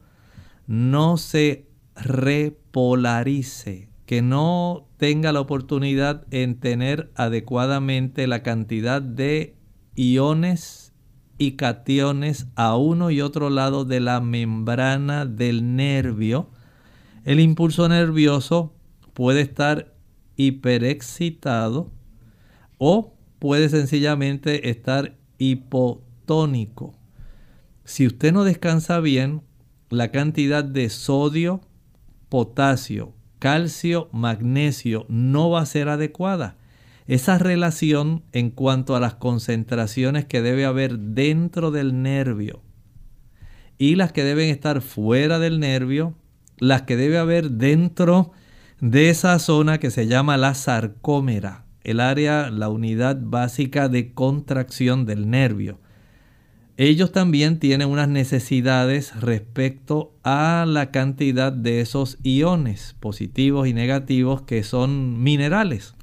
no 0.65 1.17
se 1.17 1.67
repolarice, 1.95 3.89
que 4.07 4.23
no 4.23 4.87
tenga 4.97 5.31
la 5.31 5.41
oportunidad 5.41 6.25
en 6.31 6.59
tener 6.59 7.11
adecuadamente 7.13 8.25
la 8.25 8.41
cantidad 8.41 9.03
de 9.03 9.55
iones 9.95 10.88
y 11.39 11.53
cationes 11.53 12.47
a 12.55 12.75
uno 12.75 13.09
y 13.09 13.21
otro 13.21 13.49
lado 13.49 13.85
de 13.85 14.01
la 14.01 14.19
membrana 14.19 15.25
del 15.25 15.75
nervio, 15.75 16.49
el 17.23 17.39
impulso 17.39 17.89
nervioso 17.89 18.75
puede 19.13 19.41
estar 19.41 19.95
hiperexcitado 20.35 21.91
o 22.77 23.15
puede 23.39 23.69
sencillamente 23.69 24.69
estar 24.69 25.17
hipotónico. 25.37 26.93
Si 27.85 28.05
usted 28.05 28.33
no 28.33 28.43
descansa 28.43 28.99
bien, 28.99 29.41
la 29.89 30.11
cantidad 30.11 30.63
de 30.63 30.89
sodio, 30.89 31.61
potasio, 32.27 33.13
calcio, 33.39 34.09
magnesio 34.11 35.05
no 35.07 35.49
va 35.49 35.61
a 35.61 35.65
ser 35.65 35.89
adecuada. 35.89 36.57
Esa 37.09 37.37
relación 37.37 38.23
en 38.31 38.49
cuanto 38.49 38.95
a 38.95 39.01
las 39.01 39.15
concentraciones 39.15 40.23
que 40.23 40.41
debe 40.41 40.63
haber 40.63 40.97
dentro 40.97 41.71
del 41.71 42.01
nervio 42.01 42.61
y 43.77 43.95
las 43.95 44.13
que 44.13 44.23
deben 44.23 44.49
estar 44.49 44.81
fuera 44.81 45.39
del 45.39 45.59
nervio, 45.59 46.13
las 46.57 46.83
que 46.83 46.95
debe 46.95 47.17
haber 47.17 47.51
dentro 47.51 48.31
de 48.79 49.09
esa 49.09 49.37
zona 49.39 49.79
que 49.79 49.91
se 49.91 50.07
llama 50.07 50.37
la 50.37 50.53
sarcómera, 50.53 51.65
el 51.83 51.99
área, 51.99 52.49
la 52.49 52.69
unidad 52.69 53.17
básica 53.19 53.89
de 53.89 54.13
contracción 54.13 55.05
del 55.05 55.29
nervio 55.29 55.79
ellos 56.79 57.11
también 57.11 57.59
tienen 57.59 57.89
unas 57.89 58.07
necesidades 58.07 59.13
respecto 59.19 60.13
a 60.23 60.63
la 60.65 60.91
cantidad 60.91 61.51
de 61.51 61.81
esos 61.81 62.17
iones 62.23 62.95
positivos 63.01 63.67
y 63.67 63.73
negativos 63.73 64.43
que 64.43 64.63
son 64.63 65.21
minerales. 65.21 65.93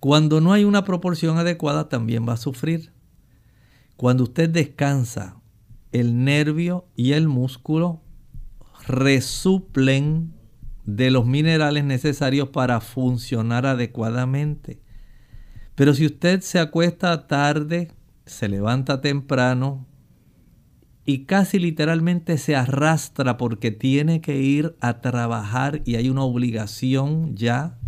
Cuando 0.00 0.40
no 0.40 0.52
hay 0.52 0.64
una 0.64 0.84
proporción 0.84 1.38
adecuada 1.38 1.88
también 1.88 2.28
va 2.28 2.34
a 2.34 2.38
sufrir. 2.38 2.92
Cuando 3.96 4.24
usted 4.24 4.50
descansa, 4.50 5.40
el 5.92 6.24
nervio 6.24 6.86
y 6.94 7.12
el 7.12 7.28
músculo 7.28 8.02
resuplen 8.86 10.34
de 10.84 11.10
los 11.10 11.26
minerales 11.26 11.84
necesarios 11.84 12.50
para 12.50 12.80
funcionar 12.80 13.66
adecuadamente. 13.66 14.80
Pero 15.74 15.94
si 15.94 16.06
usted 16.06 16.40
se 16.40 16.58
acuesta 16.58 17.26
tarde, 17.26 17.90
se 18.24 18.48
levanta 18.48 19.00
temprano 19.00 19.86
y 21.04 21.24
casi 21.24 21.58
literalmente 21.58 22.36
se 22.38 22.56
arrastra 22.56 23.36
porque 23.36 23.70
tiene 23.70 24.20
que 24.20 24.40
ir 24.40 24.76
a 24.80 25.00
trabajar 25.00 25.82
y 25.84 25.94
hay 25.96 26.10
una 26.10 26.22
obligación 26.22 27.36
ya 27.36 27.78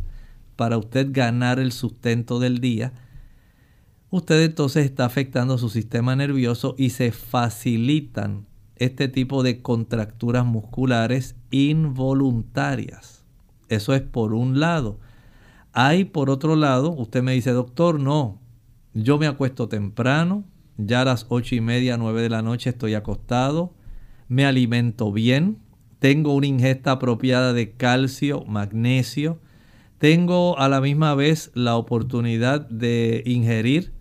para 0.59 0.77
usted 0.77 1.11
ganar 1.13 1.61
el 1.61 1.71
sustento 1.71 2.41
del 2.41 2.59
día, 2.59 2.93
usted 4.11 4.43
entonces 4.43 4.87
está 4.87 5.05
afectando 5.05 5.57
su 5.57 5.69
sistema 5.69 6.17
nervioso 6.17 6.75
y 6.77 6.91
se 6.91 7.13
facilitan 7.13 8.45
este 8.75 9.07
tipo 9.07 9.45
de 9.45 9.63
contracturas 9.63 10.45
musculares 10.45 11.37
involuntarias. 11.53 13.25
Eso 13.69 13.95
es 13.95 14.01
por 14.03 14.35
un 14.35 14.59
lado. 14.59 14.99
Hay 15.73 16.07
por 16.07 16.29
otro 16.29 16.57
lado, 16.57 16.91
usted 16.91 17.23
me 17.23 17.35
dice, 17.35 17.53
doctor, 17.53 18.01
no, 18.01 18.41
yo 18.95 19.17
me 19.17 19.29
acuesto 19.29 19.69
temprano, 19.69 20.43
ya 20.77 21.03
a 21.03 21.05
las 21.05 21.27
ocho 21.29 21.55
y 21.55 21.61
media, 21.61 21.97
nueve 21.97 22.21
de 22.21 22.31
la 22.31 22.43
noche 22.43 22.71
estoy 22.71 22.95
acostado, 22.95 23.75
me 24.27 24.45
alimento 24.45 25.13
bien, 25.13 25.59
tengo 26.01 26.35
una 26.35 26.49
ingesta 26.49 26.91
apropiada 26.91 27.53
de 27.53 27.71
calcio, 27.75 28.45
magnesio, 28.45 29.39
tengo 29.99 30.59
a 30.59 30.69
la 30.69 30.81
misma 30.81 31.15
vez 31.15 31.51
la 31.55 31.77
oportunidad 31.77 32.69
de 32.69 33.23
ingerir 33.27 33.93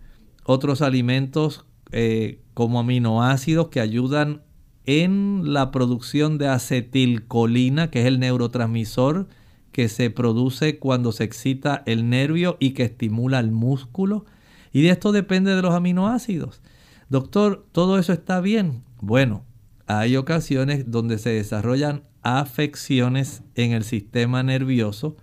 otros 0.44 0.80
alimentos 0.80 1.66
eh, 1.92 2.40
como 2.54 2.80
aminoácidos 2.80 3.68
que 3.68 3.80
ayudan 3.80 4.42
en 4.86 5.52
la 5.52 5.70
producción 5.70 6.38
de 6.38 6.48
acetilcolina, 6.48 7.90
que 7.90 8.00
es 8.00 8.06
el 8.06 8.20
neurotransmisor 8.20 9.28
que 9.72 9.88
se 9.88 10.10
produce 10.10 10.78
cuando 10.78 11.12
se 11.12 11.24
excita 11.24 11.82
el 11.84 12.08
nervio 12.08 12.56
y 12.58 12.70
que 12.70 12.84
estimula 12.84 13.38
el 13.38 13.50
músculo. 13.50 14.24
Y 14.72 14.82
de 14.82 14.90
esto 14.90 15.12
depende 15.12 15.54
de 15.54 15.62
los 15.62 15.74
aminoácidos. 15.74 16.62
Doctor, 17.10 17.66
¿todo 17.72 17.98
eso 17.98 18.12
está 18.12 18.40
bien? 18.40 18.82
Bueno, 19.00 19.44
hay 19.86 20.16
ocasiones 20.16 20.90
donde 20.90 21.18
se 21.18 21.30
desarrollan 21.30 22.04
afecciones 22.22 23.42
en 23.54 23.72
el 23.72 23.84
sistema 23.84 24.42
nervioso 24.42 25.16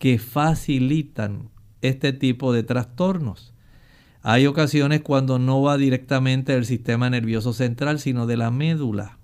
que 0.00 0.18
facilitan 0.18 1.50
este 1.82 2.14
tipo 2.14 2.54
de 2.54 2.62
trastornos. 2.62 3.52
Hay 4.22 4.46
ocasiones 4.46 5.02
cuando 5.02 5.38
no 5.38 5.60
va 5.60 5.76
directamente 5.76 6.52
del 6.54 6.64
sistema 6.64 7.10
nervioso 7.10 7.52
central, 7.52 8.00
sino 8.00 8.26
de 8.26 8.38
la 8.38 8.50
médula, 8.50 9.18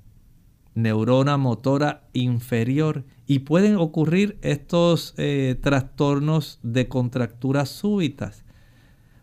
neurona 0.74 1.38
motora 1.38 2.06
inferior. 2.12 3.04
Y 3.26 3.40
pueden 3.40 3.76
ocurrir 3.76 4.38
estos 4.42 5.14
eh, 5.16 5.58
trastornos 5.60 6.60
de 6.62 6.88
contracturas 6.88 7.70
súbitas. 7.70 8.44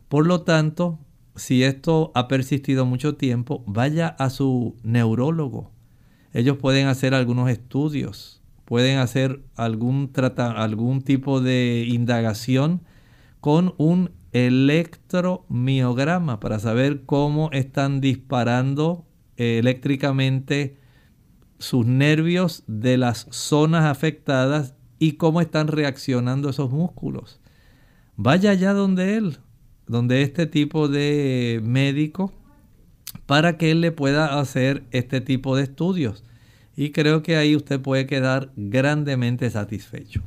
Por 0.10 0.26
lo 0.26 0.41
tanto, 0.41 0.99
si 1.36 1.64
esto 1.64 2.12
ha 2.16 2.28
persistido 2.28 2.88
mucho 2.88 3.16
tiempo, 3.16 3.64
vaya 3.68 4.08
a 4.08 4.32
su 4.32 4.76
neurólogo. 4.82 5.72
Ellos 6.34 6.58
pueden 6.58 6.88
hacer 6.88 7.14
algunos 7.14 7.51
estudios, 7.51 8.42
pueden 8.74 8.97
hacer 8.97 9.45
algún, 9.55 10.11
algún 10.36 11.03
tipo 11.03 11.41
de 11.41 11.86
indagación 11.88 12.82
con 13.39 13.76
un 13.78 14.09
electromiograma 14.32 16.39
para 16.39 16.57
saber 16.57 17.05
cómo 17.05 17.51
están 17.51 18.01
disparando 18.01 19.05
eléctricamente 19.38 20.80
sus 21.59 21.86
nervios 21.86 22.63
de 22.65 22.97
las 22.97 23.28
zonas 23.30 23.86
afectadas 23.86 24.74
y 24.97 25.17
cómo 25.17 25.39
están 25.39 25.67
reaccionando 25.67 26.49
esos 26.49 26.71
músculos. 26.71 27.41
Vaya 28.15 28.49
allá 28.49 28.74
donde 28.74 29.17
él, 29.17 29.38
donde 29.86 30.24
este 30.24 30.47
tipo 30.47 30.88
de 30.88 31.61
médico 31.63 32.34
para 33.28 33.55
que 33.55 33.69
él 33.69 33.82
le 33.82 33.91
pueda 33.91 34.39
hacer 34.39 34.84
este 34.89 35.21
tipo 35.21 35.55
de 35.55 35.61
estudios. 35.61 36.24
Y 36.76 36.89
creo 36.89 37.21
que 37.21 37.36
ahí 37.36 37.55
usted 37.55 37.80
puede 37.80 38.07
quedar 38.07 38.51
grandemente 38.55 39.49
satisfecho. 39.49 40.21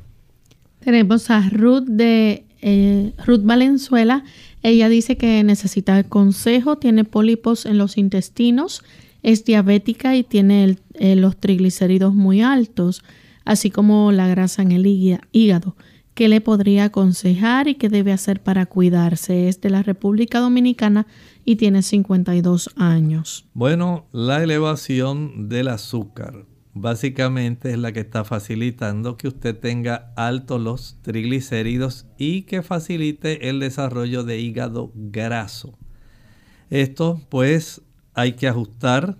Tenemos 0.79 1.29
a 1.29 1.49
Ruth 1.49 1.85
de 1.85 2.45
eh, 2.61 3.11
Ruth 3.25 3.43
Valenzuela. 3.43 4.23
Ella 4.63 4.89
dice 4.89 5.17
que 5.17 5.43
necesita 5.43 6.03
consejo, 6.03 6.77
tiene 6.77 7.03
pólipos 7.03 7.65
en 7.65 7.77
los 7.77 7.97
intestinos. 7.97 8.83
es 9.23 9.43
diabética 9.43 10.15
y 10.15 10.23
tiene 10.23 10.77
eh, 10.93 11.15
los 11.15 11.35
triglicéridos 11.37 12.13
muy 12.13 12.41
altos, 12.41 13.03
así 13.43 13.71
como 13.71 14.11
la 14.11 14.27
grasa 14.27 14.61
en 14.61 14.71
el 14.71 14.85
hígado. 15.31 15.75
¿Qué 16.13 16.29
le 16.29 16.39
podría 16.39 16.85
aconsejar 16.85 17.67
y 17.67 17.75
qué 17.75 17.89
debe 17.89 18.11
hacer 18.11 18.41
para 18.41 18.65
cuidarse? 18.65 19.49
Es 19.49 19.59
de 19.59 19.69
la 19.69 19.83
República 19.83 20.39
Dominicana 20.39 21.07
y 21.47 21.55
tiene 21.55 21.81
52 21.81 22.71
años. 22.75 23.47
Bueno, 23.53 24.05
la 24.11 24.43
elevación 24.43 25.47
del 25.47 25.69
azúcar 25.69 26.45
básicamente 26.73 27.71
es 27.71 27.77
la 27.79 27.93
que 27.93 28.01
está 28.01 28.25
facilitando 28.25 29.15
que 29.15 29.29
usted 29.29 29.57
tenga 29.57 30.11
altos 30.17 30.61
los 30.61 30.97
triglicéridos 31.03 32.05
y 32.17 32.41
que 32.41 32.63
facilite 32.63 33.47
el 33.47 33.61
desarrollo 33.61 34.25
de 34.25 34.41
hígado 34.41 34.91
graso. 34.93 35.77
Esto 36.69 37.21
pues 37.29 37.81
hay 38.13 38.33
que 38.33 38.49
ajustar 38.49 39.15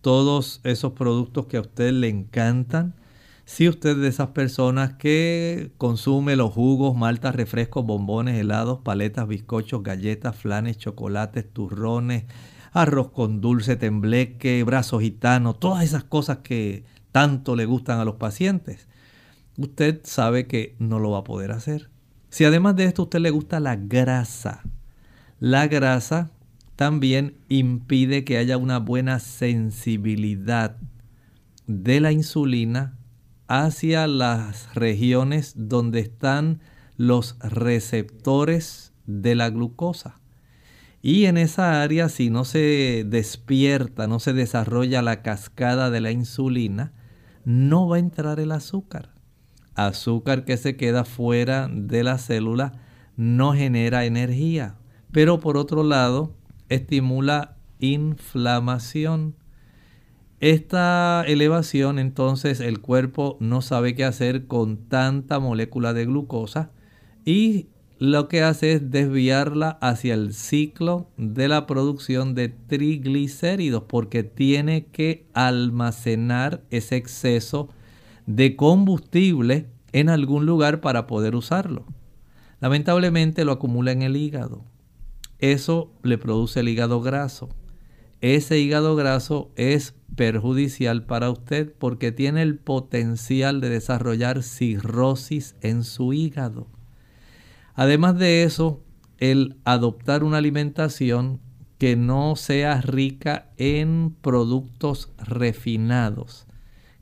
todos 0.00 0.62
esos 0.64 0.94
productos 0.94 1.44
que 1.44 1.58
a 1.58 1.60
usted 1.60 1.92
le 1.92 2.08
encantan. 2.08 2.94
Si 3.46 3.68
usted 3.68 3.90
es 3.90 3.98
de 3.98 4.08
esas 4.08 4.30
personas 4.30 4.94
que 4.94 5.70
consume 5.78 6.34
los 6.34 6.52
jugos, 6.52 6.96
maltas, 6.96 7.36
refrescos, 7.36 7.86
bombones, 7.86 8.34
helados, 8.40 8.80
paletas, 8.80 9.28
bizcochos, 9.28 9.84
galletas, 9.84 10.34
flanes, 10.34 10.78
chocolates, 10.78 11.48
turrones, 11.52 12.24
arroz 12.72 13.12
con 13.12 13.40
dulce, 13.40 13.76
tembleque, 13.76 14.64
brazos 14.64 15.00
gitanos, 15.00 15.60
todas 15.60 15.84
esas 15.84 16.02
cosas 16.02 16.38
que 16.38 16.82
tanto 17.12 17.54
le 17.54 17.66
gustan 17.66 18.00
a 18.00 18.04
los 18.04 18.16
pacientes, 18.16 18.88
usted 19.56 20.00
sabe 20.02 20.48
que 20.48 20.74
no 20.80 20.98
lo 20.98 21.12
va 21.12 21.18
a 21.18 21.24
poder 21.24 21.52
hacer. 21.52 21.88
Si 22.30 22.44
además 22.44 22.74
de 22.74 22.86
esto 22.86 23.04
usted 23.04 23.20
le 23.20 23.30
gusta 23.30 23.60
la 23.60 23.76
grasa, 23.76 24.64
la 25.38 25.68
grasa 25.68 26.32
también 26.74 27.36
impide 27.48 28.24
que 28.24 28.38
haya 28.38 28.56
una 28.56 28.80
buena 28.80 29.20
sensibilidad 29.20 30.78
de 31.68 32.00
la 32.00 32.10
insulina 32.10 32.95
hacia 33.48 34.06
las 34.06 34.74
regiones 34.74 35.54
donde 35.56 36.00
están 36.00 36.60
los 36.96 37.38
receptores 37.40 38.92
de 39.06 39.34
la 39.34 39.50
glucosa. 39.50 40.20
Y 41.02 41.26
en 41.26 41.36
esa 41.36 41.82
área, 41.82 42.08
si 42.08 42.30
no 42.30 42.44
se 42.44 43.04
despierta, 43.06 44.06
no 44.06 44.18
se 44.18 44.32
desarrolla 44.32 45.02
la 45.02 45.22
cascada 45.22 45.90
de 45.90 46.00
la 46.00 46.10
insulina, 46.10 46.92
no 47.44 47.86
va 47.86 47.96
a 47.96 48.00
entrar 48.00 48.40
el 48.40 48.50
azúcar. 48.50 49.14
Azúcar 49.76 50.44
que 50.44 50.56
se 50.56 50.76
queda 50.76 51.04
fuera 51.04 51.68
de 51.70 52.02
la 52.02 52.18
célula 52.18 52.72
no 53.16 53.52
genera 53.52 54.04
energía, 54.04 54.76
pero 55.12 55.38
por 55.38 55.56
otro 55.56 55.84
lado 55.84 56.34
estimula 56.68 57.56
inflamación. 57.78 59.36
Esta 60.40 61.24
elevación 61.26 61.98
entonces 61.98 62.60
el 62.60 62.80
cuerpo 62.80 63.38
no 63.40 63.62
sabe 63.62 63.94
qué 63.94 64.04
hacer 64.04 64.46
con 64.46 64.76
tanta 64.76 65.38
molécula 65.38 65.94
de 65.94 66.04
glucosa 66.04 66.70
y 67.24 67.68
lo 67.98 68.28
que 68.28 68.42
hace 68.42 68.74
es 68.74 68.90
desviarla 68.90 69.78
hacia 69.80 70.12
el 70.12 70.34
ciclo 70.34 71.08
de 71.16 71.48
la 71.48 71.66
producción 71.66 72.34
de 72.34 72.50
triglicéridos 72.50 73.84
porque 73.84 74.22
tiene 74.22 74.84
que 74.84 75.26
almacenar 75.32 76.62
ese 76.70 76.96
exceso 76.96 77.70
de 78.26 78.56
combustible 78.56 79.68
en 79.92 80.10
algún 80.10 80.44
lugar 80.44 80.82
para 80.82 81.06
poder 81.06 81.34
usarlo. 81.34 81.86
Lamentablemente 82.60 83.46
lo 83.46 83.52
acumula 83.52 83.92
en 83.92 84.02
el 84.02 84.16
hígado. 84.16 84.64
Eso 85.38 85.90
le 86.02 86.18
produce 86.18 86.60
el 86.60 86.68
hígado 86.68 87.00
graso. 87.00 87.48
Ese 88.20 88.58
hígado 88.58 88.96
graso 88.96 89.50
es 89.56 89.94
perjudicial 90.14 91.04
para 91.04 91.30
usted 91.30 91.72
porque 91.78 92.12
tiene 92.12 92.42
el 92.42 92.58
potencial 92.58 93.60
de 93.60 93.68
desarrollar 93.68 94.42
cirrosis 94.42 95.54
en 95.60 95.84
su 95.84 96.12
hígado. 96.12 96.68
Además 97.74 98.18
de 98.18 98.42
eso, 98.44 98.82
el 99.18 99.56
adoptar 99.64 100.24
una 100.24 100.38
alimentación 100.38 101.40
que 101.78 101.96
no 101.96 102.36
sea 102.36 102.80
rica 102.80 103.50
en 103.58 104.14
productos 104.22 105.12
refinados. 105.18 106.46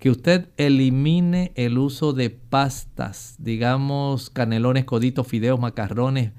Que 0.01 0.11
usted 0.11 0.49
elimine 0.57 1.53
el 1.55 1.79
uso 1.79 2.12
de 2.12 2.31
pastas, 2.31 3.37
digamos 3.39 4.31
canelones, 4.31 4.85
coditos, 4.85 5.29
fideos, 5.29 5.61
macarrones, 5.61 6.33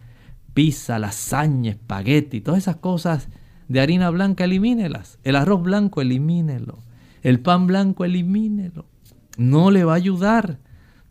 pizza, 0.54 1.00
lasaña, 1.00 1.72
espagueti, 1.72 2.42
todas 2.42 2.60
esas 2.60 2.76
cosas 2.76 3.30
de 3.68 3.80
harina 3.80 4.10
blanca, 4.10 4.44
elimínelas. 4.44 5.20
El 5.24 5.36
arroz 5.36 5.62
blanco, 5.64 6.02
elimínelo. 6.02 6.80
El 7.22 7.40
pan 7.40 7.68
blanco, 7.68 8.06
elimínelo. 8.06 8.86
No 9.38 9.72
le 9.72 9.84
va 9.84 9.94
a 9.94 9.98
ayudar. 9.98 10.60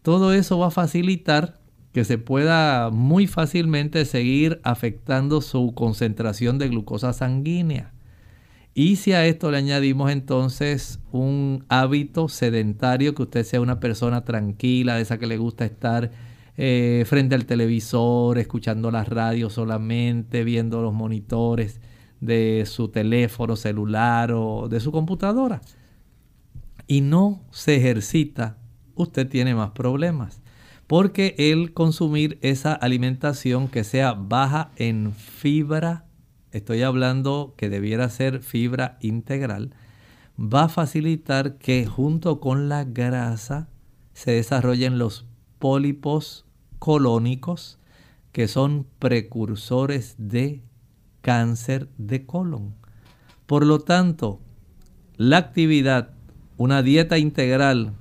Todo 0.03 0.33
eso 0.33 0.59
va 0.59 0.69
a 0.69 0.71
facilitar 0.71 1.59
que 1.93 2.05
se 2.05 2.19
pueda 2.19 2.91
muy 2.91 3.27
fácilmente 3.27 4.05
seguir 4.05 4.61
afectando 4.65 5.41
su 5.41 5.75
concentración 5.75 6.59
de 6.59 6.69
glucosa 6.69 7.13
sanguínea. 7.13 7.93
Y 8.75 8.97
si 8.97 9.13
a 9.13 9.25
esto 9.25 9.53
le 9.53 9.59
añadimos 9.59 10.11
entonces 10.11 10.99
un 11.13 11.65
hábito 11.69 12.29
sedentario, 12.29 13.15
que 13.15 13.23
usted 13.23 13.45
sea 13.45 13.61
una 13.61 13.79
persona 13.79 14.25
tranquila, 14.25 14.97
de 14.97 15.03
esa 15.03 15.19
que 15.19 15.29
le 15.29 15.39
gusta 15.39 15.65
estar 15.65 16.11
eh, 16.57 17.05
frente 17.07 17.37
al 17.37 17.47
televisor, 17.47 18.39
escuchando 18.39 18.91
la 18.91 19.05
radio 19.05 19.49
solamente, 19.49 20.43
viendo 20.43 20.83
los 20.83 20.93
monitores 20.93 21.81
de 22.25 22.65
su 22.67 22.89
teléfono 22.89 23.57
celular 23.57 24.33
o 24.33 24.69
de 24.69 24.81
su 24.81 24.93
computadora, 24.93 25.61
y 26.87 27.01
no 27.01 27.43
se 27.51 27.77
ejercita, 27.77 28.59
usted 28.95 29.29
tiene 29.29 29.55
más 29.55 29.71
problemas 29.71 30.43
porque 30.87 31.35
el 31.39 31.73
consumir 31.73 32.39
esa 32.43 32.73
alimentación 32.73 33.69
que 33.69 33.85
sea 33.85 34.13
baja 34.13 34.71
en 34.77 35.13
fibra, 35.13 36.05
estoy 36.53 36.83
hablando 36.83 37.55
que 37.57 37.69
debiera 37.69 38.09
ser 38.11 38.41
fibra 38.41 38.99
integral, 39.01 39.75
va 40.39 40.65
a 40.65 40.69
facilitar 40.69 41.57
que 41.59 41.87
junto 41.87 42.41
con 42.41 42.69
la 42.69 42.85
grasa 42.85 43.69
se 44.13 44.33
desarrollen 44.33 44.99
los 44.99 45.27
pólipos 45.59 46.45
colónicos 46.79 47.79
que 48.33 48.49
son 48.49 48.87
precursores 48.99 50.17
de 50.19 50.63
cáncer 51.25 51.89
de 51.97 52.27
colon. 52.27 52.75
Por 53.47 53.65
lo 53.65 53.81
tanto, 53.81 54.41
la 55.17 55.39
actividad, 55.39 56.11
una 56.59 56.83
dieta 56.83 57.17
integral 57.19 57.95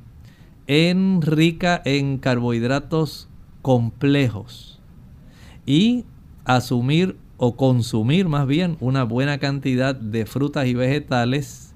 en 0.67 1.21
rica 1.21 1.81
en 1.85 2.17
carbohidratos 2.17 3.29
complejos 3.61 4.81
y 5.65 6.03
asumir 6.43 7.17
o 7.37 7.55
consumir 7.55 8.27
más 8.27 8.45
bien 8.45 8.75
una 8.81 9.03
buena 9.03 9.37
cantidad 9.37 9.95
de 9.95 10.25
frutas 10.25 10.67
y 10.67 10.73
vegetales 10.73 11.73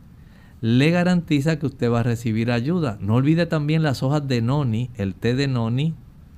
le 0.59 0.91
garantiza 0.91 1.59
que 1.59 1.65
usted 1.67 1.89
va 1.89 2.01
a 2.01 2.03
recibir 2.03 2.51
ayuda. 2.51 2.97
No 2.99 3.15
olvide 3.15 3.45
también 3.45 3.83
las 3.83 4.03
hojas 4.03 4.27
de 4.27 4.41
noni, 4.41 4.89
el 4.97 5.15
té 5.15 5.33
de 5.33 5.47
noni 5.47 5.93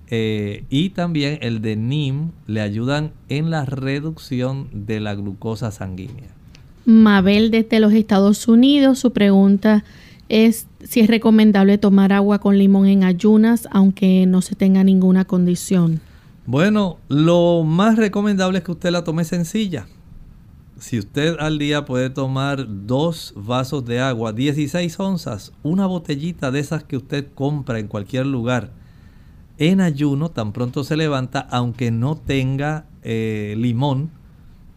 eh, 0.10 0.64
y 0.70 0.90
también 0.90 1.38
el 1.42 1.62
de 1.62 1.76
NIM 1.76 2.32
le 2.48 2.62
ayudan 2.62 3.12
en 3.28 3.52
la 3.52 3.66
reducción 3.66 4.68
de 4.74 5.00
la 5.00 5.14
glucosa 5.14 5.72
sanguínea. 5.72 6.30
Mabel 6.86 7.52
desde 7.52 7.80
los 7.80 7.94
Estados 7.94 8.48
Unidos, 8.48 8.98
su 8.98 9.12
pregunta 9.12 9.84
es 10.28 10.68
si 10.84 11.02
es 11.02 11.08
recomendable 11.08 11.78
tomar 11.78 12.14
agua 12.14 12.40
con 12.40 12.58
limón 12.58 12.88
en 12.88 13.04
ayunas 13.04 13.68
aunque 13.72 14.26
no 14.28 14.42
se 14.42 14.56
tenga 14.56 14.84
ninguna 14.84 15.26
condición. 15.26 16.02
Bueno, 16.46 16.98
lo 17.10 17.64
más 17.64 17.96
recomendable 17.96 18.60
es 18.60 18.64
que 18.64 18.72
usted 18.72 18.90
la 18.90 19.04
tome 19.04 19.24
sencilla. 19.24 19.86
Si 20.80 20.98
usted 20.98 21.36
al 21.40 21.60
día 21.60 21.86
puede 21.86 22.10
tomar 22.10 22.66
dos 22.88 23.34
vasos 23.36 23.86
de 23.86 24.00
agua, 24.00 24.34
16 24.34 25.00
onzas, 25.00 25.52
una 25.62 25.86
botellita 25.86 26.50
de 26.50 26.60
esas 26.60 26.84
que 26.84 26.98
usted 26.98 27.28
compra 27.36 27.78
en 27.78 27.88
cualquier 27.88 28.26
lugar, 28.26 28.72
en 29.60 29.82
ayuno, 29.82 30.30
tan 30.30 30.54
pronto 30.54 30.84
se 30.84 30.98
levanta, 30.98 31.42
aunque 31.52 31.92
no 31.92 32.16
tenga 32.16 32.86
eh, 33.04 33.56
limón, 33.58 34.10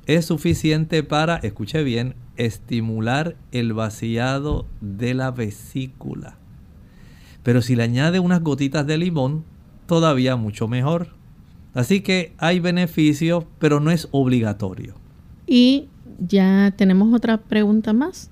es 0.06 0.26
suficiente 0.26 1.02
para, 1.04 1.36
escuche 1.36 1.82
bien, 1.84 2.16
estimular 2.36 3.36
el 3.52 3.72
vaciado 3.72 4.66
de 4.80 5.14
la 5.14 5.30
vesícula. 5.30 6.36
Pero 7.42 7.62
si 7.62 7.76
le 7.76 7.84
añade 7.84 8.18
unas 8.18 8.42
gotitas 8.42 8.86
de 8.86 8.98
limón, 8.98 9.44
todavía 9.86 10.36
mucho 10.36 10.66
mejor. 10.68 11.08
Así 11.74 12.00
que 12.00 12.34
hay 12.38 12.60
beneficios, 12.60 13.44
pero 13.58 13.80
no 13.80 13.90
es 13.90 14.08
obligatorio. 14.10 14.94
Y 15.46 15.88
ya 16.18 16.72
tenemos 16.76 17.14
otra 17.14 17.38
pregunta 17.38 17.92
más. 17.92 18.30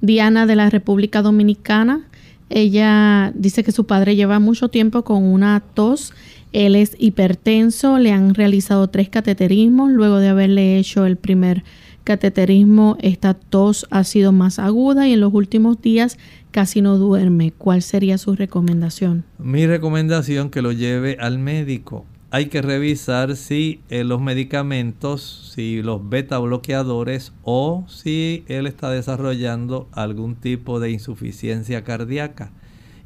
Diana 0.00 0.46
de 0.46 0.56
la 0.56 0.70
República 0.70 1.22
Dominicana. 1.22 2.08
Ella 2.56 3.32
dice 3.34 3.64
que 3.64 3.72
su 3.72 3.84
padre 3.84 4.14
lleva 4.14 4.38
mucho 4.38 4.68
tiempo 4.68 5.02
con 5.02 5.24
una 5.24 5.58
tos. 5.58 6.12
Él 6.52 6.76
es 6.76 6.94
hipertenso, 7.00 7.98
le 7.98 8.12
han 8.12 8.32
realizado 8.32 8.86
tres 8.86 9.08
cateterismos 9.08 9.90
luego 9.90 10.18
de 10.18 10.28
haberle 10.28 10.78
hecho 10.78 11.04
el 11.04 11.16
primer 11.16 11.64
cateterismo, 12.04 12.96
esta 13.00 13.34
tos 13.34 13.86
ha 13.90 14.04
sido 14.04 14.30
más 14.30 14.60
aguda 14.60 15.08
y 15.08 15.14
en 15.14 15.20
los 15.20 15.34
últimos 15.34 15.82
días 15.82 16.16
casi 16.52 16.80
no 16.80 16.96
duerme. 16.96 17.52
¿Cuál 17.58 17.82
sería 17.82 18.18
su 18.18 18.36
recomendación? 18.36 19.24
Mi 19.38 19.66
recomendación 19.66 20.50
que 20.50 20.62
lo 20.62 20.70
lleve 20.70 21.16
al 21.18 21.38
médico. 21.40 22.06
Hay 22.34 22.46
que 22.46 22.62
revisar 22.62 23.36
si 23.36 23.80
eh, 23.90 24.02
los 24.02 24.20
medicamentos, 24.20 25.52
si 25.54 25.82
los 25.82 26.08
beta 26.08 26.36
bloqueadores 26.40 27.32
o 27.44 27.84
si 27.86 28.42
él 28.48 28.66
está 28.66 28.90
desarrollando 28.90 29.88
algún 29.92 30.34
tipo 30.34 30.80
de 30.80 30.90
insuficiencia 30.90 31.84
cardíaca. 31.84 32.50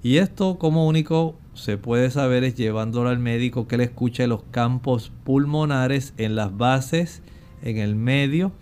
Y 0.02 0.16
esto 0.16 0.56
como 0.56 0.86
único 0.86 1.38
se 1.52 1.76
puede 1.76 2.10
saber 2.10 2.42
es 2.42 2.54
llevándolo 2.54 3.10
al 3.10 3.18
médico 3.18 3.68
que 3.68 3.76
le 3.76 3.84
escuche 3.84 4.26
los 4.26 4.44
campos 4.44 5.12
pulmonares 5.24 6.14
en 6.16 6.34
las 6.34 6.56
bases, 6.56 7.20
en 7.60 7.76
el 7.76 7.96
medio. 7.96 8.52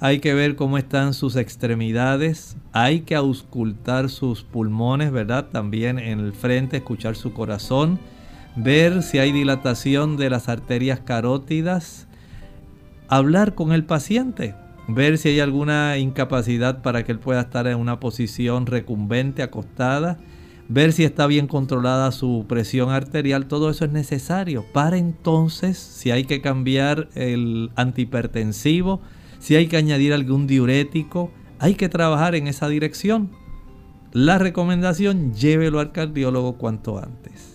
Hay 0.00 0.18
que 0.20 0.34
ver 0.34 0.54
cómo 0.54 0.76
están 0.76 1.14
sus 1.14 1.34
extremidades. 1.36 2.58
Hay 2.72 3.00
que 3.00 3.14
auscultar 3.14 4.10
sus 4.10 4.42
pulmones, 4.42 5.12
¿verdad? 5.12 5.48
También 5.50 5.98
en 5.98 6.20
el 6.20 6.34
frente, 6.34 6.76
escuchar 6.76 7.16
su 7.16 7.32
corazón. 7.32 7.98
Ver 8.56 9.02
si 9.02 9.18
hay 9.18 9.32
dilatación 9.32 10.16
de 10.16 10.30
las 10.30 10.48
arterias 10.48 11.00
carótidas. 11.00 12.08
Hablar 13.08 13.54
con 13.54 13.72
el 13.72 13.84
paciente. 13.84 14.54
Ver 14.88 15.18
si 15.18 15.30
hay 15.30 15.40
alguna 15.40 15.98
incapacidad 15.98 16.82
para 16.82 17.04
que 17.04 17.12
él 17.12 17.18
pueda 17.18 17.42
estar 17.42 17.66
en 17.66 17.78
una 17.78 18.00
posición 18.00 18.66
recumbente, 18.66 19.42
acostada 19.42 20.18
ver 20.72 20.92
si 20.92 21.02
está 21.02 21.26
bien 21.26 21.48
controlada 21.48 22.12
su 22.12 22.46
presión 22.48 22.90
arterial, 22.90 23.46
todo 23.46 23.70
eso 23.70 23.84
es 23.84 23.90
necesario 23.90 24.64
para 24.72 24.98
entonces, 24.98 25.76
si 25.76 26.12
hay 26.12 26.24
que 26.24 26.40
cambiar 26.40 27.08
el 27.16 27.72
antihipertensivo, 27.74 29.00
si 29.40 29.56
hay 29.56 29.66
que 29.66 29.76
añadir 29.76 30.12
algún 30.12 30.46
diurético, 30.46 31.32
hay 31.58 31.74
que 31.74 31.88
trabajar 31.88 32.36
en 32.36 32.46
esa 32.46 32.68
dirección. 32.68 33.32
La 34.12 34.38
recomendación, 34.38 35.34
llévelo 35.34 35.80
al 35.80 35.90
cardiólogo 35.90 36.56
cuanto 36.56 36.98
antes. 36.98 37.49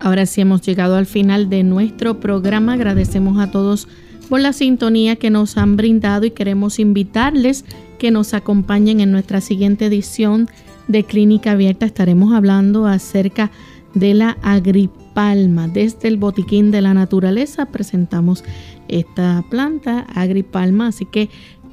Ahora 0.00 0.26
sí 0.26 0.40
hemos 0.40 0.62
llegado 0.62 0.96
al 0.96 1.06
final 1.06 1.48
de 1.48 1.64
nuestro 1.64 2.20
programa. 2.20 2.74
Agradecemos 2.74 3.38
a 3.38 3.50
todos 3.50 3.88
por 4.28 4.40
la 4.40 4.52
sintonía 4.52 5.16
que 5.16 5.30
nos 5.30 5.56
han 5.56 5.76
brindado 5.76 6.26
y 6.26 6.30
queremos 6.30 6.78
invitarles 6.78 7.64
que 7.98 8.10
nos 8.10 8.34
acompañen 8.34 9.00
en 9.00 9.10
nuestra 9.10 9.40
siguiente 9.40 9.86
edición 9.86 10.48
de 10.88 11.04
Clínica 11.04 11.52
Abierta 11.52 11.86
estaremos 11.86 12.32
hablando 12.32 12.86
acerca 12.86 13.50
de 13.94 14.14
la 14.14 14.38
agripalma. 14.42 15.68
Desde 15.68 16.08
el 16.08 16.16
Botiquín 16.16 16.70
de 16.70 16.80
la 16.80 16.94
Naturaleza 16.94 17.66
presentamos 17.66 18.42
esta 18.88 19.44
planta, 19.50 20.06
agripalma, 20.14 20.88
así 20.88 21.04
que 21.04 21.28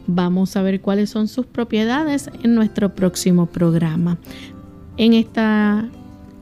vamos 0.06 0.56
a 0.56 0.62
ver 0.62 0.82
cuáles 0.82 1.10
son 1.10 1.28
sus 1.28 1.46
propiedades 1.46 2.30
en 2.44 2.56
nuestro 2.56 2.94
próximo 2.94 3.46
programa. 3.46 4.18
En 4.98 5.14
esta 5.14 5.90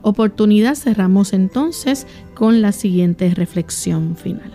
oportunidad 0.04 0.76
cerramos 0.76 1.32
entonces 1.32 2.06
con 2.34 2.62
la 2.62 2.70
siguiente 2.70 3.34
reflexión 3.34 4.16
final. 4.16 4.52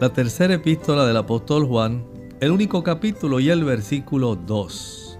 La 0.00 0.12
tercera 0.12 0.54
epístola 0.54 1.06
del 1.06 1.16
apóstol 1.16 1.66
Juan, 1.66 2.04
el 2.40 2.50
único 2.50 2.82
capítulo 2.82 3.40
y 3.40 3.50
el 3.50 3.64
versículo 3.64 4.36
2 4.36 5.18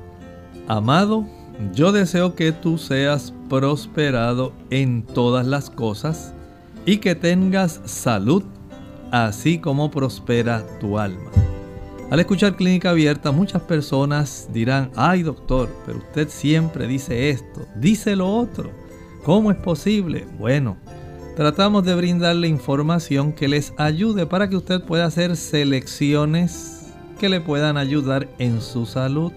Amado, 0.68 1.26
yo 1.72 1.92
deseo 1.92 2.34
que 2.34 2.52
tú 2.52 2.78
seas 2.78 3.32
prosperado 3.48 4.52
en 4.70 5.02
todas 5.02 5.46
las 5.46 5.70
cosas 5.70 6.34
y 6.84 6.98
que 6.98 7.14
tengas 7.14 7.80
salud, 7.84 8.42
así 9.10 9.58
como 9.58 9.90
prospera 9.90 10.64
tu 10.78 10.98
alma. 10.98 11.47
Al 12.10 12.20
escuchar 12.20 12.56
Clínica 12.56 12.90
Abierta, 12.90 13.32
muchas 13.32 13.60
personas 13.62 14.48
dirán, 14.50 14.90
ay 14.96 15.22
doctor, 15.22 15.68
pero 15.84 15.98
usted 15.98 16.30
siempre 16.30 16.86
dice 16.86 17.28
esto, 17.28 17.66
dice 17.76 18.16
lo 18.16 18.34
otro. 18.34 18.70
¿Cómo 19.24 19.50
es 19.50 19.58
posible? 19.58 20.26
Bueno, 20.38 20.78
tratamos 21.36 21.84
de 21.84 21.94
brindarle 21.94 22.48
información 22.48 23.32
que 23.32 23.46
les 23.46 23.74
ayude 23.76 24.24
para 24.24 24.48
que 24.48 24.56
usted 24.56 24.80
pueda 24.80 25.04
hacer 25.04 25.36
selecciones 25.36 26.94
que 27.20 27.28
le 27.28 27.42
puedan 27.42 27.76
ayudar 27.76 28.26
en 28.38 28.62
su 28.62 28.86
salud. 28.86 29.32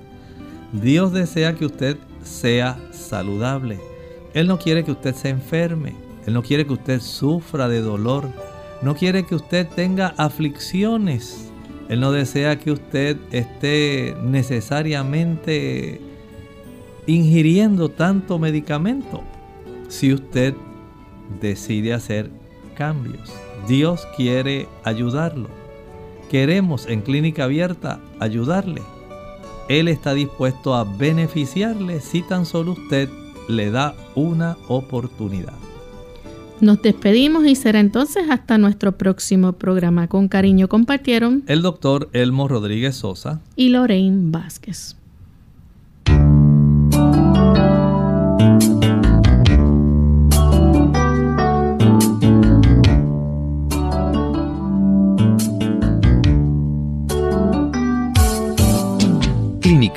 Dios 0.71 1.11
desea 1.11 1.55
que 1.55 1.65
usted 1.65 1.97
sea 2.23 2.79
saludable. 2.91 3.81
Él 4.33 4.47
no 4.47 4.57
quiere 4.59 4.85
que 4.85 4.91
usted 4.91 5.13
se 5.13 5.27
enferme. 5.27 5.93
Él 6.25 6.33
no 6.33 6.41
quiere 6.41 6.65
que 6.65 6.73
usted 6.73 7.01
sufra 7.01 7.67
de 7.67 7.81
dolor. 7.81 8.29
No 8.81 8.95
quiere 8.95 9.25
que 9.25 9.35
usted 9.35 9.67
tenga 9.67 10.13
aflicciones. 10.15 11.50
Él 11.91 11.99
no 11.99 12.13
desea 12.13 12.57
que 12.57 12.71
usted 12.71 13.17
esté 13.33 14.15
necesariamente 14.23 15.99
ingiriendo 17.05 17.89
tanto 17.89 18.39
medicamento. 18.39 19.21
Si 19.89 20.13
usted 20.13 20.53
decide 21.41 21.93
hacer 21.93 22.31
cambios, 22.75 23.33
Dios 23.67 24.07
quiere 24.15 24.69
ayudarlo. 24.85 25.49
Queremos 26.29 26.85
en 26.85 27.01
clínica 27.01 27.43
abierta 27.43 27.99
ayudarle. 28.21 28.81
Él 29.67 29.89
está 29.89 30.13
dispuesto 30.13 30.75
a 30.75 30.85
beneficiarle 30.85 31.99
si 31.99 32.21
tan 32.21 32.45
solo 32.45 32.71
usted 32.71 33.09
le 33.49 33.69
da 33.69 33.95
una 34.15 34.57
oportunidad. 34.69 35.70
Nos 36.61 36.81
despedimos 36.81 37.45
y 37.45 37.55
será 37.55 37.79
entonces 37.79 38.29
hasta 38.29 38.57
nuestro 38.57 38.93
próximo 38.93 39.53
programa. 39.53 40.07
Con 40.07 40.27
cariño 40.27 40.67
compartieron 40.67 41.43
el 41.47 41.61
doctor 41.61 42.09
Elmo 42.13 42.47
Rodríguez 42.47 42.95
Sosa 42.95 43.41
y 43.55 43.69
Lorraine 43.69 44.31
Vázquez. 44.31 44.95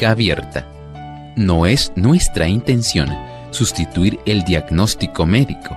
abierta. 0.06 0.66
No 1.36 1.66
es 1.66 1.92
nuestra 1.96 2.48
intención 2.48 3.08
sustituir 3.50 4.18
el 4.26 4.44
diagnóstico 4.44 5.26
médico. 5.26 5.76